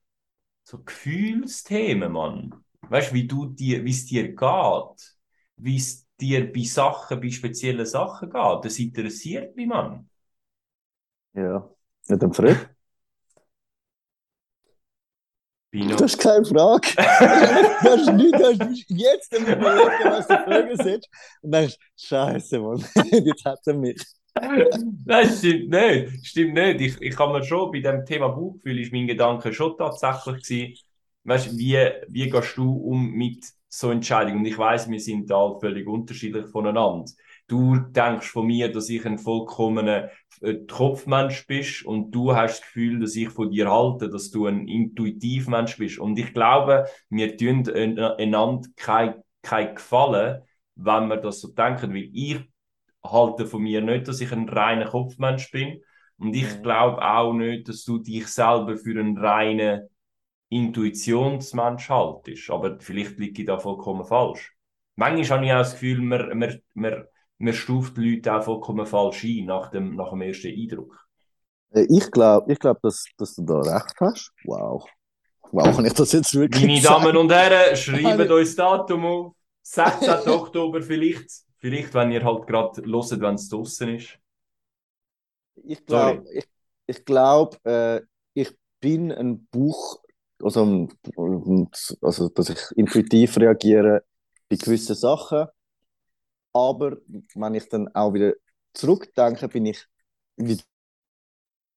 so 0.63 0.83
Gefühlsthemen, 0.83 2.13
Mann. 2.13 2.55
Weißt 2.83 3.13
wie 3.13 3.27
du 3.27 3.47
dir, 3.47 3.85
wie 3.85 3.91
es 3.91 4.07
dir 4.07 4.35
geht, 4.35 5.17
wie 5.57 5.77
es 5.77 6.07
dir 6.21 6.53
bei 6.53 6.63
Sachen, 6.63 7.21
bei 7.21 7.31
speziellen 7.31 7.87
Sachen 7.87 8.31
geht. 8.31 8.65
Das 8.65 8.79
interessiert 8.79 9.57
mich, 9.57 9.67
Mann. 9.67 10.09
Ja. 11.35 11.69
Nicht 12.09 12.23
am 12.23 12.33
Fred? 12.33 12.78
Pino. 15.71 15.97
Du 15.97 16.05
hast 16.05 16.19
keine 16.19 16.45
Frage. 16.45 16.89
Du 16.97 17.91
hast 17.91 18.13
nichts, 18.13 18.39
du 18.39 18.45
hast 18.45 18.85
jetzt 18.89 19.33
damit 19.33 19.57
überlegt, 19.57 20.05
was 20.05 20.27
du 20.27 20.35
fragen 20.35 20.77
sollst. 20.77 21.09
Und 21.43 21.53
denkst, 21.53 21.77
Scheiße, 21.97 22.59
Mann, 22.61 22.85
jetzt 23.13 23.45
hat 23.45 23.61
er 23.67 23.75
mich. 23.75 24.03
Nein, 24.41 25.29
stimmt 25.31 25.71
nicht. 25.71 26.27
Stimmt 26.27 26.55
nicht. 26.55 26.81
Ich, 26.81 27.03
ich 27.03 27.17
kann 27.17 27.33
mir 27.33 27.43
schon, 27.45 27.73
bei 27.73 27.81
dem 27.81 28.05
Thema 28.05 28.29
Bauchgefühl 28.29 28.81
ist 28.81 28.93
mein 28.93 29.07
Gedanke 29.07 29.53
schon 29.53 29.77
tatsächlich 29.77 30.43
gewesen, 30.43 30.75
weißt, 31.25 31.59
wie, 31.59 31.79
wie 32.09 32.31
gehst 32.31 32.57
du 32.57 32.73
um 32.73 33.11
mit 33.11 33.45
so 33.69 33.91
Entscheidungen? 33.91 34.39
Und 34.39 34.47
ich 34.47 34.57
weiß, 34.57 34.89
wir 34.91 35.01
sind 35.01 35.29
da 35.31 35.59
völlig 35.61 35.87
unterschiedlich 35.87 36.47
voneinander. 36.49 37.11
Du 37.49 37.77
denkst 37.79 38.29
von 38.29 38.47
mir, 38.47 38.71
dass 38.71 38.89
ich 38.91 39.05
ein 39.07 39.19
vollkommener 39.19 40.11
äh, 40.43 40.55
Kopfmensch 40.67 41.47
bist 41.47 41.85
und 41.85 42.11
du 42.13 42.35
hast 42.37 42.59
das 42.61 42.63
Gefühl, 42.63 43.01
dass 43.01 43.17
ich 43.17 43.31
von 43.31 43.51
dir 43.51 43.71
halte, 43.71 44.11
dass 44.11 44.31
du 44.31 44.47
ein 44.47 44.69
Intuitivmensch 44.69 45.79
bist. 45.79 45.99
Und 45.99 46.19
ich 46.19 46.35
glaube, 46.35 46.87
wir 47.11 47.37
tun 47.37 47.69
einander 47.69 48.69
kein, 48.77 49.15
kein 49.43 49.75
Gefallen, 49.75 50.43
wenn 50.77 51.09
wir 51.09 51.17
das 51.17 51.41
so 51.41 51.49
denken, 51.53 51.95
weil 51.95 52.11
ich 52.13 52.41
halte 53.05 53.47
von 53.47 53.63
mir 53.63 53.81
nicht, 53.81 54.09
dass 54.09 54.21
ich 54.21 54.33
ein 54.33 54.49
reiner 54.49 54.87
Kopfmensch 54.87 55.51
bin. 55.51 55.81
Und 56.19 56.35
ich 56.35 56.49
Mhm. 56.59 56.63
glaube 56.63 57.03
auch 57.03 57.33
nicht, 57.33 57.69
dass 57.69 57.85
du 57.85 57.99
dich 57.99 58.27
selber 58.29 58.77
für 58.77 58.99
einen 59.01 59.17
reinen 59.19 59.89
Intuitionsmensch 60.51 61.89
haltest. 61.91 62.51
Aber 62.51 62.79
vielleicht 62.81 63.19
liege 63.19 63.43
ich 63.43 63.47
da 63.47 63.59
vollkommen 63.59 64.05
falsch. 64.05 64.55
Manchmal 64.97 65.39
habe 65.39 65.47
ich 65.47 65.53
auch 65.53 65.59
das 65.59 65.73
Gefühl, 65.75 66.01
man, 66.03 66.39
man, 66.39 66.61
man, 66.75 67.05
man 67.39 67.55
stuft 67.55 67.97
die 67.97 68.17
Leute 68.17 68.35
auch 68.35 68.43
vollkommen 68.45 68.87
falsch 68.87 69.25
ein 69.25 69.47
nach 69.47 69.71
dem, 69.71 69.97
nach 69.97 70.11
dem 70.11 70.23
ersten 70.23 70.49
Eindruck. 70.49 71.07
Äh, 71.71 71.87
Ich 71.89 72.11
glaube, 72.11 72.53
ich 72.53 72.59
glaub, 72.59 72.81
dass, 72.83 73.07
dass 73.17 73.35
du 73.37 73.43
da 73.45 73.61
recht 73.61 73.95
hast. 74.01 74.33
Wow. 74.45 74.87
Wow, 75.51 75.75
kann 75.77 75.87
ich 75.87 75.95
das 75.95 76.13
jetzt 76.13 76.35
wirklich 76.35 76.67
Meine 76.67 76.81
sagen? 76.81 77.05
Damen 77.05 77.17
und 77.17 77.33
Herren, 77.33 77.75
schreibt 77.77 78.05
Alle- 78.05 78.37
uns 78.37 78.55
Datum 78.55 79.05
auf. 79.07 79.33
16. 79.63 80.11
Oktober 80.33 80.83
vielleicht. 80.83 81.31
Vielleicht, 81.59 81.93
wenn 81.95 82.13
ihr 82.13 82.23
halt 82.25 82.47
gerade 82.47 82.83
hört, 82.83 83.21
wenn 83.21 83.35
es 83.35 83.49
draußen 83.49 83.89
ist. 83.97 84.19
Ich 85.65 85.85
glaube, 85.85 86.25
ich, 86.33 86.45
ich, 86.87 87.05
glaub, 87.05 87.59
äh, 87.67 88.01
ich 88.35 88.55
bin 88.81 89.11
ein 89.11 89.47
Buch, 89.51 90.01
also, 90.43 90.89
also, 92.01 92.29
dass 92.29 92.49
ich 92.51 92.59
intuitiv 92.77 93.37
reagiere 93.39 94.05
bei 94.49 94.57
gewissen 94.57 94.95
Sachen. 94.95 95.47
Aber 96.59 96.97
wenn 97.35 97.55
ich 97.55 97.69
dann 97.69 97.89
auch 97.95 98.13
wieder 98.15 98.35
zurückdenke, 98.75 99.49
bin 99.49 99.67
ich, 99.67 99.87
wie 100.37 100.59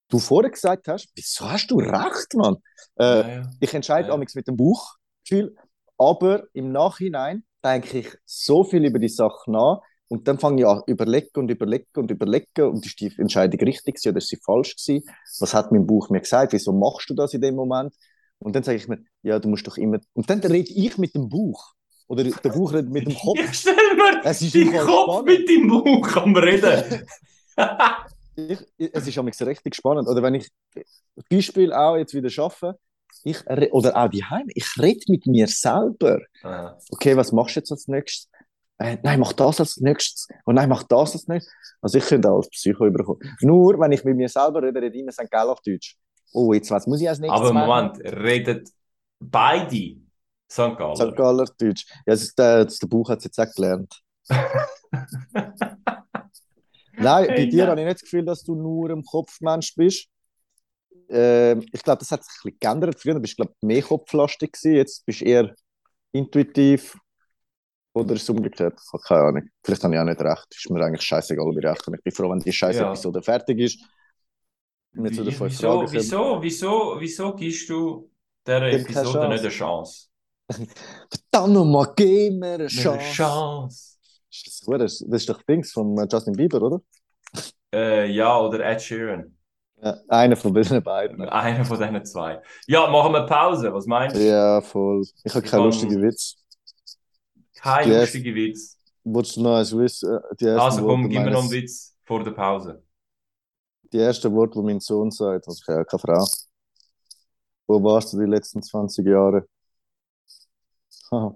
du 0.10 0.20
vorher 0.20 0.52
gesagt 0.52 0.88
hast, 0.88 1.10
wieso 1.15 1.50
hast 1.50 1.67
du 1.72 1.80
recht, 1.80 2.34
Mann? 2.36 2.58
Äh, 2.98 3.22
Ja, 3.22 3.28
ja. 3.28 3.50
ich 3.60 3.74
entscheide 3.74 4.10
Ja. 4.10 4.13
amigs 4.15 4.36
mit 4.36 4.48
dem 4.48 4.58
Bauchgefühl, 4.58 5.56
aber 5.98 6.46
im 6.54 6.72
Nachhinein 6.72 7.44
denke 7.63 8.00
ich 8.00 8.10
so 8.26 8.63
viel 8.63 8.84
über 8.86 9.00
die 9.00 9.10
Sache 9.10 9.51
nach 9.51 9.82
und 10.08 10.28
dann 10.28 10.39
fange 10.39 10.62
ich 10.62 10.68
an 10.68 10.82
überlegen 10.88 11.30
und 11.36 11.49
überlegen 11.51 11.88
und 11.95 12.12
überlegen 12.12 12.64
und 12.70 12.86
ist 12.86 12.99
die 12.99 13.14
Entscheidung 13.18 13.60
richtig 13.62 13.95
oder 14.08 14.18
ist 14.18 14.28
sie 14.30 14.38
falsch 14.43 14.76
gewesen? 14.76 15.05
Was 15.39 15.53
hat 15.53 15.72
mein 15.72 15.86
Bauch 15.88 16.10
mir 16.10 16.20
gesagt? 16.22 16.53
Wieso 16.53 16.74
machst 16.74 17.10
du 17.10 17.14
das 17.14 17.34
in 17.34 17.41
dem 17.41 17.55
Moment? 17.55 17.95
Und 18.39 18.55
dann 18.55 18.64
sage 18.64 18.78
ich 18.78 18.88
mir, 18.88 19.03
ja, 19.22 19.39
du 19.39 19.47
musst 19.47 19.68
doch 19.68 19.78
immer. 19.78 19.99
Und 20.14 20.30
dann 20.30 20.39
rede 20.39 20.72
ich 20.74 20.97
mit 20.97 21.14
dem 21.16 21.30
Bauch 21.30 21.74
oder 22.12 22.24
der 22.24 22.49
Bauch 22.49 22.74
redet 22.74 22.91
mit 22.91 23.07
dem 23.07 23.16
Kopf. 23.20 23.39
Ich 23.39 23.53
stell 23.53 23.76
mir 23.95 24.22
Es 24.24 24.41
ist 24.41 24.53
deinen 24.53 24.72
Kopf 24.78 25.12
spannend. 25.14 25.26
mit 25.26 25.49
deinem 25.49 25.68
Bauch 25.70 26.16
am 26.18 26.36
Reden. 26.36 27.05
Ich, 28.36 28.59
es 28.93 29.07
ist 29.07 29.18
amigs 29.18 29.41
richtig 29.41 29.76
spannend. 29.76 30.07
Oder 30.07 30.22
wenn 30.24 30.36
ich 30.36 30.49
Beispiel 31.30 31.74
auch 31.74 31.97
jetzt 31.97 32.14
wieder 32.14 32.30
schaffe, 32.30 32.78
ich 33.24 33.38
oder 33.72 33.95
auch 33.95 34.09
die 34.09 34.24
Heim, 34.24 34.47
ich 34.47 34.66
rede 34.80 35.01
mit 35.09 35.26
mir 35.28 35.47
selber. 35.47 36.20
Ah, 36.43 36.78
okay, 36.91 37.16
was 37.16 37.32
machst 37.32 37.55
du 37.55 37.59
jetzt 37.59 37.72
als 37.72 37.88
nächstes? 37.88 38.30
Äh, 38.80 38.97
nein, 39.03 39.20
mach 39.20 39.34
das 39.34 39.59
als 39.59 39.78
nächstes. 39.78 40.28
Und 40.45 40.55
nein, 40.55 40.70
mach 40.70 40.84
das 40.84 41.14
als 41.14 41.28
nächstes. 41.28 41.53
Also 41.82 41.97
ich 41.97 42.05
könnte 42.05 42.32
auch 42.32 42.38
als 42.38 42.49
Psycho 42.49 42.86
überkommen. 42.88 43.22
Nur, 43.41 43.80
wenn 43.80 43.91
ich 43.91 44.03
mit 44.03 44.16
mir 44.16 44.30
selber 44.30 44.64
rede, 44.64 44.82
rede 44.82 44.95
ich 44.95 45.01
immer 45.03 45.12
St. 45.12 45.30
Gall 45.30 45.49
auf 45.49 45.62
Deutsch. 45.62 45.97
Oh, 46.34 46.53
jetzt 46.53 46.72
was 46.72 46.88
muss 46.88 47.01
ich 47.01 47.09
als 47.09 47.20
nächstes 47.20 47.41
Aber 47.41 47.53
machen? 47.53 47.68
Moment, 47.68 48.24
redet 48.24 48.70
beide 49.20 49.97
St. 50.52 50.78
Galler? 50.78 50.95
St. 50.95 51.16
Galler 51.16 51.45
Deutsch. 51.58 51.86
Ja, 51.89 52.14
das 52.14 52.22
ist 52.24 52.38
der, 52.38 52.66
das, 52.66 52.78
der 52.78 52.88
Buch 52.88 53.10
hat 53.10 53.20
es 53.20 53.24
jetzt 53.26 53.39
auch 53.39 53.54
gelernt. 53.56 54.02
Nein, 56.97 57.28
bei 57.28 57.34
Hey, 57.36 57.49
dir 57.49 57.64
nein. 57.64 57.70
habe 57.72 57.82
ich 57.82 57.86
nicht 57.88 57.95
das 57.95 58.02
Gefühl, 58.04 58.26
dass 58.26 58.43
du 58.43 58.56
nur 58.56 58.89
ein 58.89 59.04
Kopfmensch 59.04 59.74
bist. 59.76 60.08
ähm, 61.10 61.66
ich 61.72 61.82
glaube, 61.84 61.99
das 61.99 62.12
hat 62.12 62.24
sich 62.24 62.34
ein 62.34 62.41
bisschen 62.43 62.60
geändert. 62.60 62.99
Früher 62.99 63.20
bist 63.20 63.34
du, 63.34 63.43
glaube 63.43 63.54
ich, 63.58 63.66
mehr 63.68 63.82
kopflastig 63.82 64.52
gewesen. 64.54 64.76
Jetzt 64.76 65.06
bist 65.06 65.22
du 65.22 65.26
eher 65.26 65.56
intuitiv. 66.12 66.97
Oder 67.93 68.14
ist 68.16 68.24
es 68.24 68.30
umgekehrt? 68.30 68.80
Ich 68.82 68.93
habe 68.93 69.04
keine 69.04 69.22
Ahnung. 69.22 69.49
Vielleicht 69.64 69.84
habe 69.84 69.93
ich 69.95 69.99
auch 69.99 70.06
nicht 70.06 70.22
recht. 70.22 70.45
Ist 70.56 70.70
mir 70.70 70.84
eigentlich 70.86 71.02
scheißegal, 71.02 71.45
wie 71.47 71.66
recht 71.66 71.86
habe. 71.86 71.97
Ich 71.97 72.04
bin 72.04 72.14
froh, 72.14 72.30
wenn 72.30 72.39
die 72.39 72.52
scheiß 72.54 72.78
Ja. 72.78 72.88
Episode 72.89 73.22
fertig 73.22 73.60
ist. 73.60 73.80
Wie- 74.93 75.10
Wieso, 75.10 75.26
wieso, 75.26 75.91
wieso, 75.91 76.95
wieso 76.99 77.36
gibst 77.36 77.70
du 77.70 78.10
dieser 78.45 78.68
Episode 78.72 79.30
nicht 79.30 79.39
eine 79.41 79.49
Chance? 79.49 80.08
Verdammt 81.10 81.54
nochmal, 81.54 81.93
gib 81.95 82.34
mir 82.39 82.54
eine 82.54 82.64
Nicht 82.66 82.88
eine 82.88 82.97
Chance. 82.99 83.14
Chance. 83.14 83.97
Ist 84.32 84.47
Das, 84.47 84.62
gut? 84.66 84.82
das 84.82 85.02
ist 85.02 85.30
doch 85.30 85.41
Dings 85.43 85.72
von 85.72 85.97
äh, 85.97 86.08
Justin 86.12 86.34
Bieber, 86.34 86.62
oder? 86.62 86.82
Äh, 87.74 88.10
ja, 88.12 88.39
oder 88.39 88.60
Ed 88.66 88.82
Sheeran. 88.82 89.36
Ja, 89.82 89.97
einer 90.10 90.36
von 90.36 90.54
diesen 90.54 90.82
beiden. 90.84 91.22
Einer 91.28 91.66
von 91.66 91.78
diesen 91.80 92.06
zwei. 92.06 92.41
Ja, 92.68 92.88
machen 92.88 93.14
wir 93.14 93.26
Pause. 93.26 93.74
Was 93.74 93.86
meinst 93.88 94.16
du? 94.16 94.20
Ja, 94.28 94.62
voll. 94.62 95.04
Ich 95.24 95.34
habe 95.34 95.45
keinen 95.45 95.64
lustigen 95.66 96.02
Witz. 96.02 96.36
Kein 97.56 97.89
Yes. 97.89 98.14
lustiger 98.14 98.36
Witz. 98.36 98.78
Wolltest 99.04 99.38
du 99.38 99.41
noch 99.41 99.56
eins 99.58 99.76
wissen? 99.76 100.20
Äh, 100.39 100.49
Also 100.52 100.86
komm, 100.86 101.10
gib 101.10 101.22
mir 101.24 101.32
noch 101.32 101.41
einen 101.41 101.52
Witz 101.52 101.95
vor 102.04 102.24
der 102.24 102.32
Pause. 102.32 102.84
Die 103.91 103.97
ersten 103.97 104.32
Worte, 104.34 104.60
die 104.60 104.66
mein 104.66 104.80
Sohn 104.80 105.12
sagt, 105.12 105.47
also 105.47 105.60
ich 105.62 105.68
habe 105.68 105.80
ja 105.80 105.84
keine 105.86 105.99
Frau. 105.99 106.26
Wo 107.68 107.84
warst 107.84 108.14
du 108.14 108.20
die 108.20 108.26
letzten 108.26 108.62
20 108.62 109.06
Jahre? 109.08 109.47
Haha. 111.12 111.36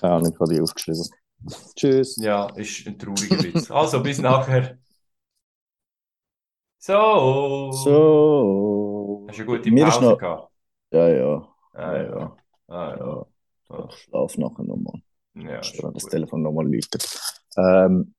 Keine 0.00 0.14
Ahnung, 0.14 0.32
ich 0.32 0.40
habe 0.40 0.54
die 0.54 0.60
aufgeschrieben. 0.60 1.08
Tschüss. 1.76 2.16
Ja, 2.16 2.46
ist 2.56 2.86
ein 2.86 2.98
trauriger 2.98 3.42
Witz. 3.42 3.70
Also, 3.70 4.02
bis 4.02 4.18
nachher. 4.18 4.78
So. 6.78 7.70
So. 7.72 9.26
Hast 9.28 9.38
du 9.38 9.42
eine 9.42 9.46
gute 9.58 9.70
Mir 9.70 9.86
ist 9.88 9.94
Pause 9.94 10.06
noch... 10.10 10.18
gehabt? 10.18 10.52
Ja, 10.92 11.08
ja. 11.08 11.48
Ah, 11.72 11.96
ja. 11.96 12.36
Ah, 12.68 12.90
ja. 12.90 12.96
ja. 12.98 13.26
Ah, 13.68 13.88
Ich 13.90 13.96
schlafe 14.02 14.40
nachher 14.40 14.64
nochmal. 14.64 15.02
Ja, 15.34 15.60
Ich 15.60 15.72
das 15.72 16.02
gut. 16.02 16.10
Telefon 16.10 16.42
nochmal 16.42 16.66
läutet. 16.72 17.08
Ähm, 17.56 18.14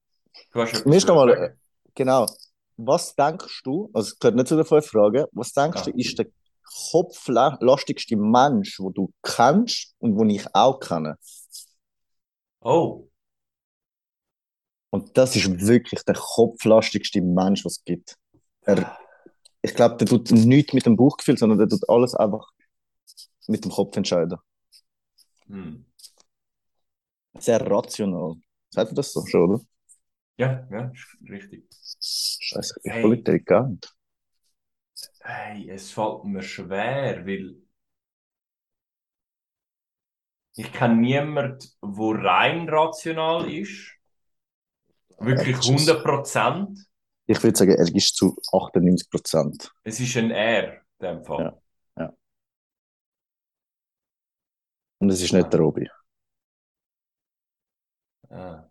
Du 0.51 0.61
hast 0.61 0.85
Mir 0.85 0.97
ist 0.97 1.07
noch 1.07 1.15
mal, 1.15 1.29
sagen? 1.29 1.59
genau. 1.93 2.25
Was 2.77 3.15
denkst 3.15 3.61
du, 3.63 3.89
also 3.93 4.09
es 4.09 4.19
gehört 4.19 4.35
nicht 4.35 4.47
zu 4.47 4.55
den 4.57 4.65
fünf 4.65 4.85
Fragen, 4.85 5.25
was 5.31 5.53
denkst 5.53 5.81
Ah. 5.81 5.85
du, 5.85 5.91
ist 5.91 6.19
der 6.19 6.27
kopflastigste 6.91 8.15
Mensch, 8.17 8.77
den 8.77 8.93
du 8.93 9.11
kennst 9.23 9.95
und 9.99 10.17
den 10.17 10.29
ich 10.29 10.45
auch 10.55 10.79
kenne? 10.79 11.17
Oh, 12.61 13.07
Und 14.89 15.17
das 15.17 15.35
ist 15.35 15.67
wirklich 15.67 16.03
der 16.03 16.15
kopflastigste 16.15 17.21
Mensch, 17.21 17.65
was 17.65 17.73
es 17.79 17.83
gibt. 17.83 18.15
Er, 18.61 18.97
ich 19.61 19.75
glaube, 19.75 19.97
der 19.97 20.07
tut 20.07 20.31
nichts 20.31 20.73
mit 20.73 20.85
dem 20.85 20.97
Bauchgefühl, 20.97 21.37
sondern 21.37 21.59
der 21.59 21.69
tut 21.69 21.89
alles 21.89 22.15
einfach 22.15 22.49
mit 23.47 23.65
dem 23.65 23.71
Kopf 23.71 23.95
entscheiden. 23.97 24.37
hm. 25.47 25.75
Sehr 27.39 27.61
rational. 27.61 28.35
Sagt 28.69 28.89
man 28.91 28.95
das 28.95 29.13
so 29.13 29.25
schon, 29.25 29.41
oder? 29.49 29.61
Ja, 30.37 30.65
ja, 30.71 30.91
richtig. 31.29 31.65
Scheiße, 32.39 32.75
ich 32.77 32.83
bin 32.83 32.93
Hey. 32.93 33.01
voll 33.01 33.13
intelligent. 33.15 33.94
Hey, 35.25 35.69
es 35.71 35.91
fällt 35.91 36.23
mir 36.25 36.43
schwer, 36.43 37.25
weil 37.25 37.55
ich 40.55 40.71
kenne 40.71 40.95
niemanden, 40.95 41.59
der 41.81 42.23
rein 42.23 42.69
rational 42.69 43.51
ist. 43.51 43.91
Wirklich 45.19 45.47
Ja, 45.47 45.57
das 45.57 45.69
ist- 45.69 45.87
100 45.87 46.03
Prozent. 46.03 46.79
Ich 47.27 47.41
würde 47.41 47.57
sagen, 47.57 47.71
er 47.71 47.95
ist 47.95 48.15
zu 48.15 48.35
98 48.53 49.09
Prozent. 49.09 49.73
Es 49.83 49.99
ist 49.99 50.15
ein 50.17 50.29
Er, 50.31 50.73
in 50.99 51.07
dem 51.07 51.23
Fall. 51.23 51.59
Ja. 51.97 52.13
Und 54.99 55.09
es 55.09 55.21
ist 55.21 55.33
nicht 55.33 55.51
der 55.51 55.59
Robi. 55.59 55.89
Ah. 58.29 58.65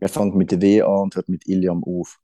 Er 0.00 0.08
fängt 0.08 0.34
mit 0.34 0.60
W 0.60 0.82
an 0.82 1.00
und 1.02 1.16
hört 1.16 1.28
mit 1.28 1.46
Iliam 1.46 1.82
auf. 1.84 2.20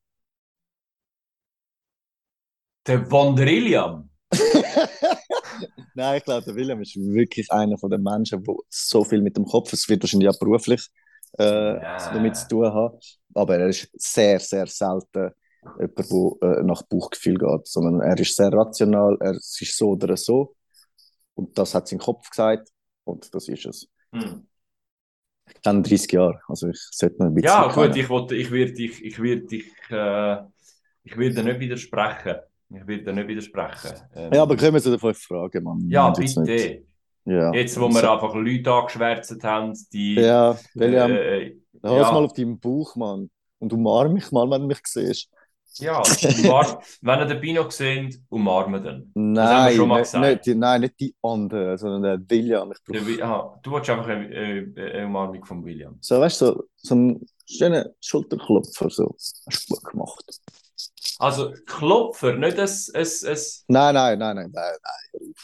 Der 2.88 3.10
Wandrilliam. 3.10 4.08
Nein, 5.94 6.18
ich 6.18 6.24
glaube, 6.24 6.44
der 6.44 6.54
William 6.54 6.80
ist 6.80 6.96
wirklich 6.96 7.50
einer 7.52 7.76
von 7.78 7.90
den 7.90 8.02
Menschen, 8.02 8.42
der 8.42 8.54
so 8.68 9.04
viel 9.04 9.20
mit 9.22 9.36
dem 9.36 9.44
Kopf, 9.44 9.72
es 9.72 9.88
wird 9.88 10.02
wahrscheinlich 10.02 10.28
auch 10.28 10.38
beruflich 10.38 10.88
äh, 11.38 11.44
Ja. 11.44 11.96
damit 12.12 12.36
zu 12.36 12.48
tun 12.48 12.66
haben, 12.66 12.98
aber 13.34 13.58
er 13.58 13.68
ist 13.68 13.88
sehr, 13.94 14.38
sehr 14.40 14.66
selten 14.66 15.30
jemand, 15.78 15.98
der 16.42 16.58
äh, 16.58 16.62
nach 16.62 16.82
Bauchgefühl 16.82 17.36
geht, 17.36 17.66
sondern 17.68 18.00
er 18.00 18.18
ist 18.18 18.36
sehr 18.36 18.52
rational, 18.52 19.16
er 19.20 19.32
ist 19.34 19.76
so 19.76 19.90
oder 19.90 20.16
so 20.16 20.54
und 21.34 21.56
das 21.58 21.74
hat 21.74 21.88
sein 21.88 21.98
Kopf 21.98 22.30
gesagt 22.30 22.68
und 23.04 23.34
das 23.34 23.48
ist 23.48 23.66
es. 23.66 23.88
Hm. 24.12 24.46
Ich 25.54 25.62
kenne 25.62 25.82
30 25.82 26.12
Jahre, 26.12 26.40
also 26.48 26.68
ich 26.68 26.78
sollte 26.92 27.16
noch 27.18 27.26
ein 27.26 27.34
bisschen 27.34 27.48
Ja, 27.48 27.66
gut, 27.66 27.74
kennen. 27.74 27.96
ich, 27.96 28.08
wollte, 28.08 28.34
ich 28.36 28.50
werde 28.50 28.72
ich, 28.82 29.04
ich 29.04 29.22
werd 29.22 29.50
dich, 29.50 29.66
äh, 29.90 30.36
ich 31.04 31.16
werde 31.16 31.42
nicht 31.42 31.60
widersprechen. 31.60 32.36
Ich 32.70 32.86
werde 32.86 33.12
nicht 33.12 33.28
widersprechen. 33.28 33.92
Ähm, 34.14 34.32
Ja, 34.32 34.42
aber 34.42 34.56
kommen 34.56 34.74
wir 34.74 34.82
zu 34.82 34.90
den 34.90 34.98
fünf 34.98 35.18
Fragen, 35.18 35.62
Mann. 35.64 35.88
ja, 35.88 36.10
bitte. 36.10 36.40
nicht- 36.42 36.82
Ja. 37.24 37.52
Jetzt, 37.52 37.78
wo 37.80 37.88
wir 37.88 38.10
einfach 38.10 38.34
Leute 38.34 38.72
angeschwärzt 38.72 39.42
haben, 39.44 39.72
die. 39.92 40.14
Ja, 40.14 40.56
William, 40.74 41.10
äh, 41.12 41.56
hör 41.82 41.96
ja. 42.00 42.12
mal 42.12 42.24
auf 42.24 42.32
deinen 42.32 42.58
Bauch, 42.58 42.94
Mann. 42.96 43.30
Und 43.58 43.72
umarm 43.72 44.12
mich 44.14 44.30
mal, 44.32 44.48
wenn 44.50 44.62
du 44.62 44.66
mich 44.68 44.80
siehst. 44.86 45.28
ja, 45.80 46.00
umarm, 46.44 46.78
wenn 47.02 47.18
ihr 47.20 47.26
den 47.26 47.40
Bino 47.40 47.68
seht, 47.70 48.20
umarmen 48.30 48.82
den. 48.82 49.10
Nein, 49.14 49.74
schon 49.76 49.88
mal 49.88 49.96
nicht, 50.00 50.04
gesagt. 50.12 50.26
nicht, 50.26 50.46
die, 50.46 50.54
nein, 50.54 50.80
nicht 50.80 51.00
die 51.00 51.14
anderen, 51.22 51.76
sondern 51.78 52.02
der 52.02 52.30
William. 52.30 52.72
Ich 52.72 52.78
Der, 52.92 53.00
brauch, 53.00 53.28
ah, 53.54 53.60
du 53.62 53.72
willst 53.72 53.90
einfach 53.90 54.08
eine, 54.08 54.26
eine, 54.26 54.92
eine 54.94 55.06
Umarmung 55.06 55.44
von 55.44 55.64
William. 55.64 55.96
so, 56.00 56.18
weißt 56.20 56.40
du, 56.40 56.46
so, 56.46 56.64
so 56.76 56.94
einen 56.94 57.26
schönen 57.46 57.84
Schulterklopfer. 58.00 58.88
So. 58.90 59.14
Hast 59.18 59.68
du 59.70 59.74
gut 59.74 59.84
gemacht. 59.84 60.40
Also, 61.18 61.52
Klopfer, 61.66 62.34
nicht 62.34 62.58
ein. 62.58 62.68
ein, 62.94 63.06
ein 63.30 63.38
Nein, 63.68 63.94
nein, 63.94 64.18
nein, 64.18 64.36
nein, 64.36 64.50
nein, 64.52 64.72
nein. 64.82 65.34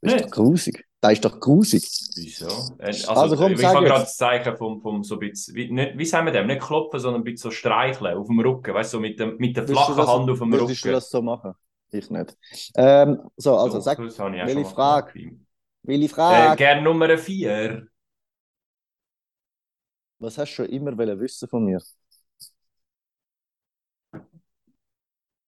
Das 0.00 0.14
ist 0.14 0.20
doch 0.24 0.30
grusig. 0.30 0.84
Das 1.00 1.12
ist 1.12 1.24
doch 1.24 1.38
grusig. 1.40 1.82
Wieso? 2.16 2.76
Äh, 2.78 2.86
Also, 3.06 3.08
Also 3.20 3.36
komm, 3.36 3.52
ich 3.52 3.64
habe 3.64 3.84
gerade 3.84 4.00
das 4.04 4.16
Zeichen 4.16 4.56
vom, 4.56 4.80
vom 4.80 5.04
so 5.04 5.16
ein 5.16 5.20
bisschen, 5.20 5.54
wie, 5.54 5.70
nicht, 5.70 5.98
wie 5.98 6.04
sagen 6.04 6.26
wir 6.26 6.32
dem? 6.32 6.46
Nicht 6.46 6.62
klopfen, 6.62 7.00
sondern 7.00 7.22
ein 7.22 7.24
bisschen 7.24 7.50
so 7.50 7.56
streicheln 7.56 8.16
auf 8.16 8.26
dem 8.26 8.40
Rücken, 8.40 8.74
weißt 8.74 8.92
du, 8.92 8.96
so 8.98 9.00
mit, 9.00 9.18
dem, 9.20 9.36
mit 9.38 9.56
der 9.56 9.66
du 9.66 9.72
flachen 9.74 9.96
das- 9.96 10.08
Hand 10.08 10.30
auf 10.30 10.38
dem 10.38 10.52
Würdest 10.52 10.84
du 10.84 10.88
Rücken. 10.88 10.92
das 10.92 11.10
so 11.10 11.22
machen? 11.22 11.54
Ich 11.90 12.10
nicht. 12.10 12.36
Ähm, 12.74 13.30
so, 13.36 13.56
also 13.56 13.78
So, 13.78 13.80
sag, 13.80 13.98
ich 13.98 14.16
welche 14.46 14.52
schon 14.52 14.62
mal 14.62 14.74
Frage? 14.74 15.12
gemacht. 15.12 15.38
welche 15.82 16.08
Äh, 16.08 16.14
Frage? 16.14 16.56
gern 16.56 16.84
Nummer 16.84 17.16
4. 17.18 17.86
Was 20.20 20.38
hast 20.38 20.52
du 20.52 20.54
schon 20.54 20.66
immer 20.70 20.96
wissen 21.20 21.48
von 21.48 21.64
mir? 21.66 21.78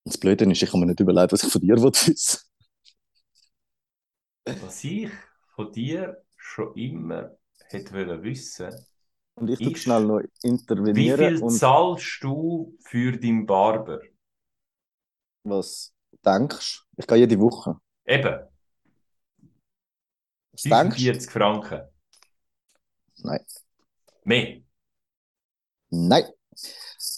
Das 0.04 0.18
Blöde 0.18 0.50
ist, 0.50 0.62
ich 0.62 0.70
kann 0.70 0.80
mir 0.80 0.86
nicht 0.86 1.00
überlegen, 1.00 1.32
was 1.32 1.42
ich 1.44 1.52
von 1.52 1.60
dir 1.60 1.76
wissen. 1.82 2.38
Was 4.60 4.84
ich 4.84 5.10
von 5.54 5.72
dir 5.72 6.22
schon 6.36 6.74
immer 6.74 7.36
hätte 7.68 7.94
wollen 7.94 8.22
wissen 8.22 8.74
Und 9.36 9.48
ich 9.50 9.58
tue 9.58 9.76
schnell 9.76 10.04
noch 10.04 10.20
Wie 10.20 10.46
intervenieren 10.48 11.16
viel 11.16 11.42
und 11.42 11.50
zahlst 11.50 12.22
du 12.22 12.76
für 12.80 13.12
deinen 13.16 13.46
Barber? 13.46 14.00
was 15.44 15.92
denkst 16.24 16.84
Ich 16.96 17.06
gehe 17.06 17.18
jede 17.18 17.38
Woche. 17.38 17.78
Eben, 18.06 18.48
Was 20.52 20.62
denkst 20.62 20.96
45 20.98 21.30
Franken. 21.30 21.82
Nein. 23.22 23.44
Mehr. 24.24 24.60
Nein. 25.90 26.24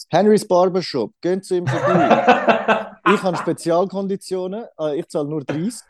Henrys 0.08 0.46
Barbershop, 0.46 1.12
gehen 1.20 1.42
zu 1.42 1.56
ihm 1.56 1.66
vorbei. 1.66 2.92
ich 3.14 3.22
habe 3.22 3.36
Spezialkonditionen, 3.36 4.64
äh, 4.80 4.98
ich 5.00 5.08
zahle 5.08 5.28
nur 5.28 5.44
30, 5.44 5.80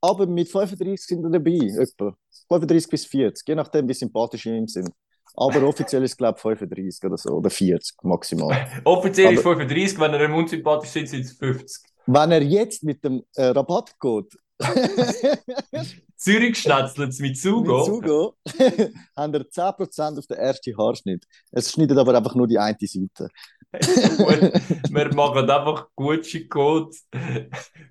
aber 0.00 0.26
mit 0.26 0.48
35 0.48 1.00
sind 1.06 1.22
wir 1.22 1.30
dabei, 1.30 1.58
etwa. 1.82 2.14
35 2.48 2.88
bis 2.90 3.04
40, 3.06 3.46
je 3.48 3.54
nachdem, 3.54 3.88
wie 3.88 3.94
sympathisch 3.94 4.46
wir 4.46 4.54
ihm 4.54 4.68
sind. 4.68 4.88
Aber 5.36 5.62
offiziell 5.64 6.02
ist 6.02 6.12
es, 6.12 6.16
glaube 6.16 6.36
ich, 6.36 6.42
35 6.42 7.04
oder 7.04 7.16
so, 7.18 7.30
oder 7.30 7.50
40 7.50 7.96
maximal. 8.02 8.66
Offiziell 8.84 9.34
ist 9.34 9.40
Aber- 9.44 9.56
35, 9.56 10.00
wenn 10.00 10.14
er 10.14 10.24
ihm 10.24 10.34
unsympathisch 10.34 10.90
sind, 10.90 11.08
sind 11.08 11.20
es 11.26 11.32
50. 11.32 11.84
Wenn 12.06 12.32
er 12.32 12.42
jetzt 12.42 12.82
mit 12.82 13.04
dem 13.04 13.22
äh, 13.36 13.46
Rabatt 13.48 13.94
geht, 14.00 14.34
Zürich 16.18 16.58
schnetzelt 16.58 17.10
es 17.10 17.20
mit 17.20 17.30
mit 17.30 17.38
Sugo. 17.38 17.84
Sugo, 17.84 18.34
haben 19.16 19.32
wir 19.32 19.42
10% 19.42 20.18
auf 20.18 20.26
den 20.26 20.36
ersten 20.36 20.76
Haarschnitt. 20.76 21.24
Es 21.52 21.70
schneidet 21.70 21.96
aber 21.96 22.16
einfach 22.16 22.34
nur 22.34 22.48
die 22.48 22.58
eine 22.58 22.76
Seite. 22.80 23.28
Wir 23.70 25.14
machen 25.14 25.48
einfach 25.48 25.88
Gucci-Code 25.94 26.90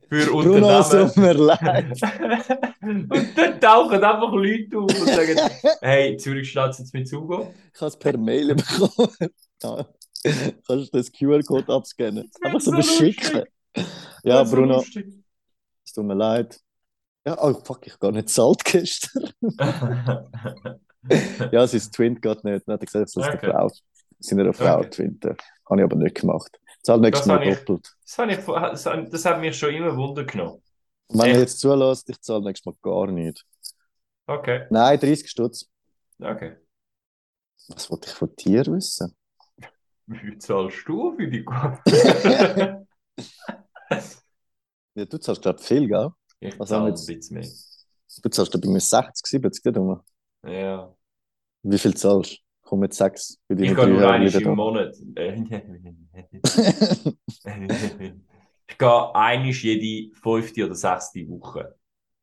für 0.10 0.26
Bruno, 0.26 0.80
es 0.80 0.90
tut 0.90 1.00
Unternehmen. 1.02 1.14
mir 1.16 1.34
leid. 1.34 2.02
und 2.82 3.38
dann 3.38 3.62
tauchen 3.62 4.04
einfach 4.04 4.32
Leute 4.32 4.78
auf 4.78 5.00
und 5.00 5.08
sagen, 5.08 5.40
hey, 5.82 6.18
Zürich 6.18 6.52
schnetzelt 6.52 6.88
es 6.88 6.94
mit 6.94 7.08
Sugo. 7.08 7.54
Ich 7.74 7.80
habe 7.80 7.90
es 7.90 7.98
per 7.98 8.18
Mail 8.18 8.56
bekommen. 8.56 9.10
Ja. 9.62 9.86
Kannst 10.68 10.94
du 10.94 10.98
das 10.98 11.12
QR-Code 11.12 11.72
abscannen? 11.72 12.30
Einfach 12.42 12.60
so 12.60 12.72
so 12.72 12.78
beschicken. 12.78 13.44
Ja, 14.24 14.44
Bruno, 14.44 14.78
lustig. 14.78 15.06
es 15.86 15.94
tut 15.94 16.06
mir 16.06 16.16
leid. 16.16 16.60
Ja, 17.28 17.38
oh 17.44 17.54
fuck, 17.66 17.86
ich 17.86 18.00
gar 18.00 18.12
nicht 18.14 18.30
zahlt 18.30 18.64
gestern. 18.64 19.30
Ja, 21.52 21.66
sein 21.68 21.82
Twin 21.94 22.20
geht 22.20 22.44
nicht. 22.44 22.68
Dann 22.68 22.74
hat 22.74 22.82
er 22.82 22.86
gesagt, 22.86 23.06
es 23.06 23.12
soll 23.14 23.24
Okay. 23.24 23.38
der 23.42 23.52
Frau, 23.54 23.72
seiner 24.20 24.54
Frau 24.54 24.78
Okay. 24.80 24.90
twinten. 24.90 25.38
Habe 25.70 25.80
ich 25.80 25.84
aber 25.86 25.96
nicht 25.96 26.16
gemacht. 26.16 26.60
Zahl 26.84 27.00
nächstes 27.00 27.28
Das 27.28 27.28
Mal 27.28 27.40
habe 27.40 27.50
ich- 27.52 27.58
doppelt. 27.60 27.96
Das, 28.04 28.18
habe 28.18 28.32
ich, 28.34 28.38
das, 28.46 28.84
das 29.12 29.26
hat 29.26 29.40
mich 29.40 29.58
schon 29.58 29.74
immer 29.74 29.96
Wunder 29.96 30.26
genommen. 30.26 30.62
Wenn 31.10 31.22
Echt? 31.28 31.36
er 31.36 31.40
jetzt 31.42 31.60
zulässt, 31.62 32.10
ich 32.10 32.20
zahle 32.22 32.44
nächstes 32.44 32.66
Mal 32.66 32.76
gar 32.82 33.08
nicht. 33.12 33.46
Okay, 34.26 34.68
Nein, 34.70 35.00
30 35.00 35.30
Stutz. 35.30 35.70
okay. 36.20 36.58
Was 37.70 37.90
wollte 37.90 38.08
ich 38.10 38.14
von 38.16 38.34
dir 38.36 38.66
wissen? 38.68 39.16
Wie 40.08 40.18
viel 40.18 40.38
zahlst 40.40 40.84
du 40.88 41.16
für 41.16 41.28
die 41.30 41.44
Quote? 41.46 42.86
Ja, 44.96 45.06
du 45.06 45.18
zahlst, 45.20 45.42
glaube 45.42 45.60
ich, 45.62 45.66
viel, 45.66 45.88
gell? 45.88 46.10
Ich 46.40 46.60
Was 46.60 46.70
zahle 46.70 46.84
wir 46.84 46.88
ein 46.88 46.90
jetzt? 46.94 47.06
bisschen 47.06 47.38
mehr. 47.40 47.48
Du 48.24 48.30
zahlst, 48.30 48.56
ich, 48.56 48.66
mir 48.66 48.80
60, 48.80 49.26
70, 49.26 49.66
nicht 49.66 49.76
wahr? 49.78 50.04
Ja. 50.46 50.96
Wie 51.64 51.78
viel 51.78 51.96
zahlst 51.96 52.32
du? 52.34 52.38
Komm 52.62 52.80
mit 52.80 52.94
6 52.94 53.40
für 53.48 53.56
deine 53.56 53.70
Ich 53.70 53.76
gehe 53.76 53.88
nur 53.88 54.10
einmal 54.12 54.36
im 54.36 54.56
Monat. 54.56 54.96
ich 58.68 58.78
gehe 58.78 59.16
einmal 59.16 59.50
jede 59.52 60.16
fünfte 60.16 60.66
oder 60.66 60.76
sechste 60.76 61.28
Woche. 61.30 61.76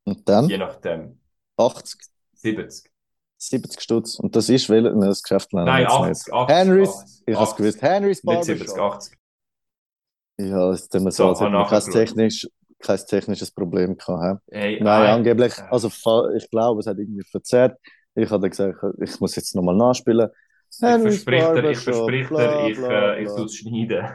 Und 0.03 0.27
dann 0.29 0.47
Je 0.49 0.57
nachdem. 0.57 1.19
80, 1.57 1.99
70. 2.33 2.91
70 3.37 3.81
Stutz. 3.81 4.19
Und 4.19 4.35
das 4.35 4.49
ist, 4.49 4.69
weil 4.69 4.83
Nein, 4.83 5.01
das 5.01 5.23
Geschäft 5.23 5.51
Nein, 5.53 5.87
wir 5.87 6.07
jetzt 6.07 6.31
80. 6.31 6.33
80 6.33 6.55
Henrys, 6.55 6.89
80, 6.89 7.23
Ich 7.27 7.35
habe 7.35 7.43
es 7.43 7.49
80. 7.49 7.57
gewusst. 7.57 7.81
Henrys 7.81 8.23
Nicht 8.23 8.43
70, 8.43 8.67
Barbershop. 8.67 8.93
80. 8.95 9.17
Ja, 10.37 10.71
es 10.71 10.89
tut 10.89 11.01
mir 11.01 11.11
So, 11.11 11.23
so, 11.23 11.29
als 11.29 11.39
hätten 11.41 11.53
wir 11.53 11.91
technisch, 11.91 12.47
kein 12.79 12.97
technisches 12.97 13.51
Problem 13.51 13.97
gehabt. 13.97 14.41
Hey, 14.51 14.79
Nein, 14.81 15.01
ein- 15.03 15.15
angeblich, 15.15 15.53
also 15.69 15.89
ich 16.35 16.49
glaube, 16.49 16.79
es 16.79 16.87
hat 16.87 16.97
irgendwie 16.97 17.23
verzerrt. 17.23 17.79
Ich 18.15 18.29
habe 18.29 18.49
gesagt, 18.49 18.77
ich 19.01 19.19
muss 19.19 19.35
jetzt 19.35 19.55
nochmal 19.55 19.75
nachspielen. 19.75 20.29
Ich 20.69 20.79
verspreche 20.79 21.53
dir, 21.61 21.71
ich 21.71 21.79
dir, 21.83 22.67
ich, 22.67 22.77
äh, 22.79 23.23
ich 23.23 23.29
tue 23.29 23.45
es 23.45 23.55
schneiden. 23.55 24.05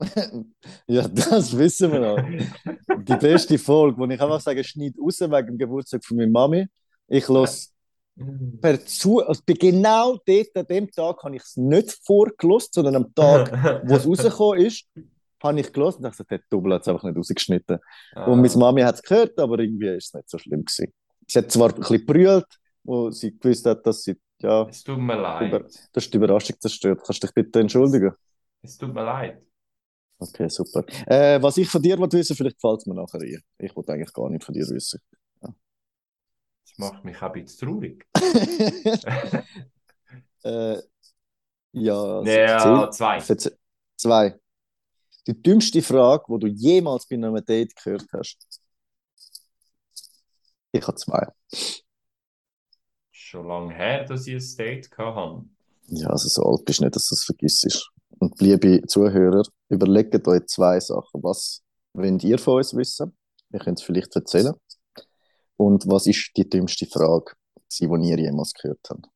Ja, 0.86 1.08
das 1.08 1.56
wissen 1.58 1.90
wir 1.92 2.00
noch. 2.00 2.18
Die 3.04 3.16
beste 3.16 3.58
Folge, 3.58 3.98
wo 3.98 4.04
ich 4.06 4.20
einfach 4.20 4.40
sage, 4.40 4.62
schneid 4.62 4.94
raus 5.00 5.20
wegen 5.20 5.46
dem 5.46 5.58
Geburtstag 5.58 6.04
von 6.04 6.16
meiner 6.16 6.30
Mami. 6.30 6.66
Ich 7.08 7.26
los 7.26 7.72
per 8.60 8.84
zu, 8.84 9.20
also 9.26 9.42
genau 9.46 10.18
dort, 10.26 10.56
an 10.56 10.66
dem 10.66 10.90
Tag, 10.90 11.22
habe 11.22 11.36
ich 11.36 11.42
es 11.42 11.56
nicht 11.56 11.98
vorgelost, 12.04 12.74
sondern 12.74 12.96
am 12.96 13.14
Tag, 13.14 13.52
wo 13.88 13.94
es 13.96 14.06
rausgekommen 14.06 14.64
ist, 14.66 14.86
habe 15.42 15.60
ich 15.60 15.72
gelost 15.72 15.98
und 15.98 16.04
dachte, 16.04 16.24
der 16.24 16.40
Double 16.50 16.74
hat 16.74 16.82
es 16.82 16.88
einfach 16.88 17.04
nicht 17.04 17.16
rausgeschnitten. 17.16 17.78
Und 18.26 18.40
meine 18.42 18.56
Mami 18.56 18.82
hat 18.82 18.96
es 18.96 19.02
gehört, 19.02 19.38
aber 19.38 19.58
irgendwie 19.58 19.88
ist 19.88 20.06
es 20.08 20.14
nicht 20.14 20.30
so 20.30 20.38
schlimm 20.38 20.64
gewesen. 20.64 20.92
Sie 21.26 21.38
hat 21.38 21.50
zwar 21.52 21.68
ein 21.70 21.74
bisschen 21.76 22.06
brüllt, 22.06 22.46
wo 22.84 23.10
sie 23.10 23.36
gewusst 23.38 23.66
hat, 23.66 23.86
dass 23.86 24.02
sie, 24.02 24.16
ja, 24.40 24.66
Es 24.68 24.82
tut 24.82 24.98
mir 24.98 25.16
leid. 25.20 25.48
Über- 25.52 25.64
das 25.92 26.04
ist 26.04 26.12
die 26.12 26.16
Überraschung 26.16 26.56
zerstört. 26.60 27.00
Kannst 27.04 27.22
du 27.22 27.26
dich 27.26 27.34
bitte 27.34 27.60
entschuldigen? 27.60 28.12
Es 28.62 28.78
tut 28.78 28.94
mir 28.94 29.04
leid. 29.04 29.42
Okay, 30.20 30.48
super. 30.48 30.84
Äh, 31.06 31.40
was 31.40 31.56
ich 31.58 31.68
von 31.68 31.80
dir 31.80 31.96
will 31.98 32.10
wissen, 32.10 32.34
vielleicht 32.34 32.56
gefällt 32.56 32.80
es 32.80 32.86
mir 32.86 32.94
nachher 32.94 33.20
ein. 33.20 33.40
Ich 33.58 33.76
wollte 33.76 33.92
eigentlich 33.92 34.12
gar 34.12 34.28
nicht 34.30 34.44
von 34.44 34.52
dir 34.52 34.66
wissen. 34.68 35.00
Das 35.40 36.78
macht 36.78 37.04
mich 37.04 37.16
auch 37.22 37.32
ein 37.32 37.44
bisschen 37.44 37.68
traurig. 37.68 38.06
äh, 40.44 40.76
ja, 41.72 41.94
also 42.18 42.30
Ja, 42.30 42.90
zwei. 42.90 43.20
Zwei. 43.96 44.38
Die 45.28 45.42
dümmste 45.42 45.82
Frage, 45.82 46.24
die 46.26 46.38
du 46.38 46.46
jemals 46.46 47.06
bei 47.06 47.16
einem 47.16 47.44
Date 47.44 47.76
gehört 47.76 48.06
hast. 48.14 48.38
Ich 50.72 50.86
habe 50.86 50.96
zwei. 50.96 51.28
Schon 53.10 53.46
lange 53.46 53.74
her, 53.74 54.04
dass 54.06 54.26
ich 54.26 54.36
ein 54.36 54.56
Date 54.56 54.90
hatte. 54.96 55.44
Ja, 55.88 56.08
also 56.08 56.28
so 56.28 56.42
alt 56.44 56.64
bist 56.64 56.80
du 56.80 56.84
nicht, 56.84 56.96
dass 56.96 57.08
du 57.08 57.14
es 57.14 57.24
vergisst. 57.24 57.90
Und 58.18 58.40
liebe 58.40 58.80
Zuhörer, 58.86 59.42
überlegt 59.68 60.26
euch 60.26 60.46
zwei 60.46 60.80
Sachen. 60.80 61.22
Was 61.22 61.62
wollt 61.92 62.24
ihr 62.24 62.38
von 62.38 62.56
uns 62.56 62.74
wissen? 62.74 63.14
Ihr 63.52 63.58
könnt 63.58 63.80
es 63.80 63.84
vielleicht 63.84 64.16
erzählen. 64.16 64.54
Und 65.58 65.86
was 65.88 66.06
ist 66.06 66.30
die 66.38 66.48
dümmste 66.48 66.86
Frage, 66.86 67.32
die 67.78 67.84
ihr 67.84 68.18
jemals 68.18 68.54
gehört 68.54 68.80
habt? 68.88 69.06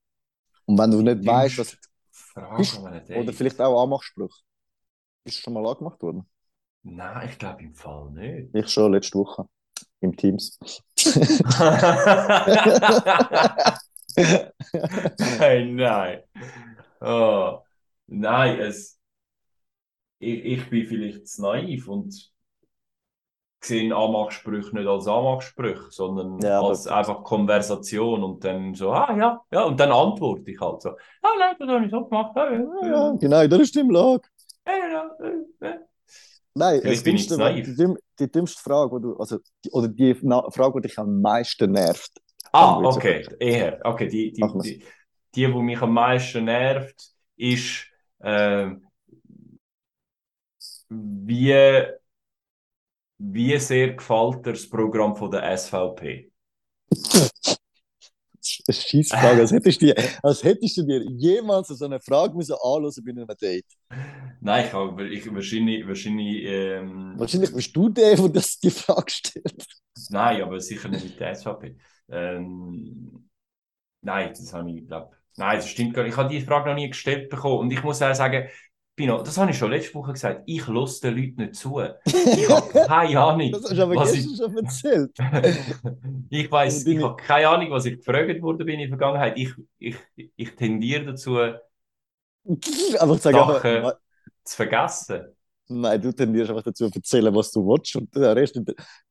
Und 0.67 0.79
wenn 0.79 0.91
du 0.91 1.01
nicht 1.01 1.25
weißt, 1.25 1.57
was, 1.57 1.77
Frage 2.11 2.57
Bist- 2.59 2.79
oder 2.79 3.33
vielleicht 3.33 3.61
auch 3.63 3.83
Anmachspruch. 3.83 4.37
Ist 5.25 5.39
schon 5.41 5.55
mal 5.55 5.67
angemacht 5.67 6.01
worden? 6.03 6.27
Nein, 6.85 7.29
ich 7.29 7.39
glaube 7.39 7.63
im 7.63 7.75
Fall 7.75 8.11
nicht. 8.11 8.55
Ich 8.55 8.69
schon, 8.69 8.93
letzte 8.93 9.19
Woche. 9.19 9.47
Im 10.01 10.17
Teams. 10.17 10.59
hey, 15.39 15.65
nein. 15.65 16.23
Oh, 17.01 17.61
nein, 18.07 18.61
es, 18.61 18.99
ich, 20.19 20.45
ich 20.45 20.71
bin 20.71 20.87
vielleicht 20.87 21.29
zu 21.29 21.43
naiv 21.43 21.89
und 21.89 22.33
sehe 23.65 23.95
Anmachsprüche 23.95 24.75
nicht 24.77 24.87
als 24.89 25.07
Anmachsprüche, 25.07 25.91
sondern 25.91 26.43
Ja, 26.43 26.61
als 26.61 26.87
einfach 26.87 27.23
Konversation 27.25 28.23
und 28.25 28.45
dann 28.45 28.75
so, 28.75 28.93
ah 28.93 29.17
ja, 29.17 29.41
ja, 29.53 29.63
und 29.65 29.79
dann 29.79 29.93
antworte 29.93 30.51
ich 30.51 30.61
halt 30.61 30.83
so, 30.83 30.91
ah 30.91 31.29
nein, 31.39 31.55
das 31.59 31.69
habe 31.69 31.85
ich 31.85 31.91
so 31.91 32.05
gemacht. 32.05 32.33
Ah, 32.37 32.53
ja, 32.53 32.59
ja, 32.61 33.13
genau, 33.13 33.43
ja, 33.43 33.43
ja, 33.43 33.47
ja, 33.47 33.49
ja. 33.49 34.19
Nein, 36.55 36.81
Vielleicht 36.83 37.05
bin 37.05 37.17
ich 37.17 37.29
zu 37.29 37.39
naiv. 37.39 37.77
die, 37.77 37.95
die 38.19 38.31
dümmste 38.31 38.63
Frage, 38.63 38.97
die 38.97 39.03
du, 39.03 39.17
also, 39.17 39.39
die, 39.65 39.71
oder 39.71 39.89
die 39.89 40.17
Na 40.23 40.51
Frage, 40.51 40.81
die 40.81 40.89
dich 40.89 40.99
am 40.99 41.21
meisten 41.21 41.73
nervt. 41.73 42.13
Ah, 42.53 42.79
okay, 42.79 43.27
eher. 43.39 43.81
Okay, 43.83 44.09
die, 44.09 44.33
die, 44.33 44.43
die, 44.43 44.85
die, 45.35 45.47
die 45.47 45.49
mich 45.49 45.81
am 45.81 45.95
meisten 45.95 46.45
nervt, 46.45 47.13
ist, 47.37 47.87
ähm, 48.23 48.87
wie, 50.91 51.87
wie 53.19 53.59
sehr 53.59 53.95
gefällt 53.95 54.45
dir 54.45 54.53
das 54.53 54.69
Programm 54.69 55.17
von 55.17 55.31
der 55.31 55.57
SVP? 55.57 56.31
Eine 58.67 58.75
Scheissfrage, 58.75 59.41
als 59.41 59.53
hättest, 59.53 59.83
du, 59.83 59.95
als 60.23 60.45
hättest 60.45 60.77
du 60.77 60.83
dir 60.85 61.05
jemals 61.11 61.69
so 61.69 61.85
eine 61.85 62.01
Frage 62.01 62.37
müssen 62.37 62.55
anhören 62.63 62.93
bei 63.05 63.11
einem 63.13 63.27
Date. 63.41 63.67
Nein, 64.41 64.67
ich 64.67 64.73
habe 64.73 65.09
ich, 65.09 65.35
wahrscheinlich, 65.35 65.87
wahrscheinlich 65.87 66.45
ähm, 66.45 67.15
Wahrscheinlich 67.17 67.53
bist 67.53 67.75
du 67.77 67.89
der, 67.89 68.17
der 68.17 68.29
das 68.29 68.59
die 68.59 68.71
Frage 68.71 69.11
stellt. 69.11 69.67
nein, 70.11 70.43
aber 70.43 70.61
sicher 70.61 70.89
nicht 70.89 71.05
mit 71.05 71.21
der 71.21 71.35
SVP. 71.35 71.77
Ähm, 72.11 73.29
nein, 74.03 74.29
das 74.31 74.53
habe 74.53 74.71
ich, 74.71 74.87
glaube 74.87 75.11
Nein, 75.37 75.57
das 75.57 75.69
stimmt 75.69 75.95
gar 75.95 76.03
nicht. 76.03 76.13
Ich 76.13 76.19
habe 76.19 76.29
diese 76.29 76.47
Frage 76.47 76.69
noch 76.69 76.77
nie 76.77 76.89
gestellt 76.89 77.31
bekommen. 77.31 77.61
Und 77.61 77.73
ich 77.73 77.83
muss 77.83 78.03
auch 78.03 78.15
sagen, 78.15 78.49
Pino, 78.95 79.23
das 79.23 79.39
habe 79.39 79.51
ich 79.51 79.59
schon 79.59 79.71
letzte 79.71 79.95
Woche 79.95 80.13
gesagt, 80.13 80.43
ich 80.47 80.67
lasse 80.67 81.01
den 81.01 81.17
Leuten 81.17 81.43
nicht 81.43 81.55
zu. 81.55 81.81
Ich 81.81 82.49
habe 82.51 82.87
keine 82.87 83.21
Ahnung, 83.21 83.51
Das 83.51 83.65
hast 83.65 83.77
du 83.77 83.83
aber 83.83 83.97
was 83.97 84.13
gestern 84.13 84.37
schon 84.37 84.57
erzählt. 84.59 85.11
ich 86.31 86.51
weiß, 86.51 86.87
ich 86.87 87.03
habe 87.03 87.17
keine 87.17 87.49
Ahnung, 87.49 87.71
was 87.71 87.87
ich 87.87 87.97
gefragt 87.97 88.43
wurde 88.43 88.65
bin 88.65 88.75
in 88.75 88.81
der 88.81 88.99
Vergangenheit. 88.99 89.39
Ich, 89.39 89.55
ich, 89.79 89.97
ich 90.37 90.55
tendiere 90.57 91.07
dazu, 91.07 91.39
Aber 92.99 93.15
ich 93.15 93.23
sage 93.23 93.39
Sachen 93.39 93.71
einfach, 93.71 93.95
zu 94.45 94.57
vergessen. 94.57 95.37
nein, 95.69 96.01
du 96.01 96.13
tendierst 96.13 96.51
einfach 96.51 96.65
dazu 96.65 96.89
zu 96.91 96.99
erzählen, 96.99 97.35
was 97.35 97.51
du 97.53 97.67
willst. 97.67 97.97
Und 97.97 98.15
der 98.15 98.37
Rest, 98.37 98.61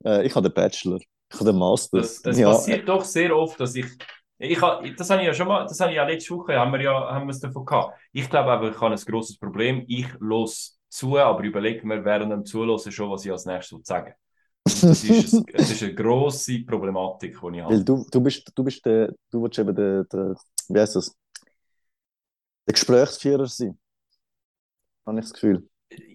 äh, 0.04 0.26
ich 0.26 0.36
habe 0.36 0.50
den 0.50 0.54
Bachelor, 0.54 0.98
ich 0.98 1.40
habe 1.40 1.46
den 1.46 1.58
Master. 1.58 1.98
Das, 2.00 2.22
das 2.22 2.38
ja, 2.38 2.50
passiert 2.50 2.88
doch 2.88 3.04
sehr 3.04 3.36
oft, 3.36 3.60
dass 3.60 3.76
ich, 3.76 3.86
ich 4.42 4.62
ha, 4.62 4.82
das 4.98 5.10
habe 5.10 5.22
ich 5.22 5.28
ja 5.28 5.34
schon 5.34 5.48
mal, 5.48 5.64
das 5.66 5.80
habe 5.80 5.92
ich 5.92 5.98
ja 5.98 6.06
letzte 6.06 6.36
Woche, 6.36 6.58
haben 6.58 6.72
wir 6.74 6.82
ja, 6.82 6.94
haben 7.14 7.28
wir 7.28 7.32
es 7.32 7.40
davon 7.40 7.66
gehabt. 7.66 7.98
Ich 8.12 8.30
glaube 8.30 8.52
aber, 8.52 8.70
ich 8.72 8.80
habe 8.82 8.94
ein 8.96 9.00
grosses 9.06 9.38
Problem. 9.38 9.84
Ich 9.88 10.08
los 10.20 10.80
zu, 10.90 11.18
aber 11.18 11.44
überlege 11.44 11.86
mir 11.88 12.04
während 12.04 12.32
dem 12.32 12.46
Zuhören 12.46 12.80
schon, 12.92 13.12
was 13.12 13.26
ich 13.26 13.32
als 13.32 13.46
nächstes 13.46 13.80
sagen. 13.86 14.14
Das 14.64 15.04
ist, 15.04 15.34
ist 15.44 15.84
eine 15.84 15.94
grosse 15.96 16.60
Problematik, 16.64 17.32
die 17.42 17.58
ich 17.58 17.64
Weil 17.64 17.64
habe. 17.64 17.84
du, 17.84 18.06
du 18.12 18.22
bist, 18.22 18.52
du 18.56 18.64
bist 18.64 18.86
der, 18.86 19.14
du 19.32 19.42
willst 19.44 19.60
eben 19.60 19.76
der, 19.76 20.04
der, 20.06 20.36
wie 20.70 20.80
heißt 20.80 20.96
das? 20.96 21.16
Der 22.68 22.74
Gesprächsführer 22.74 23.48
sein. 23.48 23.78
Habe 25.06 25.20
ich 25.20 25.26
das 25.26 25.34
Gefühl. 25.34 25.68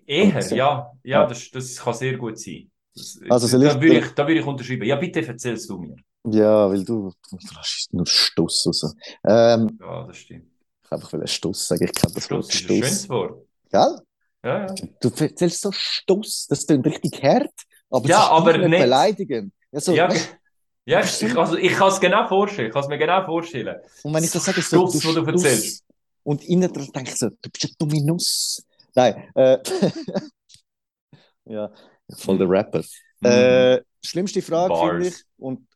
Eher, 0.07 0.41
ja, 0.55 0.93
ja, 1.03 1.23
Ja. 1.23 1.27
das, 1.27 1.51
das 1.51 1.77
kann 1.77 1.95
sehr 1.95 2.17
gut 2.17 2.39
sein. 2.39 2.71
Das, 2.95 3.21
Also 3.29 3.59
da, 3.59 3.81
würde 3.81 3.99
ich, 3.99 4.11
da 4.13 4.27
würde 4.27 4.41
ich 4.41 4.47
unterschreiben. 4.47 4.85
Ja, 4.85 4.97
bitte 4.97 5.27
erzählst 5.27 5.69
du 5.69 5.79
mir. 5.79 5.97
Ja, 6.31 6.69
weil 6.71 6.85
du, 6.85 7.13
du 7.31 7.37
lässt 7.57 7.93
nur 7.93 8.07
Stuss 8.07 8.67
raus. 8.67 8.95
Ähm, 9.27 9.79
Ja, 9.81 10.05
das 10.07 10.17
stimmt. 10.17 10.47
ich 10.85 10.91
habe 10.91 10.97
einfach 11.03 11.13
will 11.13 11.27
Stuss 11.27 11.67
sagen, 11.69 11.85
ich 11.85 11.93
kenne 11.93 12.15
das 12.15 12.31
Wort 12.31 12.45
Das 12.49 12.55
ist 12.55 12.55
ein 12.55 12.65
Stuss. 12.65 12.77
schönes 12.77 13.09
Wort. 13.09 13.47
Gell? 13.71 13.99
Ja, 14.45 14.67
ja. 14.67 14.75
Du 15.01 15.11
erzählst 15.17 15.61
so 15.63 15.71
Stuss, 15.73 16.47
das 16.49 16.67
klingt 16.67 16.87
richtig 16.87 17.23
hart, 17.23 17.51
aber 17.91 18.09
Ja, 18.09 18.29
aber 18.29 18.57
nicht 18.59 18.69
nicht- 18.71 18.81
beleidigend. 18.81 19.53
Ja, 19.73 19.81
so, 19.81 19.93
Ja, 19.93 20.09
weißt, 20.09 20.37
ja 20.87 21.01
ich, 21.01 21.37
also, 21.37 21.57
ich 21.57 21.73
kann 21.73 21.89
es 21.89 22.01
genau 22.01 22.27
vorstellen. 22.29 22.69
Ich 22.69 22.73
kann 22.75 22.83
es 22.83 22.89
mir 22.89 22.99
genau 22.99 23.25
vorstellen. 23.25 23.77
und 24.05 24.15
wenn 24.15 24.23
ich 24.25 24.31
das 24.31 24.45
sage, 24.45 24.63
so, 24.63 24.89
Stuss, 24.89 25.05
wo 25.07 25.13
du 25.13 25.29
Stuss. 25.29 25.45
erzählst. 25.45 25.85
Und 26.23 26.43
innen 26.45 26.73
drin 26.73 26.91
denke 26.95 27.11
ich 27.13 27.19
so, 27.19 27.29
du 27.31 27.51
bist 27.51 27.65
eine 27.65 27.75
dumme 27.79 28.05
Nuss. 28.05 28.65
Nein, 28.95 29.31
äh, 29.35 29.59
ja, 31.45 31.71
voll 32.17 32.39
der 32.39 32.49
Rapper. 32.49 32.83
Mhm. 33.21 33.27
Äh, 33.29 33.83
schlimmste 34.05 34.43
Frage 34.43 34.69
Bars. 34.71 34.91
finde 34.91 35.09
ich. 35.09 35.15
Und 35.39 35.67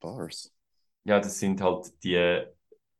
Bars. 0.00 0.52
Ja, 1.04 1.18
das 1.20 1.38
sind 1.38 1.60
halt 1.62 1.92
die 2.02 2.42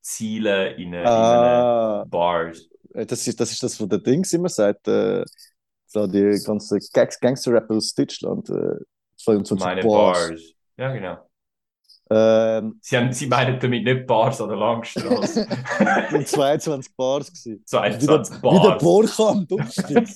Ziele 0.01 0.72
in, 0.74 0.92
in 0.92 1.07
Ah, 1.07 2.01
einem 2.03 2.11
Bars. 2.11 2.68
äh, 2.94 3.05
das 3.07 3.26
ist, 3.26 3.38
das 3.40 3.53
ist 3.53 3.62
das, 3.62 3.80
was 3.80 3.88
der 3.88 3.99
Dings 3.99 4.32
immer 4.32 4.49
sagt. 4.49 4.88
Äh, 4.88 5.24
so 5.86 6.07
die 6.07 6.38
ganzen 6.44 6.80
Gangs 6.92 7.18
Gangster-Rapper 7.20 7.74
aus 7.76 7.94
Deutschland. 7.94 8.49
Äh, 8.51 8.76
22 9.16 9.64
Meine 9.64 9.82
Bars. 9.82 10.28
Bars. 10.28 10.42
Ja, 10.76 10.92
genau. 10.92 11.18
Ähm, 12.11 12.78
Sie, 12.80 12.96
haben, 12.96 13.12
sie 13.12 13.26
meinen 13.26 13.59
damit 13.61 13.84
nicht 13.84 14.07
Bars 14.07 14.40
an 14.40 14.49
der 14.49 14.57
Langstrasse. 14.57 15.46
es 15.49 16.36
waren 16.38 16.61
22 16.61 16.96
Bars. 16.96 17.28
Gewesen. 17.28 17.62
22 17.66 18.36
Wie 18.36 18.40
der, 18.40 18.51
wie 18.53 18.61
der 18.62 18.68
Bars. 18.70 18.82
Borcha 18.82 19.28
am 19.28 19.46
Dummstück. 19.46 20.09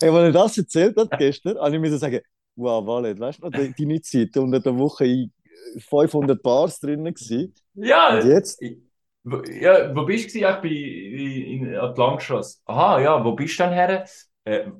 Hey, 0.00 0.08
als 0.10 0.24
er 0.26 0.32
das 0.32 0.58
erzählt 0.58 0.96
hat 0.96 1.18
gestern, 1.18 1.58
habe 1.58 1.74
ich 1.74 1.80
mir 1.80 1.98
sagen, 1.98 2.20
wow, 2.56 2.86
Wallet, 2.86 3.18
weißt 3.20 3.40
du 3.40 3.44
noch, 3.46 3.52
die- 3.52 3.74
deine 3.74 4.00
Zeit, 4.00 4.36
unter 4.36 4.60
der 4.60 4.76
Woche 4.76 5.06
in 5.06 5.32
500 5.78 6.42
Bars 6.42 6.80
drinnen 6.80 7.12
gewesen. 7.14 7.54
ja, 7.74 8.18
Und 8.20 8.24
jetzt? 8.30 8.60
Ja, 9.60 9.94
wo 9.94 10.04
bist 10.04 10.34
du? 10.34 10.38
Ich 10.38 10.56
bin 10.60 10.72
in, 10.72 11.72
Langstrasse. 11.72 12.58
Aha, 12.66 13.00
ja, 13.00 13.24
wo 13.24 13.32
bist 13.32 13.58
du 13.58 13.64
denn 13.64 13.72
her? 13.72 14.04
Äh, 14.44 14.70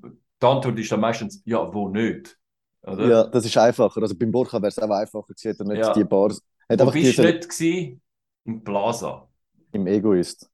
die 0.41 0.47
Antwort 0.47 0.79
ist 0.79 0.93
dann 0.93 1.01
meistens, 1.01 1.43
ja, 1.45 1.73
wo 1.73 1.89
nicht? 1.89 2.39
Oder? 2.83 3.09
Ja, 3.09 3.25
das 3.25 3.45
ist 3.45 3.57
einfacher. 3.59 4.01
Also 4.03 4.15
beim 4.17 4.31
Borcha 4.31 4.59
wäre 4.59 4.69
es 4.69 4.79
auch 4.79 4.91
einfacher 4.91 5.27
gewesen, 5.29 5.49
hätte 5.51 5.65
er 5.65 5.67
nicht 5.67 5.81
Ja. 5.81 5.93
die 5.95 6.05
Bars. 6.05 6.41
Hat 6.69 6.81
Wo 6.81 6.91
bist 6.91 7.19
du 7.19 7.23
nicht 7.23 7.49
gewesen? 7.49 8.01
Im 8.45 8.63
Plaza. 8.63 9.29
im 9.73 9.87
Egoist. 9.87 10.51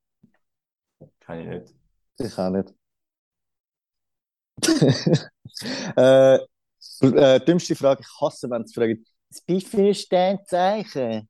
Kann 1.20 1.40
ich 1.40 1.46
nicht. 1.46 1.74
Ich 2.18 2.38
auch 2.38 2.48
nicht. 2.50 2.74
äh, 5.96 6.38
äh, 7.00 7.40
dümmste 7.40 7.74
Frage, 7.74 8.02
ich 8.02 8.20
hasse, 8.20 8.50
wenn 8.50 8.66
sie 8.66 8.74
fragen, 8.74 9.04
was 9.30 9.40
bist 9.40 9.66
du 9.66 9.70
für 9.70 9.82
ein 9.88 9.94
Sternzeichen? 9.94 11.28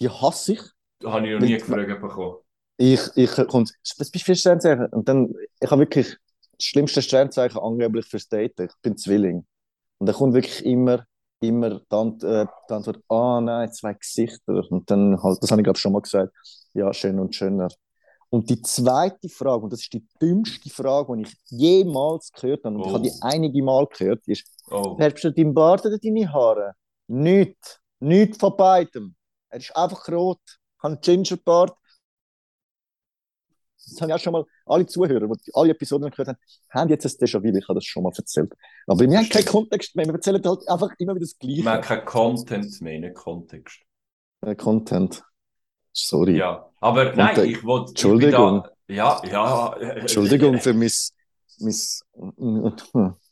Die 0.00 0.08
hasse 0.08 0.52
ich. 0.54 0.60
Habe 1.04 1.26
ich 1.26 1.32
noch 1.34 1.40
nie 1.40 1.56
gefragt 1.58 2.00
bekommen. 2.00 2.36
Ich, 2.76 3.00
ich 3.16 3.30
kommt, 3.48 3.72
was 3.82 3.96
bist 3.96 4.14
du 4.14 4.18
für 4.20 4.32
ein 4.32 4.36
Sternzeichen? 4.36 4.86
Und 4.86 5.08
dann, 5.08 5.34
ich 5.60 5.70
habe 5.70 5.80
wirklich 5.82 6.16
das 6.52 6.64
schlimmste 6.64 7.02
Sternzeichen 7.02 7.58
angeblich 7.58 8.06
fürs 8.06 8.28
Daten. 8.28 8.66
Ich 8.66 8.72
bin 8.82 8.96
Zwilling. 8.96 9.46
Und 9.98 10.06
dann 10.06 10.14
kommt 10.16 10.34
wirklich 10.34 10.64
immer, 10.64 11.04
immer 11.40 11.80
die, 11.80 12.26
äh, 12.26 12.46
die 12.70 12.74
Antwort, 12.74 13.00
ah 13.08 13.40
nein, 13.40 13.72
zwei 13.72 13.94
Gesichter. 13.94 14.62
Und 14.70 14.90
dann 14.90 15.20
halt, 15.22 15.42
das 15.42 15.50
habe 15.50 15.60
ich 15.60 15.64
glaube 15.64 15.78
schon 15.78 15.92
mal 15.92 16.02
gesagt, 16.02 16.32
ja, 16.74 16.92
schön 16.92 17.18
und 17.18 17.34
schöner. 17.34 17.68
Und 18.30 18.50
die 18.50 18.60
zweite 18.62 19.28
Frage, 19.28 19.64
und 19.64 19.72
das 19.72 19.80
ist 19.80 19.92
die 19.92 20.06
dümmste 20.20 20.68
Frage, 20.70 21.16
die 21.16 21.22
ich 21.22 21.36
jemals 21.48 22.30
gehört 22.32 22.64
habe, 22.64 22.76
und 22.76 22.86
ich 22.86 22.88
Oh. 22.88 22.94
habe 22.94 23.02
die 23.04 23.14
einige 23.22 23.62
Mal 23.62 23.86
gehört, 23.86 24.26
ist, 24.28 24.44
Oh. 24.70 24.96
färbst 24.96 25.24
du 25.24 25.32
deinen 25.32 25.54
Bart 25.54 25.84
oder 25.84 25.98
deine 25.98 26.32
Haare? 26.32 26.74
Nicht. 27.06 27.80
Nicht 28.00 28.36
von 28.38 28.56
beidem. 28.56 29.14
Er 29.50 29.58
ist 29.58 29.74
einfach 29.76 30.08
rot, 30.08 30.40
hat 30.78 30.90
einen 30.90 31.00
Gingerbart. 31.00 31.76
Das 33.90 34.00
haben 34.00 34.10
ja 34.10 34.16
auch 34.16 34.20
schon 34.20 34.32
mal 34.34 34.44
alle 34.66 34.86
Zuhörer, 34.86 35.26
die 35.26 35.50
alle 35.54 35.70
Episoden 35.70 36.10
gehört 36.10 36.28
haben, 36.28 36.38
haben 36.70 36.90
jetzt 36.90 37.06
ein 37.06 37.26
Déjà-vu, 37.26 37.56
ich 37.56 37.68
habe 37.68 37.78
das 37.78 37.86
schon 37.86 38.02
mal 38.02 38.12
erzählt. 38.14 38.52
Aber 38.86 39.00
wir 39.00 39.16
haben 39.16 39.28
keinen 39.28 39.46
Kontext 39.46 39.96
mehr, 39.96 40.04
wir 40.04 40.14
erzählen 40.14 40.42
halt 40.44 40.68
einfach 40.68 40.90
immer 40.98 41.14
wieder 41.14 41.24
das 41.24 41.38
Gleiche. 41.38 41.62
Man 41.62 41.74
hat 41.78 41.84
keinen 41.84 42.04
Content 42.04 42.80
mehr, 42.82 43.00
nicht 43.00 43.14
Kontext. 43.14 43.80
Äh, 44.42 44.54
Content. 44.54 45.22
Sorry. 45.92 46.36
Ja, 46.36 46.70
aber 46.80 47.16
nein, 47.16 47.34
Content. 47.34 47.56
ich 47.56 47.64
wollte. 47.64 47.90
Entschuldigung. 47.90 48.66
Ich 48.86 48.96
ja, 48.96 49.20
ja. 49.24 49.74
Entschuldigung 49.76 50.60
für 50.60 50.74
mein... 50.74 50.90
mein 51.60 53.14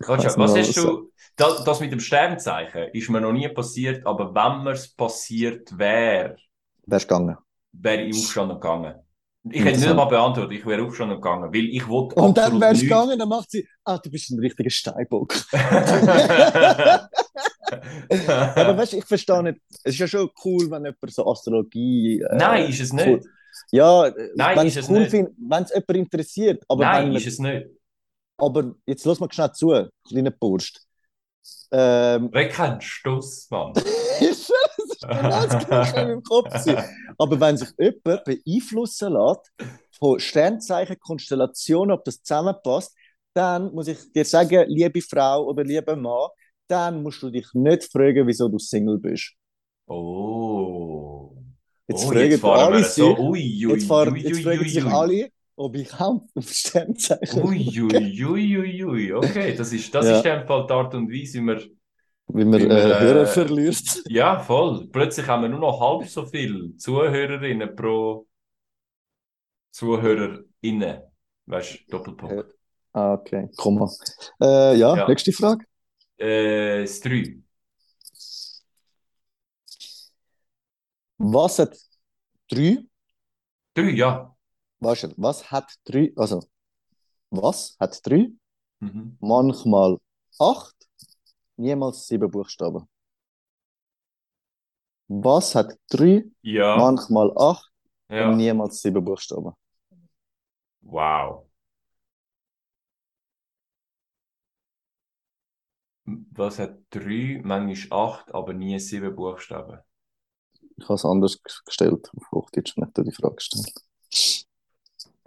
Ich 0.00 0.08
weiss 0.08 0.36
was 0.38 0.56
hast 0.56 0.76
du? 0.76 1.10
Das, 1.36 1.64
das 1.64 1.80
mit 1.80 1.92
dem 1.92 2.00
Sternzeichen 2.00 2.88
ist 2.92 3.08
mir 3.10 3.20
noch 3.20 3.32
nie 3.32 3.48
passiert, 3.48 4.04
aber 4.06 4.34
wenn 4.34 4.64
mir 4.64 4.72
es 4.72 4.88
passiert 4.94 5.76
wäre, 5.76 6.36
Wärst 6.86 7.08
gegangen. 7.08 7.36
wäre 7.72 8.02
ich 8.02 8.14
aufgestanden 8.16 8.56
und 8.56 8.60
gegangen. 8.62 8.94
Ich 9.50 9.64
hätte 9.64 9.78
nicht 9.80 9.94
mal 9.94 10.04
beantwortet, 10.06 10.52
ich 10.58 10.66
wäre 10.66 10.82
aufgestanden 10.82 11.16
und 11.16 11.22
gegangen, 11.22 11.52
weil 11.54 11.66
ich 11.66 11.86
wollte 11.88 12.16
Und 12.16 12.36
dann 12.36 12.60
wärst 12.60 12.80
du 12.82 12.84
gegangen, 12.86 13.18
dann 13.18 13.28
macht 13.28 13.50
sie, 13.50 13.66
ah, 13.84 13.98
du 13.98 14.10
bist 14.10 14.30
ein 14.30 14.38
richtiger 14.40 14.70
Steinbock. 14.70 15.34
Aber 18.56 18.76
weißt 18.76 18.92
du, 18.94 18.96
ich 18.98 19.04
verstehe 19.04 19.42
nicht, 19.42 19.58
es 19.84 19.92
ist 19.94 19.98
ja 19.98 20.06
schon 20.08 20.30
cool, 20.44 20.70
wenn 20.70 20.84
jemand 20.84 21.10
so 21.12 21.26
Astrologie. 21.30 22.20
äh, 22.20 22.36
Nein, 22.36 22.68
ist 22.68 22.80
es 22.80 22.92
cool- 22.92 23.16
nicht. 23.16 23.26
Ja, 23.70 24.06
äh, 24.06 24.30
Nein, 24.34 24.58
wenn 24.58 24.66
ist 24.66 24.76
es 24.76 24.88
cool 24.88 25.00
nicht. 25.00 25.10
find, 25.10 25.30
wenn 25.38 25.62
es 25.62 25.70
jemand 25.70 25.90
interessiert. 25.96 26.64
Aber, 26.68 26.84
Nein, 26.84 27.12
ist 27.14 27.26
es 27.26 27.38
nicht. 27.38 27.66
Aber 28.38 28.74
jetzt 28.86 29.04
lass 29.04 29.20
mal 29.20 29.30
schnell 29.30 29.52
zu, 29.52 29.88
kleiner 30.06 30.30
Burst. 30.30 30.86
Ähm, 31.70 32.30
Wer 32.32 32.48
kennt 32.48 32.82
Stuss, 32.82 33.48
Mann? 33.50 33.72
ist 34.20 34.52
das 35.00 35.00
genau 35.00 35.46
das 35.46 35.66
Gleiche 35.66 36.00
in 36.00 36.08
meinem 36.08 36.22
Kopf. 36.22 36.66
Aber 37.18 37.40
wenn 37.40 37.56
sich 37.56 37.68
jemand 37.78 38.24
beeinflussen 38.24 39.12
lässt 39.12 39.52
von 39.98 40.18
Sternzeichen, 40.18 40.98
Konstellationen, 40.98 41.92
ob 41.92 42.04
das 42.04 42.22
zusammenpasst, 42.22 42.94
dann 43.34 43.72
muss 43.74 43.88
ich 43.88 44.12
dir 44.12 44.24
sagen, 44.24 44.64
liebe 44.68 45.02
Frau 45.02 45.44
oder 45.44 45.62
lieber 45.62 45.96
Mann, 45.96 46.28
dann 46.66 47.02
musst 47.02 47.22
du 47.22 47.30
dich 47.30 47.46
nicht 47.52 47.84
fragen, 47.84 48.26
wieso 48.26 48.48
du 48.48 48.58
Single 48.58 48.98
bist. 48.98 49.34
Oh. 49.86 51.34
Jetzt 51.86 52.04
oh, 52.04 52.08
fragen 52.10 52.30
jetzt 52.30 52.40
fahren 52.40 52.74
alle 52.74 52.84
sich, 52.84 52.92
so. 52.92 53.16
Ui, 53.16 53.66
ui, 53.66 53.72
jetzt, 53.72 53.86
fahren, 53.86 54.12
ui, 54.12 54.20
jetzt 54.20 54.36
ui, 54.36 54.42
fragen 54.42 54.60
ui, 54.60 54.68
sich 54.68 54.84
alle, 54.84 55.30
ob 55.58 55.76
ich 55.76 55.92
auch 55.94 56.22
auf 56.34 56.50
Sternzeichen 56.50 57.42
Ui, 57.44 57.58
ui, 57.80 58.24
ui, 58.24 58.58
ui, 58.58 58.84
ui. 58.84 59.12
Okay, 59.12 59.54
das 59.54 59.72
ist, 59.72 59.94
das 59.94 60.06
Ja. 60.06 60.16
ist 60.16 60.22
dem 60.24 60.46
Fall 60.46 60.66
die 60.66 60.72
Art 60.72 60.94
und 60.94 61.10
Weise, 61.10 61.38
wie 61.40 61.46
wir. 61.46 61.60
wie 62.28 62.44
man 62.44 62.60
Wie 62.60 62.66
man, 62.66 62.70
äh, 62.70 62.90
äh, 62.90 63.00
Hörer 63.00 63.26
verliert. 63.26 63.82
Ja, 64.08 64.38
voll. 64.38 64.88
Plötzlich 64.92 65.26
haben 65.26 65.42
wir 65.42 65.48
nur 65.48 65.60
noch 65.60 65.80
halb 65.80 66.08
so 66.08 66.24
viele 66.26 66.76
Zuhörerinnen 66.76 67.74
pro 67.74 68.26
ZuhörerInnen. 69.72 71.02
Weißt 71.46 71.84
du, 71.88 71.90
Doppelpunkt. 71.90 72.54
Ah, 72.92 73.12
okay, 73.14 73.48
Komma. 73.56 73.88
Äh, 74.40 74.76
ja, 74.76 74.96
Ja. 74.96 75.08
nächste 75.08 75.32
Frage. 75.32 75.64
Äh, 76.18 76.80
das 76.82 77.00
3. 77.00 77.38
Was 81.18 81.58
hat 81.58 81.76
drei, 82.50 82.78
3, 83.74 83.90
ja. 83.96 84.34
Weißt 84.80 85.04
du, 85.04 85.14
was 85.16 85.50
hat 85.50 85.72
drei, 85.84 86.12
also, 86.16 86.42
was 87.30 87.76
hat 87.80 88.00
drei, 88.06 88.32
Mhm. 88.80 89.18
manchmal 89.20 89.98
acht, 90.40 90.76
niemals 91.56 92.06
sieben 92.08 92.30
Buchstaben? 92.30 92.88
Was 95.08 95.54
hat 95.54 95.78
drei, 95.90 96.24
Ja, 96.42 96.72
manchmal 96.72 97.30
acht 97.36 97.70
und 98.16 98.36
ja. 98.36 98.38
niemals 98.38 98.80
sieben 98.80 99.04
Buchstaben? 99.04 99.52
Wow. 100.82 101.44
Was 106.32 106.58
hat 106.58 106.80
3, 106.90 107.40
manchmal 107.44 108.00
8, 108.00 108.34
aber 108.34 108.52
nie 108.52 108.80
7 108.80 109.14
Buchstaben? 109.14 109.78
Ich 110.76 110.84
habe 110.84 110.94
es 110.94 111.04
anders 111.04 111.42
gestellt, 111.66 112.10
auf 112.16 112.30
Hochdeutsch 112.32 112.76
nicht 112.78 112.96
die 112.96 113.12
Frage 113.12 113.34
gestellt. 113.34 113.70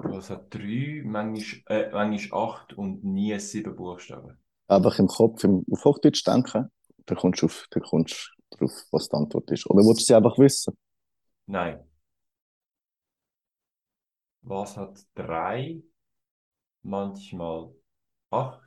Was 0.03 0.29
hat 0.29 0.53
3, 0.53 1.01
manchmal, 1.05 1.61
äh, 1.67 1.91
manchmal 1.91 2.49
8 2.49 2.73
und 2.73 3.03
nie 3.03 3.37
7 3.39 3.75
Buchstaben? 3.75 4.37
Einfach 4.67 4.99
im 4.99 5.07
Kopf, 5.07 5.43
im, 5.43 5.65
auf 5.71 5.85
Hochdeutsch 5.85 6.25
denken, 6.25 6.71
dann 7.05 7.17
kommst 7.17 7.41
du 7.41 7.47
auf, 7.47 7.67
dann 7.71 7.83
kommst 7.83 8.33
drauf, 8.51 8.71
was 8.91 9.09
die 9.09 9.15
Antwort 9.15 9.49
ist. 9.51 9.69
Oder 9.69 9.83
willst 9.83 10.01
du 10.01 10.05
sie 10.05 10.15
einfach 10.15 10.37
wissen? 10.37 10.77
Nein. 11.47 11.79
Was 14.43 14.77
hat 14.77 14.99
3, 15.15 15.81
manchmal 16.83 17.71
8 18.31 18.59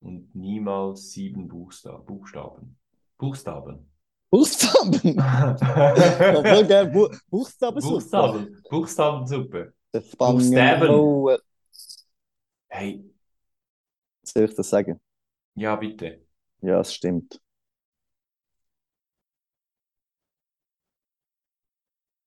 und 0.00 0.34
niemals 0.34 1.10
7 1.10 1.48
Buchsta 1.48 1.96
Buchstaben? 1.96 2.78
Buchstaben. 3.18 3.90
Buchstaben! 4.30 5.16
Buchstaben 7.30 7.82
Buchstaben. 7.82 8.62
Buchstabensuppe. 8.70 9.74
Buchstaben. 9.92 10.86
Buchstaben. 10.86 11.38
Hey, 12.68 13.04
Soll 14.22 14.44
ich 14.44 14.54
das 14.54 14.70
sagen? 14.70 15.00
ja, 15.56 15.74
bitte. 15.76 16.24
Ja, 16.62 16.80
es 16.80 16.94
stimmt. 16.94 17.40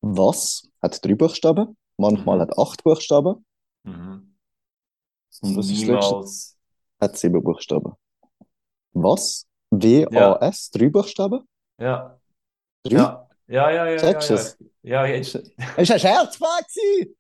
Was 0.02 0.68
hat 0.82 1.04
drei 1.04 1.16
Buchstaben? 1.16 1.78
Manchmal 1.98 2.38
Mhm. 2.38 2.42
hat 2.42 2.58
acht 2.58 2.84
Buchstaben. 2.84 3.46
Mhm. 3.84 4.36
Und 5.42 5.58
was 5.58 5.70
ist 5.70 5.88
das 5.88 5.88
letzte? 5.88 6.58
Hat 7.02 7.18
sieben 7.18 7.44
Buchstaben. 7.44 7.94
Was? 8.94 9.48
W-A-S? 9.72 10.70
Drei 10.72 10.90
Buchstaben? 10.90 11.48
Ja. 11.80 12.20
Drei? 12.84 12.96
Ja. 12.96 13.30
Ja, 13.48 13.70
ja, 13.72 13.86
ja, 13.86 13.92
ja, 13.92 13.98
Checkst 13.98 14.30
ja. 14.30 14.36
du's? 14.36 14.58
Ja, 14.84 15.06
jetzt. 15.06 15.36
Es 15.36 15.90
war 15.90 15.96
eine 15.96 16.00
Scherzfrage. 16.00 17.16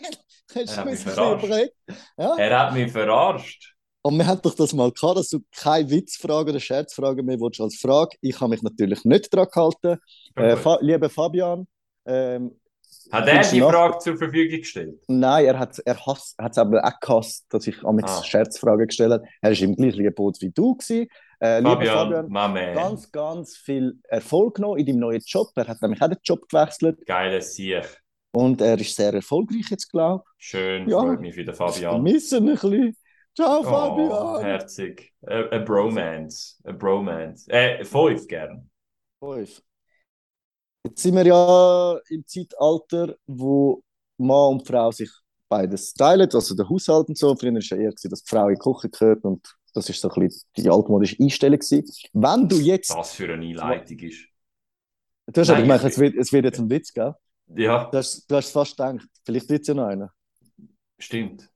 Hast 0.54 0.70
Er 0.70 0.76
hat 0.78 0.84
mich 0.86 0.98
verarscht. 1.00 1.72
Ja? 2.16 2.36
Er 2.36 2.58
hat 2.58 2.72
mich 2.74 2.90
verarscht. 2.92 3.74
Und 4.02 4.16
wir 4.16 4.26
haben 4.26 4.40
doch 4.42 4.54
das 4.54 4.72
mal 4.72 4.90
gehabt, 4.92 5.18
dass 5.18 5.28
du 5.28 5.40
keine 5.54 5.90
Witzfrage 5.90 6.50
oder 6.50 6.60
Scherzfrage 6.60 7.22
mehr 7.22 7.38
willst 7.40 7.60
als 7.60 7.76
Frage. 7.78 8.16
Ich 8.22 8.40
habe 8.40 8.50
mich 8.50 8.62
natürlich 8.62 9.04
nicht 9.04 9.32
daran 9.34 9.48
gehalten. 9.52 10.00
Äh, 10.36 10.56
Fa 10.56 10.78
lieber 10.80 11.10
Fabian, 11.10 11.66
ähm, 12.06 12.58
Hat 13.12 13.26
er 13.28 13.42
die 13.42 13.60
nach- 13.60 13.70
Frage 13.70 13.98
zur 13.98 14.16
Verfügung 14.16 14.58
gestellt? 14.60 15.02
nein, 15.08 15.44
er 15.46 15.58
hat 15.58 15.78
er 15.84 16.06
hasst- 16.06 16.34
er 16.38 16.44
hat 16.46 16.52
es 16.52 16.58
aber 16.58 16.82
auch 16.82 17.00
gehasst, 17.00 17.44
dass 17.50 17.66
ich 17.66 17.82
am 17.84 17.98
Ah. 18.02 18.22
Scherzfragen 18.22 18.86
gestellt 18.86 19.12
habe. 19.12 19.24
Er 19.42 19.50
war 19.50 19.60
im 19.60 19.76
gleichen 19.76 20.14
Boot 20.14 20.40
wie 20.40 20.50
du. 20.50 20.76
Gewesen. 20.76 21.08
Äh, 21.40 21.58
lieber 21.58 21.72
Fabian, 21.72 21.96
Fabian, 22.10 22.26
my 22.26 22.48
man. 22.64 22.74
ganz, 22.74 23.12
ganz 23.12 23.56
viel 23.56 23.98
Erfolg 24.04 24.54
genommen 24.56 24.78
in 24.78 24.86
deinem 24.86 25.00
neuen 25.00 25.22
Job. 25.26 25.48
Er 25.56 25.66
hat 25.68 25.82
nämlich 25.82 26.00
auch 26.00 26.08
den 26.08 26.18
Job 26.24 26.48
gewechselt 26.48 27.04
Geiles 27.04 27.54
Sieg. 27.54 27.84
Und 28.32 28.60
er 28.60 28.78
ist 28.80 28.94
sehr 28.94 29.12
erfolgreich 29.14 29.66
jetzt, 29.70 29.90
glaube 29.90 30.24
Schön, 30.36 30.88
Ja. 30.88 31.00
freut 31.00 31.20
mich 31.20 31.34
für 31.34 31.44
den 31.44 31.52
ich. 31.52 31.56
Fabian. 31.56 32.04
Wir 32.04 32.12
missen 32.12 32.48
ein 32.48 32.54
bisschen. 32.54 32.96
Ciao, 33.34 33.60
Oh, 33.60 33.64
Fabian. 33.64 34.44
herzig. 34.44 35.12
A 35.26 35.58
Bromance. 35.58 36.56
A 36.64 36.72
Bromance. 36.72 37.48
Äh, 37.50 37.84
fünf 37.84 38.26
gern. 38.26 38.68
Fünf. 39.20 39.62
Jetzt 40.84 41.02
sind 41.02 41.14
wir 41.14 41.26
ja 41.26 41.98
im 42.08 42.26
Zeitalter, 42.26 43.16
wo 43.26 43.82
Mann 44.16 44.54
und 44.54 44.66
Frau 44.66 44.90
sich 44.90 45.10
beides 45.48 45.92
teilen, 45.94 46.28
also 46.32 46.54
der 46.54 46.68
Haushalt 46.68 47.08
und 47.08 47.18
so. 47.18 47.34
Früher 47.36 47.52
war 47.52 47.58
es 47.58 47.68
ja 47.70 47.76
eher, 47.76 47.90
gewesen, 47.90 48.10
dass 48.10 48.22
die 48.22 48.28
Frau 48.30 48.48
in 48.48 48.54
die 48.54 48.60
Küche 48.60 48.88
gehört 48.90 49.24
und 49.24 49.46
das 49.74 49.88
ist 49.88 50.00
so 50.00 50.08
ein 50.10 50.26
bisschen 50.26 50.48
die 50.56 50.68
altmodische 50.70 51.16
Einstellung. 51.22 51.58
Gewesen. 51.58 51.84
Wenn 52.12 52.48
du 52.48 52.56
jetzt, 52.56 52.94
Was 52.96 53.12
für 53.14 53.32
eine 53.32 53.44
Einleitung 53.44 53.98
ist. 54.00 54.24
du 55.26 55.40
hast 55.40 55.48
aber 55.50 55.58
Nein, 55.58 55.68
gemerkt, 55.68 55.84
ich- 55.84 55.90
es 55.92 55.98
wird, 55.98 56.16
es 56.16 56.32
wird 56.32 56.44
jetzt 56.44 56.58
ein 56.58 56.70
Witz, 56.70 56.92
gell? 56.92 57.14
Ja, 57.54 57.84
Du 57.90 57.98
hast, 57.98 58.30
du 58.30 58.36
hast 58.36 58.50
fast 58.50 58.76
gedacht, 58.76 59.06
vielleicht 59.24 59.48
wird 59.48 59.62
es 59.62 59.68
ja 59.68 59.74
noch 59.74 59.86
einer. 59.86 60.12
stimmt. 60.98 61.48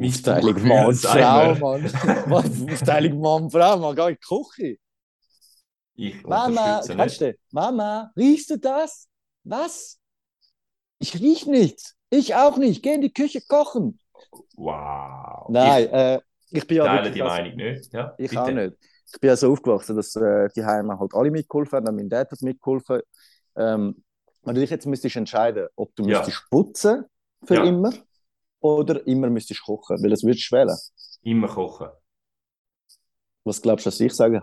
Aufteilung 0.00 0.66
Mann 0.66 0.94
Frau, 0.94 1.54
Mann. 1.54 1.84
Aufteilung 2.72 3.20
Mann 3.20 3.50
Frau, 3.50 3.78
Mann, 3.78 3.94
geh 3.94 4.02
in 4.08 4.08
die 4.08 4.16
Küche. 4.16 4.78
Ich 5.96 6.22
Mama, 6.24 6.80
nicht. 6.80 7.20
du? 7.20 7.34
Mama, 7.52 8.10
riechst 8.16 8.50
du 8.50 8.58
das? 8.58 9.08
Was? 9.44 10.00
Ich 10.98 11.14
riech 11.20 11.46
nichts. 11.46 11.94
Ich 12.10 12.34
auch 12.34 12.56
nicht. 12.56 12.82
Geh 12.82 12.94
in 12.94 13.02
die 13.02 13.12
Küche 13.12 13.40
kochen. 13.46 14.00
Wow. 14.56 15.48
Nein, 15.50 15.88
äh, 15.90 16.20
ich 16.50 16.66
bin 16.66 16.78
Ich 16.78 16.82
ja 16.82 16.84
teile 16.86 16.98
wirklich 17.04 17.14
die 17.14 17.22
also- 17.22 17.34
Meinung 17.42 17.56
nicht. 17.56 17.92
Ja, 17.92 18.14
Ich 18.18 18.30
bitte. 18.30 18.42
auch 18.42 18.50
nicht. 18.50 18.74
Ich 19.12 19.20
bin 19.20 19.28
ja 19.28 19.36
so 19.36 19.52
aufgewachsen, 19.52 19.94
dass 19.94 20.16
äh, 20.16 20.48
die 20.56 20.64
Heime 20.64 20.98
halt 20.98 21.14
alle 21.14 21.30
mitgeholfen 21.30 21.86
haben. 21.86 21.94
Mein 21.94 22.08
Dad 22.08 22.30
hat 22.30 22.42
mitgeholfen. 22.42 23.00
Ähm, 23.56 24.03
wenn 24.44 24.54
du 24.54 24.60
dich 24.60 24.70
jetzt 24.70 24.86
müsstest 24.86 25.16
entscheiden, 25.16 25.68
ob 25.76 25.94
du 25.96 26.04
Ja. 26.08 26.18
müsstest 26.18 26.48
putzen 26.50 27.04
für 27.44 27.56
Ja. 27.56 27.64
immer 27.64 27.92
oder 28.60 29.06
immer 29.06 29.28
müsstest 29.30 29.62
kochen, 29.62 30.02
weil 30.02 30.12
es 30.12 30.22
würdest 30.24 30.50
du 30.50 30.56
wählen. 30.56 30.76
Immer 31.22 31.48
kochen. 31.48 31.88
Was 33.44 33.60
glaubst 33.60 33.84
du, 33.86 33.88
was 33.88 34.00
ich 34.00 34.12
sage? 34.12 34.42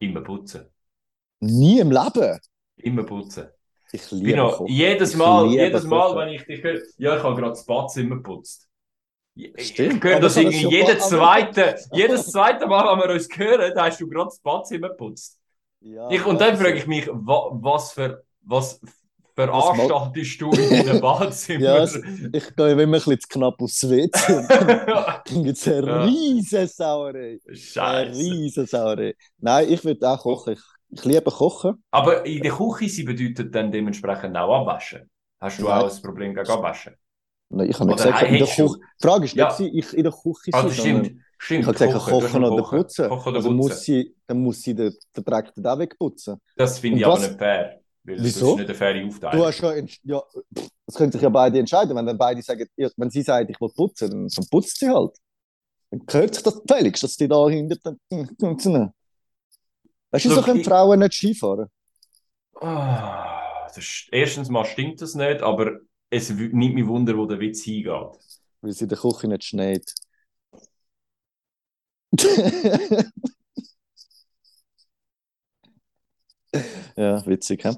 Immer 0.00 0.20
putzen. 0.22 0.66
Nie 1.40 1.80
im 1.80 1.90
Leben. 1.90 2.38
Immer 2.76 3.02
putzen. 3.04 3.48
Ich 3.92 4.10
liebe 4.10 4.26
Pino, 4.32 4.50
Kochen. 4.50 4.66
jedes 4.66 5.14
Mal, 5.16 5.46
jedes 5.46 5.84
Mal, 5.84 6.08
Kochen. 6.08 6.18
wenn 6.18 6.28
ich 6.34 6.44
dich 6.44 6.62
höre, 6.62 6.80
ja, 6.98 7.16
ich 7.16 7.22
habe 7.22 7.34
gerade 7.36 7.50
das 7.50 7.64
Badzimmer 7.64 8.16
geputzt. 8.16 8.68
Ich, 9.34 9.54
ich 9.56 9.68
Stimmt, 9.68 10.04
höre 10.04 10.20
das 10.20 10.36
irgendwie 10.36 10.68
jedes 10.68 11.04
Schokolade- 11.08 11.52
zweite, 11.54 11.78
jedes 11.92 12.26
zweite 12.30 12.66
Mal, 12.66 12.84
wenn 13.00 13.08
wir 13.08 13.14
uns 13.14 13.28
hören, 13.36 13.72
da 13.74 13.86
hast 13.86 14.00
du 14.00 14.08
gerade 14.08 14.26
das 14.26 14.40
Badzimmer 14.40 14.90
geputzt. 14.90 15.37
Ja, 15.80 16.10
Ich, 16.12 16.24
und 16.26 16.40
dann 16.40 16.56
frage 16.56 16.74
ich 16.78 16.86
mich, 16.86 17.06
wa, 17.08 17.50
was 17.52 17.92
für, 17.92 18.24
was 18.42 18.80
veranstaltest 19.34 20.40
du 20.40 20.56
in 20.56 20.70
deinem 20.72 21.00
Badzimmer? 21.00 21.84
Ja, 21.84 21.84
Ich 22.32 22.56
gehe 22.56 22.70
immer 22.72 22.82
ein 22.82 22.90
bisschen 22.92 23.20
zu 23.20 23.28
knapp 23.28 23.60
aufs 23.60 23.88
WC. 23.88 24.46
Dann 25.26 25.44
gibt 25.44 25.58
es 25.58 25.68
eine 25.68 25.86
Ja. 25.86 26.04
riesen 26.04 26.66
Sauerei. 26.68 27.40
Eine 27.46 27.56
Scheiße. 27.56 28.18
riesen 28.18 28.66
Sauerei. 28.66 29.14
Nein, 29.38 29.68
ich 29.70 29.84
würde 29.84 30.08
auch 30.08 30.22
kochen. 30.22 30.54
Ich, 30.54 30.60
ich 30.90 31.04
liebe 31.04 31.30
Kochen. 31.30 31.82
Aber 31.90 32.24
in 32.26 32.42
der 32.42 32.52
Küche 32.52 32.88
sie 32.88 33.02
bedeutet 33.04 33.54
dann 33.54 33.70
dementsprechend 33.72 34.36
auch 34.36 34.60
abwaschen. 34.62 35.10
Hast 35.40 35.60
du 35.62 35.66
Nein. 35.66 35.80
auch 35.80 35.94
ein 35.94 36.02
Problem 36.02 36.34
gegen 36.34 36.48
abwaschen? 36.50 36.94
Nein, 37.50 37.70
Ich 37.70 37.78
habe 37.78 37.86
nicht 37.86 37.96
Oder 38.00 38.04
gesagt, 38.04 38.22
in 38.22 38.38
der 38.38 38.46
Küche. 38.46 38.78
Die 39.00 39.06
Frage 39.06 39.24
ist 39.24 39.36
Ja. 39.36 39.48
nicht, 39.48 39.56
gewesen, 39.56 39.76
ich 39.78 39.92
in 39.94 40.02
der 40.04 40.12
Küche 40.12 40.52
sondern 40.52 40.72
stimmt. 40.74 41.12
Stimmt. 41.40 41.60
ich 41.60 41.66
habe 41.66 41.78
gesagt, 41.78 41.92
Kochen, 41.92 42.12
kochen, 42.12 42.40
du 42.42 42.46
hast 42.46 42.52
oder 42.52 42.62
kochen. 42.62 42.78
putzen. 42.78 43.08
Kochen 43.08 43.28
oder 43.28 43.36
also 43.36 43.48
putzen. 43.48 43.56
muss 43.56 43.82
sie, 43.82 44.16
dann 44.26 44.42
muss 44.42 44.62
sie 44.62 44.74
den 44.74 44.94
Vertrag 45.14 45.52
auch 45.64 45.78
wegputzen. 45.78 46.40
Das 46.56 46.78
finde 46.78 46.98
ich 46.98 47.06
aber 47.06 47.18
nicht 47.20 47.38
fair. 47.38 47.80
Weil 48.04 48.16
das 48.16 48.24
Wieso? 48.24 48.50
ist 48.52 48.56
nicht 48.58 48.68
eine 48.70 48.74
faire 48.74 48.94
Du 49.00 49.06
Aufteilung. 49.08 49.46
hast 49.46 49.56
schon, 49.56 49.72
entsch- 49.74 50.00
ja, 50.02 50.20
pff, 50.20 50.68
das 50.86 50.94
können 50.96 51.12
sich 51.12 51.22
ja 51.22 51.28
beide 51.28 51.58
entscheiden. 51.58 51.94
Wenn 51.96 52.06
dann 52.06 52.18
beide 52.18 52.42
sagen, 52.42 52.66
ja, 52.76 52.88
wenn 52.96 53.10
sie 53.10 53.22
sagt, 53.22 53.50
ich 53.50 53.60
will 53.60 53.68
putzen, 53.74 54.10
dann, 54.10 54.28
dann 54.28 54.46
putzt 54.50 54.78
sie 54.78 54.88
halt. 54.88 55.16
Dann 55.90 56.04
gehört 56.06 56.34
sich 56.34 56.42
das 56.42 56.60
gefälligst, 56.62 57.02
dass 57.02 57.16
die 57.16 57.28
da 57.28 57.48
hinter 57.48 57.76
dann. 57.84 57.98
Weißt 60.10 60.24
du, 60.24 60.30
so 60.30 60.42
können 60.42 60.60
ich- 60.60 60.66
Frauen 60.66 60.98
nicht 61.00 61.12
Skifahren. 61.14 61.68
Ah, 62.60 63.64
das 63.66 63.78
ist, 63.78 64.08
erstens 64.10 64.48
mal 64.48 64.64
stimmt 64.64 65.00
das 65.00 65.14
nicht, 65.14 65.42
aber 65.42 65.78
es 66.10 66.30
nimmt 66.30 66.74
mich 66.74 66.86
Wunder, 66.86 67.16
wo 67.16 67.26
der 67.26 67.38
Witz 67.38 67.62
hingeht. 67.62 67.92
weil 68.60 68.72
sie 68.72 68.84
in 68.84 68.88
der 68.88 68.98
Küche 68.98 69.28
nicht 69.28 69.44
schneit. 69.44 69.94
ja, 76.96 77.24
witzig, 77.26 77.64
hä? 77.64 77.72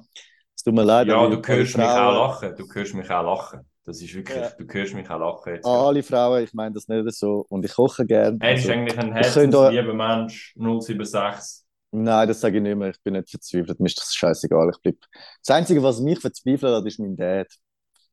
Es 0.54 0.62
tut 0.62 0.74
mir 0.74 0.84
leid. 0.84 1.08
Ja, 1.08 1.26
du 1.26 1.36
hörst 1.42 1.76
mich 1.76 1.86
auch 1.86 2.12
lachen. 2.28 2.54
Du 2.56 2.66
hörst 2.72 2.94
mich 2.94 3.10
auch 3.10 3.22
lachen. 3.24 3.60
Das 3.84 4.00
ist 4.00 4.14
wirklich, 4.14 4.36
Ja. 4.36 4.50
du 4.50 4.64
hörst 4.72 4.94
mich 4.94 5.08
auch 5.10 5.18
lachen 5.18 5.54
jetzt. 5.54 5.66
Alle 5.66 6.02
Frauen, 6.02 6.44
ich 6.44 6.52
meine 6.52 6.74
das 6.74 6.86
nicht 6.86 7.12
so. 7.14 7.46
Und 7.48 7.64
ich 7.64 7.72
koche 7.74 8.06
gerne. 8.06 8.38
Er 8.40 8.54
ist 8.54 8.60
Also, 8.60 8.72
eigentlich 8.72 8.98
ein 8.98 9.12
herzenslieber 9.12 9.94
Mensch, 9.94 10.54
076. 10.56 11.64
nein, 11.92 12.28
das 12.28 12.40
sage 12.40 12.58
ich 12.58 12.62
nicht 12.62 12.76
mehr. 12.76 12.90
Ich 12.90 13.02
bin 13.02 13.14
nicht 13.14 13.30
verzweifelt. 13.30 13.80
Mir 13.80 13.86
ist 13.86 13.98
das 13.98 14.14
scheißegal. 14.14 14.70
Ich 14.74 14.80
bleib. 14.82 14.96
Das 15.44 15.56
Einzige, 15.56 15.82
was 15.82 16.00
mich 16.00 16.20
verzweifelt 16.20 16.74
hat, 16.74 16.86
ist 16.86 17.00
mein 17.00 17.16
Dad. 17.16 17.48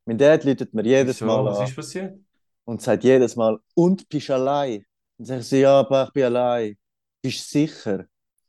Mein 0.06 0.16
Dad 0.18 0.42
läutet 0.44 0.72
mir 0.72 0.84
jedes 0.84 1.16
Wieso? 1.20 1.26
Mal 1.26 1.44
Was 1.44 1.58
an 1.58 1.66
ist 1.66 1.76
passiert? 1.76 2.18
und 2.64 2.82
sagt 2.82 3.04
jedes 3.04 3.36
Mal, 3.36 3.58
und 3.74 4.08
bist 4.08 4.30
Und 5.18 5.24
sage 5.26 5.40
ich 5.40 5.48
so, 5.48 5.56
ja, 5.56 5.80
aber 5.80 6.04
ich 6.04 6.12
bin 6.12 6.24
allein. 6.24 6.76
Bist 7.22 7.54
du 7.54 7.58
sicher? 7.60 8.06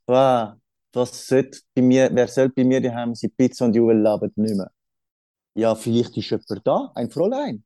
Wow, 0.07 0.53
was 0.93 1.27
sollte 1.27 1.59
bei 1.75 1.81
mir, 1.81 2.09
wer 2.13 2.27
soll 2.27 2.49
bei 2.49 2.63
mir 2.63 2.81
daheim 2.81 3.15
sein? 3.15 3.31
Pizza 3.35 3.65
und 3.65 3.75
Juwel 3.75 3.97
leben 4.01 4.31
nicht 4.35 4.55
mehr. 4.55 4.71
Ja, 5.55 5.75
vielleicht 5.75 6.17
ist 6.17 6.29
jemand 6.29 6.67
da, 6.67 6.91
ein 6.95 7.09
Fräulein. 7.11 7.63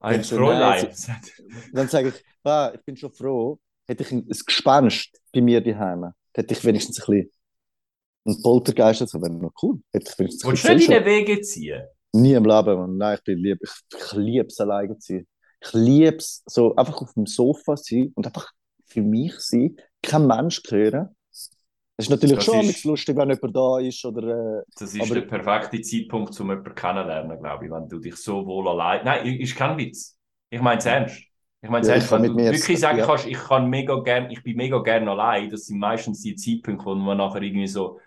Ein 0.00 0.18
Also, 0.20 0.36
Fräulein. 0.36 0.88
Dann 1.72 1.88
sage 1.88 2.08
ich, 2.08 2.24
wow, 2.42 2.72
ich 2.74 2.82
bin 2.84 2.96
schon 2.96 3.12
froh, 3.12 3.58
hätte 3.86 4.02
ich 4.02 4.12
ein, 4.12 4.18
ein 4.28 4.38
Gespenst 4.46 5.20
bei 5.32 5.40
mir 5.40 5.60
daheim. 5.62 6.12
Hätte 6.34 6.54
ich 6.54 6.64
wenigstens 6.64 7.00
ein 7.00 7.06
bisschen 7.06 7.30
einen 8.26 8.42
Poltergeist, 8.42 9.02
das 9.02 9.14
wäre 9.14 9.30
noch 9.30 9.52
cool. 9.62 9.80
Hätte 9.92 10.10
ich 10.10 10.18
wenigstens 10.18 10.44
ein 10.44 10.50
Willst 10.52 10.64
du 10.64 10.74
nicht 10.74 10.88
in 10.88 10.92
den 10.94 11.04
Wege 11.04 11.40
ziehen? 11.42 11.82
Nie 12.12 12.34
im 12.34 12.44
Leben, 12.44 12.76
Mann. 12.78 12.96
Nein, 12.96 13.16
ich 13.18 13.24
bin 13.24 13.38
lieb. 13.38 13.58
Ich, 13.62 13.70
ich 13.98 14.12
liebe 14.12 14.46
es 14.46 14.60
alleine 14.60 14.98
zu 14.98 15.14
sein. 15.14 15.26
Ich 15.64 15.72
liebe 15.72 16.16
es, 16.16 16.42
so 16.46 16.74
einfach 16.76 17.00
auf 17.02 17.14
dem 17.14 17.26
Sofa 17.26 17.76
sein 17.76 18.12
und 18.14 18.26
einfach 18.26 18.50
für 18.86 19.02
mich 19.02 19.34
sein, 19.40 19.76
kein 20.02 20.26
Mensch 20.26 20.62
hören. 20.68 21.16
Es 21.96 22.06
ist 22.06 22.10
natürlich 22.10 22.36
Das 22.36 22.44
schon 22.44 22.60
ist- 22.60 22.84
lustig, 22.84 23.16
wenn 23.16 23.30
jemand 23.30 23.56
da 23.56 23.78
ist 23.78 24.04
oder 24.04 24.58
äh, 24.58 24.62
Das 24.78 24.94
ist 24.94 25.14
der 25.14 25.20
perfekte 25.22 25.80
Zeitpunkt, 25.80 26.38
um 26.40 26.50
jemanden 26.50 26.74
kennenzulernen, 26.74 27.38
glaube 27.40 27.64
ich, 27.66 27.70
wenn 27.70 27.88
du 27.88 27.98
dich 28.00 28.16
so 28.16 28.44
wohl 28.44 28.68
allein. 28.68 29.04
Nein, 29.04 29.38
ist 29.38 29.54
kein 29.56 29.76
Witz. 29.78 30.18
Ich 30.50 30.60
meine 30.60 30.78
es 30.78 30.86
ernst. 30.86 31.22
Ich 31.62 31.70
meine 31.70 31.80
es 31.82 31.88
Ja, 31.88 31.98
kann 32.08 32.22
wenn 32.24 32.32
du 32.32 32.36
wirklich 32.36 32.68
jetzt- 32.68 32.80
sagen 32.80 32.98
ja. 32.98 33.06
kannst, 33.06 33.26
ich 33.26 33.38
kann 33.38 33.70
mega 33.70 33.98
gern, 34.00 34.30
ich 34.30 34.42
bin 34.42 34.56
mega 34.56 34.78
gern 34.80 35.08
allein. 35.08 35.48
Das 35.48 35.66
sind 35.66 35.78
meistens 35.78 36.20
die 36.20 36.34
Zeitpunkte, 36.34 36.84
wo 36.84 36.94
man 36.96 37.16
nachher 37.16 37.40
irgendwie 37.42 37.68
so, 37.68 38.00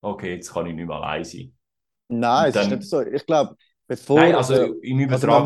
okay, 0.00 0.36
jetzt 0.36 0.52
kann 0.52 0.66
ich 0.66 0.74
nicht 0.74 0.86
mehr 0.86 0.96
allein 0.96 1.24
sein. 1.24 1.52
Nein, 2.08 2.50
es 2.50 2.56
ist 2.56 2.70
nicht 2.70 2.82
so. 2.84 3.02
Ich 3.02 3.26
glaube, 3.26 3.54
bevor. 3.90 4.20
Nein, 4.20 4.34
also 4.36 4.54
äh, 4.54 4.72
im 4.82 5.10
also 5.10 5.26
man, 5.26 5.42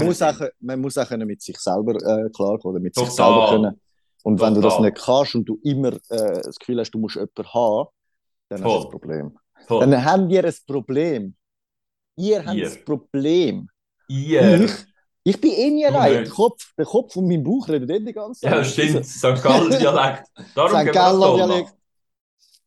man 0.60 0.80
muss 0.80 0.98
auch 0.98 1.08
können 1.08 1.26
mit 1.26 1.40
sich 1.40 1.58
selber 1.58 1.94
äh, 1.94 2.28
klarkommen, 2.30 2.76
oder 2.76 2.80
mit 2.80 2.94
sich 2.94 3.08
Total. 3.08 3.16
selber 3.16 3.48
können. 3.50 3.80
Und 4.22 4.40
wenn 4.40 4.54
du 4.54 4.60
das 4.60 4.76
Total. 4.76 4.90
nicht 4.90 5.02
kannst 5.02 5.34
und 5.34 5.44
du 5.46 5.58
immer 5.64 5.92
äh, 6.10 6.42
das 6.42 6.56
Gefühl 6.58 6.78
hast, 6.80 6.90
du 6.90 6.98
musst 6.98 7.16
jemanden 7.16 7.54
haben, 7.54 7.88
dann 8.50 8.62
hast 8.62 8.64
du 8.64 8.70
Voll. 8.70 8.84
ein 8.84 8.90
Problem. 8.90 9.38
Voll. 9.66 9.80
Dann 9.80 10.04
haben 10.04 10.28
wir 10.28 10.44
ein 10.44 10.54
Problem. 10.66 11.34
Ihr 12.16 12.44
habt 12.44 12.48
ein 12.48 12.84
Problem. 12.84 13.68
Ihr. 14.08 14.64
Ich, 14.64 14.72
ich 15.24 15.40
bin 15.40 15.52
eh 15.52 15.70
nie 15.70 15.86
allein. 15.86 16.24
Der 16.24 16.28
Kopf, 16.28 16.74
der 16.76 16.84
Kopf 16.84 17.16
und 17.16 17.26
mein 17.26 17.42
Bauch 17.42 17.66
reden 17.66 17.88
eh 17.88 17.98
die 18.00 18.12
ganze 18.12 18.42
Zeit. 18.42 18.52
Ja, 18.52 18.62
stimmt. 18.64 19.06
St. 19.06 19.42
Gallen-Dialekt. 19.42 20.28
Darum 20.54 20.70
St. 20.70 20.76
gehen 20.76 20.86
wir 20.86 20.92
Galler 20.92 21.18
nach 21.18 21.26
Dolma. 21.26 21.46
Dialekt. 21.46 21.74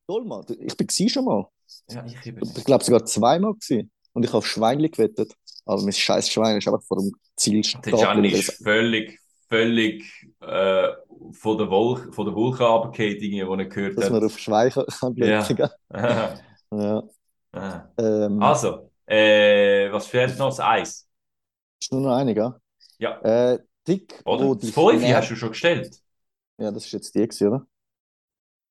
Toll, 0.07 0.25
Mann. 0.25 0.45
Ich 0.49 0.75
bin 0.75 0.87
gewesen 0.87 1.09
schon 1.09 1.25
mal. 1.25 1.45
Ja, 1.89 2.03
ich 2.05 2.25
Ich 2.25 2.63
glaube 2.65 2.83
sogar 2.83 3.05
zweimal 3.05 3.53
gewesen. 3.53 3.91
Und 4.17 4.23
ich 4.23 4.29
habe 4.29 4.39
auf 4.39 4.47
Schweinli 4.47 4.89
gewettet. 4.89 5.31
Also 5.63 5.85
mein 5.85 5.93
scheiß 5.93 6.27
Schwein 6.31 6.57
ist 6.57 6.67
einfach 6.67 6.81
vor 6.81 6.97
dem 6.97 7.11
Ziel 7.35 7.61
Der 7.85 7.93
Gianni 7.93 8.29
ist 8.29 8.63
völlig, 8.63 9.19
völlig 9.47 10.03
äh, 10.41 10.87
von 11.33 11.57
der 11.59 11.69
Wolke, 11.69 12.11
von 12.11 12.25
der 12.25 12.33
Wolke 12.33 12.63
runtergefallen, 12.63 13.47
wo 13.47 13.53
er 13.53 13.65
gehört 13.65 13.95
Dass 13.95 14.09
man 14.09 14.23
hat. 14.23 14.23
auf 14.31 14.39
Schwein 14.39 14.71
kann 14.71 14.85
kann 14.87 15.15
Ja. 15.17 15.43
blicken. 15.43 15.69
Ja. 16.71 17.03
Ah. 17.51 17.87
Ähm, 17.99 18.41
also, 18.41 18.89
Äh, 19.05 19.91
was 19.91 20.07
fehlt 20.07 20.35
noch? 20.39 20.49
Das 20.49 20.59
Eis. 20.61 21.07
Ist 21.79 21.91
nur 21.91 22.01
noch 22.01 22.15
eine, 22.15 22.33
gell? 22.33 22.55
Ja. 22.97 23.21
Äh, 23.21 23.59
dick, 23.87 24.19
Oder? 24.25 24.47
Das 24.49 24.59
dich 24.61 24.73
Fünfe 24.73 25.05
nervt- 25.05 25.15
hast 25.21 25.29
du 25.29 25.35
schon 25.35 25.49
gestellt. 25.49 26.01
Ja, 26.57 26.71
das 26.71 26.85
ist 26.87 26.91
jetzt 26.91 27.13
die, 27.13 27.19
gewesen, 27.21 27.47
oder? 27.49 27.67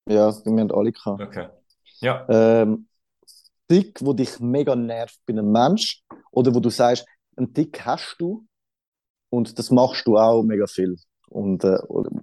Ja, 0.09 0.33
wir 0.45 0.61
haben 0.61 0.73
alle 0.73 0.91
gehabt. 0.93 1.23
Okay. 1.23 1.49
Ja. 2.01 2.27
Ähm, 2.29 2.89
Tick, 3.69 3.99
wo 4.01 4.13
dich 4.13 4.39
mega 4.41 4.77
nervt 4.77 5.19
bei 5.27 5.33
einem 5.33 5.51
Mensch 5.51 6.03
oder 6.31 6.55
wo 6.55 6.61
du 6.61 6.71
sagst, 6.71 7.07
einen 7.37 7.53
Tick 7.53 7.85
hast 7.85 8.17
du 8.19 8.47
und 9.31 9.59
das 9.59 9.71
machst 9.71 10.07
du 10.07 10.17
auch 10.17 10.43
mega 10.43 10.67
viel. 10.67 10.97
Und, 11.29 11.65
äh, 11.65 11.77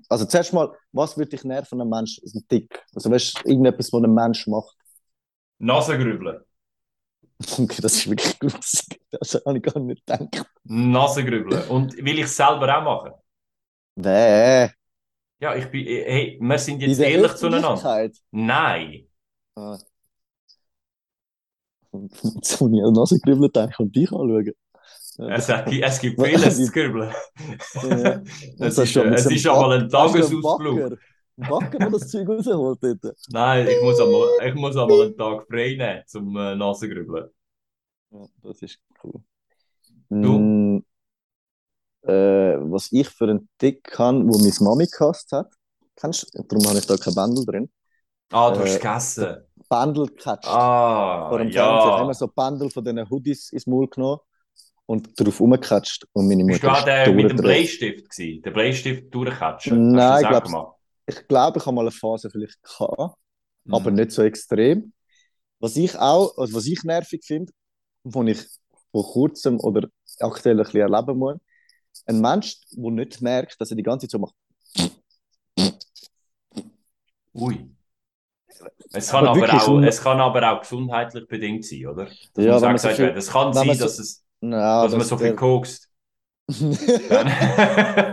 also 0.10 0.26
zuerst 0.26 0.54
mal, 0.54 0.72
was 0.92 1.18
würde 1.18 1.32
dich 1.32 1.44
nerven 1.44 1.76
an 1.76 1.82
einem 1.82 1.90
Mensch? 1.90 2.18
Ist 2.20 2.36
ein 2.36 2.48
Tick. 2.48 2.84
Also 2.96 3.12
weißt 3.12 3.40
du, 3.44 3.50
irgendetwas, 3.50 3.92
was 3.92 4.04
ein 4.04 4.14
Mensch 4.14 4.48
macht. 4.48 4.76
Nasengrübeln. 5.60 6.40
Okay, 7.60 7.82
das 7.82 7.96
ist 7.96 8.10
wirklich 8.10 8.40
gut. 8.40 8.54
Das 9.12 9.42
habe 9.46 9.58
ich 9.58 9.64
gar 9.64 9.80
nicht 9.82 10.06
gedacht. 10.06 10.46
Nasengrübeln. 10.64 11.68
Und 11.68 11.98
will 11.98 12.20
ich 12.20 12.26
es 12.26 12.38
selber 12.38 12.78
auch 12.78 12.84
machen? 12.84 13.12
Nee, 13.96 14.70
Ja, 15.40 15.56
ich 15.56 15.70
bin. 15.70 15.86
Hey, 15.86 16.38
wir 16.42 16.58
sind 16.58 16.82
in 16.82 16.90
jetzt 16.90 17.00
ehrlich 17.00 17.34
zueinander. 17.36 18.10
Nein. 18.32 19.08
Ah. 19.56 19.78
Jetzt 22.36 22.60
habe 22.62 22.76
ich 22.76 22.84
an 22.84 22.94
Nasengrübeln 22.94 23.42
gedacht 23.44 23.80
und 23.80 23.96
dich 23.96 24.12
anschauen. 24.12 24.52
Es, 25.18 25.48
es 25.50 26.00
gibt 26.00 26.22
vieles 26.22 26.66
zu 26.66 26.72
grübeln. 26.72 27.14
Ja. 27.84 28.68
es 28.68 28.78
ist, 28.78 28.96
es 28.96 29.26
ist 29.28 29.48
einmal 29.48 29.80
ein 29.80 29.90
Tagesausflug. 29.90 30.80
Ein 31.38 31.48
Backer, 31.48 31.80
der 31.80 31.90
das 31.90 32.08
Zeug 32.10 32.28
rausholt 32.30 32.80
dort. 32.84 33.16
Nein, 33.30 33.68
ich 33.68 33.82
muss 33.82 34.00
einmal, 34.00 34.28
ich 34.48 34.54
muss 34.56 34.76
einmal 34.78 35.02
einen 35.04 35.18
Tag 35.18 35.46
frei 35.48 35.76
nehmen 35.76 36.04
zum 36.08 36.36
äh, 36.38 36.56
Nasengrübeln. 36.56 37.30
Ja, 38.12 38.28
das 38.42 38.62
ist 38.62 38.80
cool. 39.04 39.22
Du? 40.22 40.50
Mm, 40.78 40.84
äh, 42.04 42.12
was 42.60 42.92
ich 42.92 43.10
für 43.10 43.26
einen 43.30 43.50
Tick 43.58 43.84
kann, 43.84 44.28
wo 44.28 44.38
meine 44.38 44.54
Mami 44.60 44.88
gehasst 44.88 45.32
hat, 45.32 45.54
kennst 45.96 46.34
du? 46.36 46.44
Darum 46.44 46.68
habe 46.68 46.80
ich 46.80 46.86
da 46.88 46.98
kein 46.98 47.16
Bändel 47.16 47.46
drin. 47.46 47.72
Ah, 48.32 48.52
du 48.52 48.60
hast 48.62 48.76
Äh, 48.76 48.80
gegessen. 48.80 49.46
Bändel 49.80 50.08
gecatcht. 50.08 50.48
Ah, 50.48 51.30
Vor 51.30 51.38
dem 51.40 51.52
Fernseher 51.52 51.92
haben 51.94 52.02
ja. 52.04 52.08
wir 52.08 52.14
so 52.14 52.28
Bändel 52.28 52.70
von 52.70 52.84
diesen 52.84 53.10
Hoodies 53.10 53.52
ins 53.52 53.68
Maul 53.68 53.88
genommen 53.88 54.20
und 54.86 55.20
drauf 55.20 55.40
rumgecatcht. 55.40 56.08
Und 56.14 56.28
meine 56.28 56.44
Bist 56.46 56.64
du 56.64 56.68
Mutter 56.68 56.74
auch 56.74 56.80
ist 56.80 56.86
der 56.86 57.14
mit 57.14 57.30
dem. 57.32 57.38
Bleistift 57.38 58.10
gewesen? 58.10 58.42
Der 58.42 58.52
Bleistift 58.52 59.14
durchkatschen? 59.14 59.92
Nein, 59.92 60.26
ich 60.32 60.44
gemacht? 60.44 60.78
Ich 61.06 61.28
glaube, 61.28 61.60
ich 61.60 61.66
habe 61.66 61.76
mal 61.76 61.82
eine 61.82 61.92
Phase 61.92 62.30
vielleicht 62.30 62.62
gehabt, 62.64 63.18
Mhm. 63.66 63.74
aber 63.74 63.92
nicht 63.92 64.12
so 64.12 64.22
extrem. 64.24 64.94
Was 65.60 65.76
ich 65.78 65.98
auch, 65.98 66.38
also 66.38 66.56
was 66.56 66.66
ich 66.68 66.84
nervig 66.84 67.24
finde, 67.26 67.52
wo 68.04 68.24
ich 68.24 68.40
vor 68.92 69.06
kurzem 69.14 69.60
oder 69.60 69.88
aktuell 70.20 70.60
ein 70.60 70.64
bisschen 70.66 70.82
erleben 70.82 71.18
muss, 71.18 71.38
ein 72.06 72.20
Mensch, 72.20 72.58
der 72.72 72.92
nicht 72.92 73.22
merkt, 73.22 73.60
dass 73.62 73.70
er 73.72 73.78
die 73.78 73.84
ganze 73.84 74.08
Zeit 74.08 74.12
so 74.12 74.20
macht. 74.20 74.36
Ui. 77.34 77.70
Es 78.92 79.10
kann 79.10 79.26
Aber 79.28 79.44
aber, 79.44 79.54
auch, 79.68 79.82
es 79.82 80.02
kann 80.02 80.20
aber 80.20 80.52
auch 80.52 80.62
gesundheitlich 80.62 81.28
bedingt 81.28 81.66
sein, 81.66 81.88
oder? 81.88 82.06
Das 82.34 82.46
Ja, 82.46 82.60
man 82.60 82.78
so 82.78 82.88
gesagt 82.90 82.96
viel-. 82.98 83.14
Es 83.18 83.30
kann 83.32 83.54
sein, 83.54 83.68
man 83.68 83.76
so- 83.76 83.84
dass, 83.86 84.00
es, 84.00 84.24
Nein, 84.42 84.60
dass 84.60 84.92
man 84.92 85.00
das- 85.00 85.08
so 85.10 85.18
viel 85.18 85.28
der- 85.28 85.36
kokst. 85.36 85.90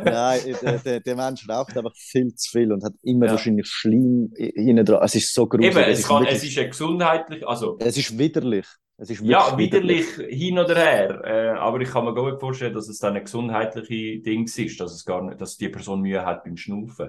Nein, 0.05 0.41
der, 0.63 0.79
der, 0.79 1.01
der 1.01 1.17
Mensch 1.17 1.49
raucht 1.49 1.77
einfach 1.77 1.95
viel 1.97 2.35
zu 2.35 2.51
viel 2.51 2.73
und 2.73 2.85
hat 2.85 2.93
immer 3.03 3.27
Ja. 3.27 3.33
wahrscheinlich 3.33 3.67
Schleim 3.67 4.33
hinten 4.37 4.85
dran. 4.85 5.03
Es 5.03 5.15
ist 5.15 5.35
so 5.35 5.47
gruselig. 5.47 5.77
Eben, 5.77 5.91
es, 5.91 6.07
kann, 6.07 6.23
wirklich- 6.23 6.37
es 6.37 6.45
ist 6.45 6.71
gesundheitlich, 6.71 7.47
also 7.47 7.77
es 7.81 7.97
ist 7.97 8.17
widerlich. 8.19 8.67
Es 8.99 9.09
ist 9.11 9.21
ja, 9.23 9.57
wirklich 9.59 9.73
widerlich 9.73 10.07
hin 10.29 10.59
oder 10.59 10.77
her. 10.77 11.23
Äh, 11.25 11.59
aber 11.59 11.81
ich 11.81 11.89
kann 11.91 12.05
mir 12.05 12.15
gut 12.15 12.39
vorstellen, 12.39 12.75
dass 12.75 12.89
es 12.89 12.99
dann 12.99 13.17
ein 13.17 13.25
gesundheitliche 13.25 14.21
Ding 14.21 14.45
ist, 14.45 14.79
dass 14.81 14.93
es 14.93 15.05
gar 15.05 15.23
nicht, 15.25 15.41
dass 15.41 15.57
die 15.57 15.69
Person 15.71 16.03
Mühe 16.03 16.25
hat 16.25 16.45
beim 16.45 16.57
Schnaufen. 16.57 17.09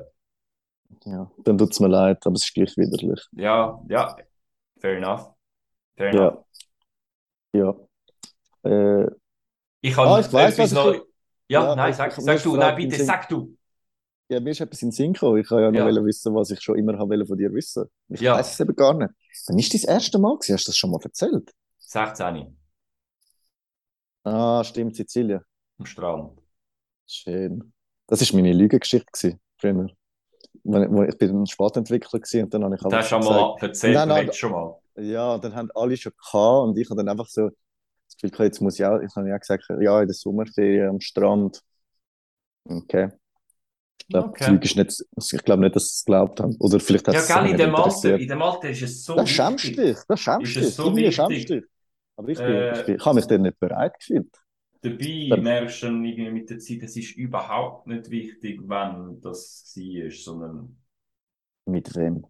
Ja, 1.05 1.31
dann 1.43 1.57
tut 1.57 1.71
es 1.71 1.79
mir 1.79 1.87
leid, 1.87 2.25
aber 2.25 2.35
es 2.35 2.43
ist 2.43 2.53
gleich 2.53 2.75
widerlich. 2.77 3.21
Ja, 3.31 3.81
ja, 3.89 4.15
fair 4.79 4.97
enough. 4.97 5.31
Fair 5.95 6.09
enough. 6.13 6.45
Ja. 7.53 7.75
Ja. 8.63 8.69
Äh, 8.69 9.07
Ich 9.81 9.93
kann 9.95 10.07
Ah, 10.07 10.19
ich 10.19 10.27
etwas 10.27 10.57
was 10.59 10.71
ich- 10.71 10.77
noch. 10.77 10.93
Ja, 11.47 11.63
Ja, 11.63 11.75
nein, 11.75 11.89
ich- 11.91 11.97
sag, 11.97 12.11
ich- 12.11 12.17
mir 12.17 12.23
sag 12.23 12.35
ist 12.35 12.45
du, 12.45 12.55
nein, 12.55 12.75
bitte, 12.75 13.03
sag 13.03 13.27
du. 13.27 13.57
ja, 14.29 14.39
mir 14.39 14.51
ist 14.51 14.61
etwas 14.61 14.81
in 14.83 14.89
den 14.89 14.93
Sinn 14.93 15.13
gekommen. 15.13 15.39
Ich 15.39 15.49
wollte 15.51 15.65
ja 15.77 15.85
noch 15.85 15.91
Ja. 15.91 16.05
wissen, 16.05 16.33
was 16.35 16.51
ich 16.51 16.61
schon 16.61 16.77
immer 16.77 16.97
habe 16.97 17.25
von 17.25 17.37
dir 17.37 17.51
wissen. 17.53 17.85
Ich 18.09 18.21
Ja. 18.21 18.35
weiß 18.35 18.53
es 18.53 18.59
eben 18.59 18.75
gar 18.75 18.93
nicht. 18.93 19.09
Wann 19.47 19.59
ist 19.59 19.73
das 19.73 19.83
erste 19.83 20.19
Mal 20.19 20.35
gewesen? 20.37 20.53
Hast 20.53 20.67
du 20.67 20.69
das 20.71 20.77
schon 20.77 20.91
mal 20.91 20.99
erzählt? 21.03 21.51
16 21.79 22.57
Ah, 24.23 24.63
stimmt, 24.63 24.95
Sizilien. 24.95 25.41
am 25.79 25.85
Strand. 25.85 26.39
Schön. 27.07 27.73
Das 28.07 28.21
war 28.21 28.35
meine 28.41 28.53
Lügengeschichte 28.53 29.39
früher. 29.57 29.89
Wenn- 30.63 30.91
wo- 30.93 31.03
Ich 31.03 31.17
bin 31.17 31.41
ein 31.41 31.47
Sportentwickler 31.47 32.19
gewesen 32.19 32.43
und 32.45 32.53
dann 32.53 32.63
habe 32.63 32.75
ich 32.75 32.81
Das 32.81 32.93
hast 32.93 33.11
du 33.11 33.15
schon 33.21 33.25
mal 33.25 33.55
erzählt, 33.61 33.95
Nein, 33.95 34.07
nein, 34.09 34.25
letztes 34.25 34.37
schon 34.37 34.51
mal. 34.51 34.75
Ja, 34.97 35.37
dann 35.37 35.55
haben 35.55 35.69
alle 35.73 35.97
schon 35.97 36.11
gehabt 36.17 36.67
und 36.69 36.77
ich 36.77 36.89
habe 36.89 36.97
dann 36.97 37.09
einfach 37.09 37.27
so 37.27 37.49
das 37.49 38.15
Gefühl 38.17 38.31
gehabt, 38.31 38.45
jetzt 38.45 38.61
muss 38.61 38.79
ich 38.79 38.85
auch, 38.85 38.99
ich 38.99 39.15
habe 39.15 39.29
ja 39.29 39.37
gesagt, 39.37 39.65
ja, 39.79 40.01
in 40.01 40.07
der 40.07 40.15
Sommerferien 40.15 40.89
am 40.89 40.99
Strand. 41.01 41.61
Okay. 42.69 43.09
Ich 43.97 44.07
glaube, 44.07 44.29
Okay. 44.29 44.51
nicht, 44.51 45.03
ich 45.33 45.43
glaube 45.45 45.61
nicht, 45.61 45.75
dass 45.75 45.87
sie 45.87 45.93
es 45.95 46.05
geglaubt 46.05 46.39
haben. 46.41 46.55
Oder 46.59 46.79
vielleicht 46.79 47.07
hat 47.07 47.15
Ja, 47.15 47.21
gell, 47.21 47.51
in 47.51 47.57
dem 47.57 47.75
Alter, 47.75 48.15
in 48.17 48.27
dem 48.27 48.41
Alter 48.41 48.69
ist 48.69 48.81
es 48.81 49.05
so 49.05 49.15
Das 49.15 49.29
schämst 49.29 49.65
dich, 49.77 49.97
das 50.07 50.19
schämst 50.19 50.55
dich. 50.55 50.75
so 50.75 50.95
schämst 51.11 51.49
dich. 51.49 51.63
Aber 52.17 52.29
ich, 52.29 52.39
bin, 52.39 52.55
Äh, 52.55 52.73
ich, 52.73 52.85
bin, 52.85 52.95
ich 52.95 53.05
habe 53.05 53.15
mich 53.15 53.25
dann 53.27 53.41
nicht 53.43 53.59
bereit 53.59 53.93
gefühlt. 53.99 54.40
Dabei 54.81 55.37
merkst 55.41 55.83
du 55.83 55.85
dann 55.87 56.03
irgendwie 56.05 56.31
mit 56.31 56.49
der 56.49 56.59
Zeit, 56.59 56.83
es 56.83 56.95
ist 56.97 57.15
überhaupt 57.15 57.87
nicht 57.87 58.09
wichtig, 58.09 58.61
wann 58.63 59.21
das 59.21 59.73
war, 59.75 60.11
sondern 60.11 60.77
Mit 61.65 61.95
wem? 61.95 62.25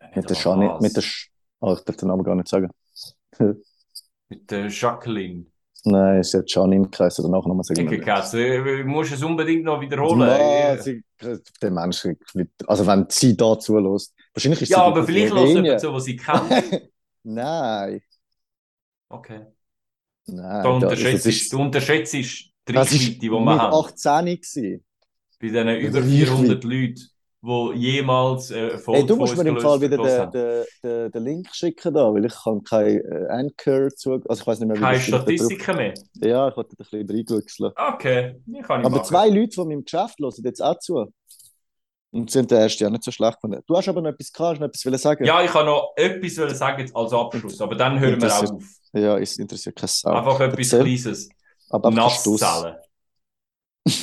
Nicht 0.00 0.16
Mit 0.16 0.30
der 0.30 0.36
was. 0.44 0.80
mit 0.80 0.96
der 0.96 1.02
Sch 1.02 1.30
oh, 1.60 1.74
ich 1.74 1.84
darf 1.84 1.96
den 1.96 2.08
Namen 2.08 2.24
gar 2.24 2.34
nicht 2.34 2.48
sagen. 2.48 2.70
mit 4.28 4.50
der 4.50 4.68
Jacqueline. 4.68 5.46
Nein, 5.84 6.18
es 6.18 6.34
ist 6.34 6.34
ja 6.34 6.62
Janine 6.62 6.88
geheißen, 6.88 7.24
danach 7.24 7.46
nochmal 7.46 7.64
sagen. 7.64 7.86
Dicke 7.86 8.00
Katze. 8.00 8.62
Du 8.62 8.84
musst 8.84 9.12
es 9.12 9.22
unbedingt 9.22 9.64
noch 9.64 9.80
wiederholen. 9.80 10.20
Ja, 10.20 10.76
sie, 10.76 11.02
der 11.62 11.70
Mensch, 11.70 12.06
also 12.66 12.86
wenn 12.86 13.06
sie 13.08 13.36
da 13.36 13.58
zulässt, 13.58 14.12
wahrscheinlich 14.34 14.62
ist 14.62 14.70
Ja, 14.70 14.78
sie 14.78 14.82
aber 14.82 15.04
vielleicht 15.04 15.32
lässt 15.32 15.54
jemand 15.54 15.80
so, 15.80 15.92
was 15.94 16.04
sie 16.04 16.16
kennt. 16.16 16.50
Nein, 17.22 18.02
Okay. 19.10 19.46
Nein. 20.28 20.62
Da- 20.62 20.70
unterschätzt, 20.70 21.26
das 21.26 21.34
ist, 21.34 21.52
du 21.52 21.60
unterschätzt 21.60 22.12
die 22.14 22.26
Reichweite, 22.68 23.18
die 23.18 23.30
wir 23.30 23.40
haben. 23.40 23.74
18 23.74 24.24
gewesen. 24.26 24.84
Bei 25.40 25.46
diesen 25.46 25.68
über 25.68 25.98
Reichweite. 25.98 26.02
400 26.02 26.64
Leuten, 26.64 27.00
die 27.40 27.78
jemals 27.78 28.50
äh, 28.50 28.70
Hey, 28.70 28.78
Folge 28.78 29.06
du 29.06 29.16
musst 29.16 29.36
mir 29.36 29.48
im 29.48 29.60
Fall 29.60 29.80
wieder 29.80 29.96
den, 29.96 30.30
den, 30.32 30.64
den, 30.82 31.10
den 31.12 31.24
Link 31.24 31.48
schicken 31.54 31.94
da, 31.94 32.12
weil 32.12 32.24
ich 32.24 32.34
kann 32.34 32.62
kein 32.64 33.00
äh, 33.00 33.26
Anchor 33.30 33.88
zu, 33.90 34.14
also 34.14 34.40
ich 34.42 34.46
weiß 34.46 34.58
nicht 34.60 34.68
mehr, 34.68 34.76
wie 34.76 34.80
Keine 34.80 35.00
Statistiken 35.00 35.76
mehr. 35.76 35.94
Ja, 36.14 36.48
ich 36.48 36.56
wollte 36.56 36.72
ein 36.72 36.76
bisschen 36.76 37.08
reinglückseln. 37.10 37.72
Okay, 37.76 38.36
die 38.44 38.60
kann 38.60 38.80
ich 38.80 38.86
Aber 38.86 38.96
machen. 38.96 39.04
zwei 39.04 39.28
Leute 39.28 39.54
von 39.54 39.68
meinem 39.68 39.84
Geschäft 39.84 40.18
hören 40.18 40.34
jetzt 40.44 40.60
auch 40.60 40.78
zu. 40.78 41.12
Und 42.10 42.30
sind 42.30 42.50
der 42.50 42.60
erste 42.60 42.84
ja 42.84 42.90
nicht 42.90 43.04
so 43.04 43.10
schlecht 43.10 43.34
gefunden. 43.34 43.62
Du 43.66 43.76
hast 43.76 43.86
aber 43.88 44.00
noch 44.00 44.10
etwas 44.10 44.32
gehabt, 44.32 44.52
hast 44.54 44.60
noch 44.60 44.68
etwas 44.68 44.84
wollen 44.86 44.98
sagen? 44.98 45.24
Ja, 45.24 45.42
ich 45.42 45.50
kann 45.50 45.66
noch 45.66 45.92
etwas 45.96 46.58
sagen 46.58 46.90
als 46.94 47.12
Abschluss, 47.12 47.60
aber 47.60 47.74
dann 47.74 48.00
hören 48.00 48.20
wir 48.20 48.34
auf. 48.34 48.62
Ja, 48.94 49.18
es 49.18 49.36
interessiert 49.38 49.76
keine 49.76 49.88
Sau. 49.88 50.10
Einfach 50.10 50.40
etwas 50.40 50.72
Erzähl. 50.72 50.82
Kleines. 50.84 51.28
Aber. 51.70 51.90
Nasszellen. 51.90 52.76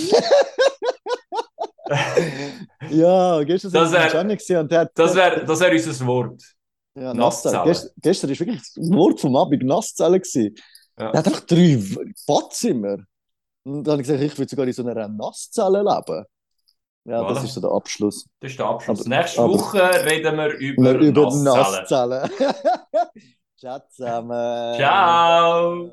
Ja, 2.90 3.44
gestern 3.44 3.72
Das 3.72 3.92
wär- 3.92 4.10
Gianni 4.10 4.36
gewesen 4.36 4.58
und 4.58 4.72
der. 4.72 4.90
Das 4.94 5.16
wäre 5.16 5.46
das 5.46 5.60
wär 5.60 5.72
unser 5.72 6.06
Wort. 6.08 6.42
ja, 6.96 7.14
Nasszellen. 7.14 7.18
Nasszellen. 7.18 7.66
Gest, 7.66 7.94
gestern 8.02 8.30
war 8.32 8.40
wirklich 8.40 8.62
das 8.76 8.90
Wort 8.92 9.20
vom 9.20 9.36
Abend 9.36 9.64
Nasszellen. 9.64 10.22
Ja. 10.34 10.50
Er 10.98 11.20
hat 11.20 11.28
einfach 11.28 11.42
drei 11.42 11.82
Badzimmer. 12.28 12.98
Und 13.64 13.84
dann 13.84 13.94
habe 13.94 14.02
ich 14.02 14.08
gesagt, 14.08 14.24
ich 14.24 14.38
würde 14.38 14.50
sogar 14.50 14.68
in 14.68 14.74
so 14.74 14.84
einer 14.86 15.08
Nasszelle 15.08 15.80
leben. 15.84 16.26
Ja, 17.08 17.24
das 17.24 17.38
Voilà. 17.40 17.44
ist 17.46 17.54
so 17.54 17.62
der 17.62 17.72
Abschluss. 17.72 18.26
Das 18.40 18.52
ist 18.52 18.60
der 18.60 18.66
Abschluss. 18.66 19.02
Aber- 19.06 19.10
Nächste 19.10 19.42
aber- 19.42 19.54
Woche 19.54 20.06
reden 20.06 20.38
wir 20.38 20.54
über, 20.58 20.92
Über 20.94 21.22
Nasszellen. 21.22 22.24
Nasszellen. 22.24 22.30
Ciao 23.58 23.80
zusammen. 23.90 24.76
Ciao. 24.76 25.92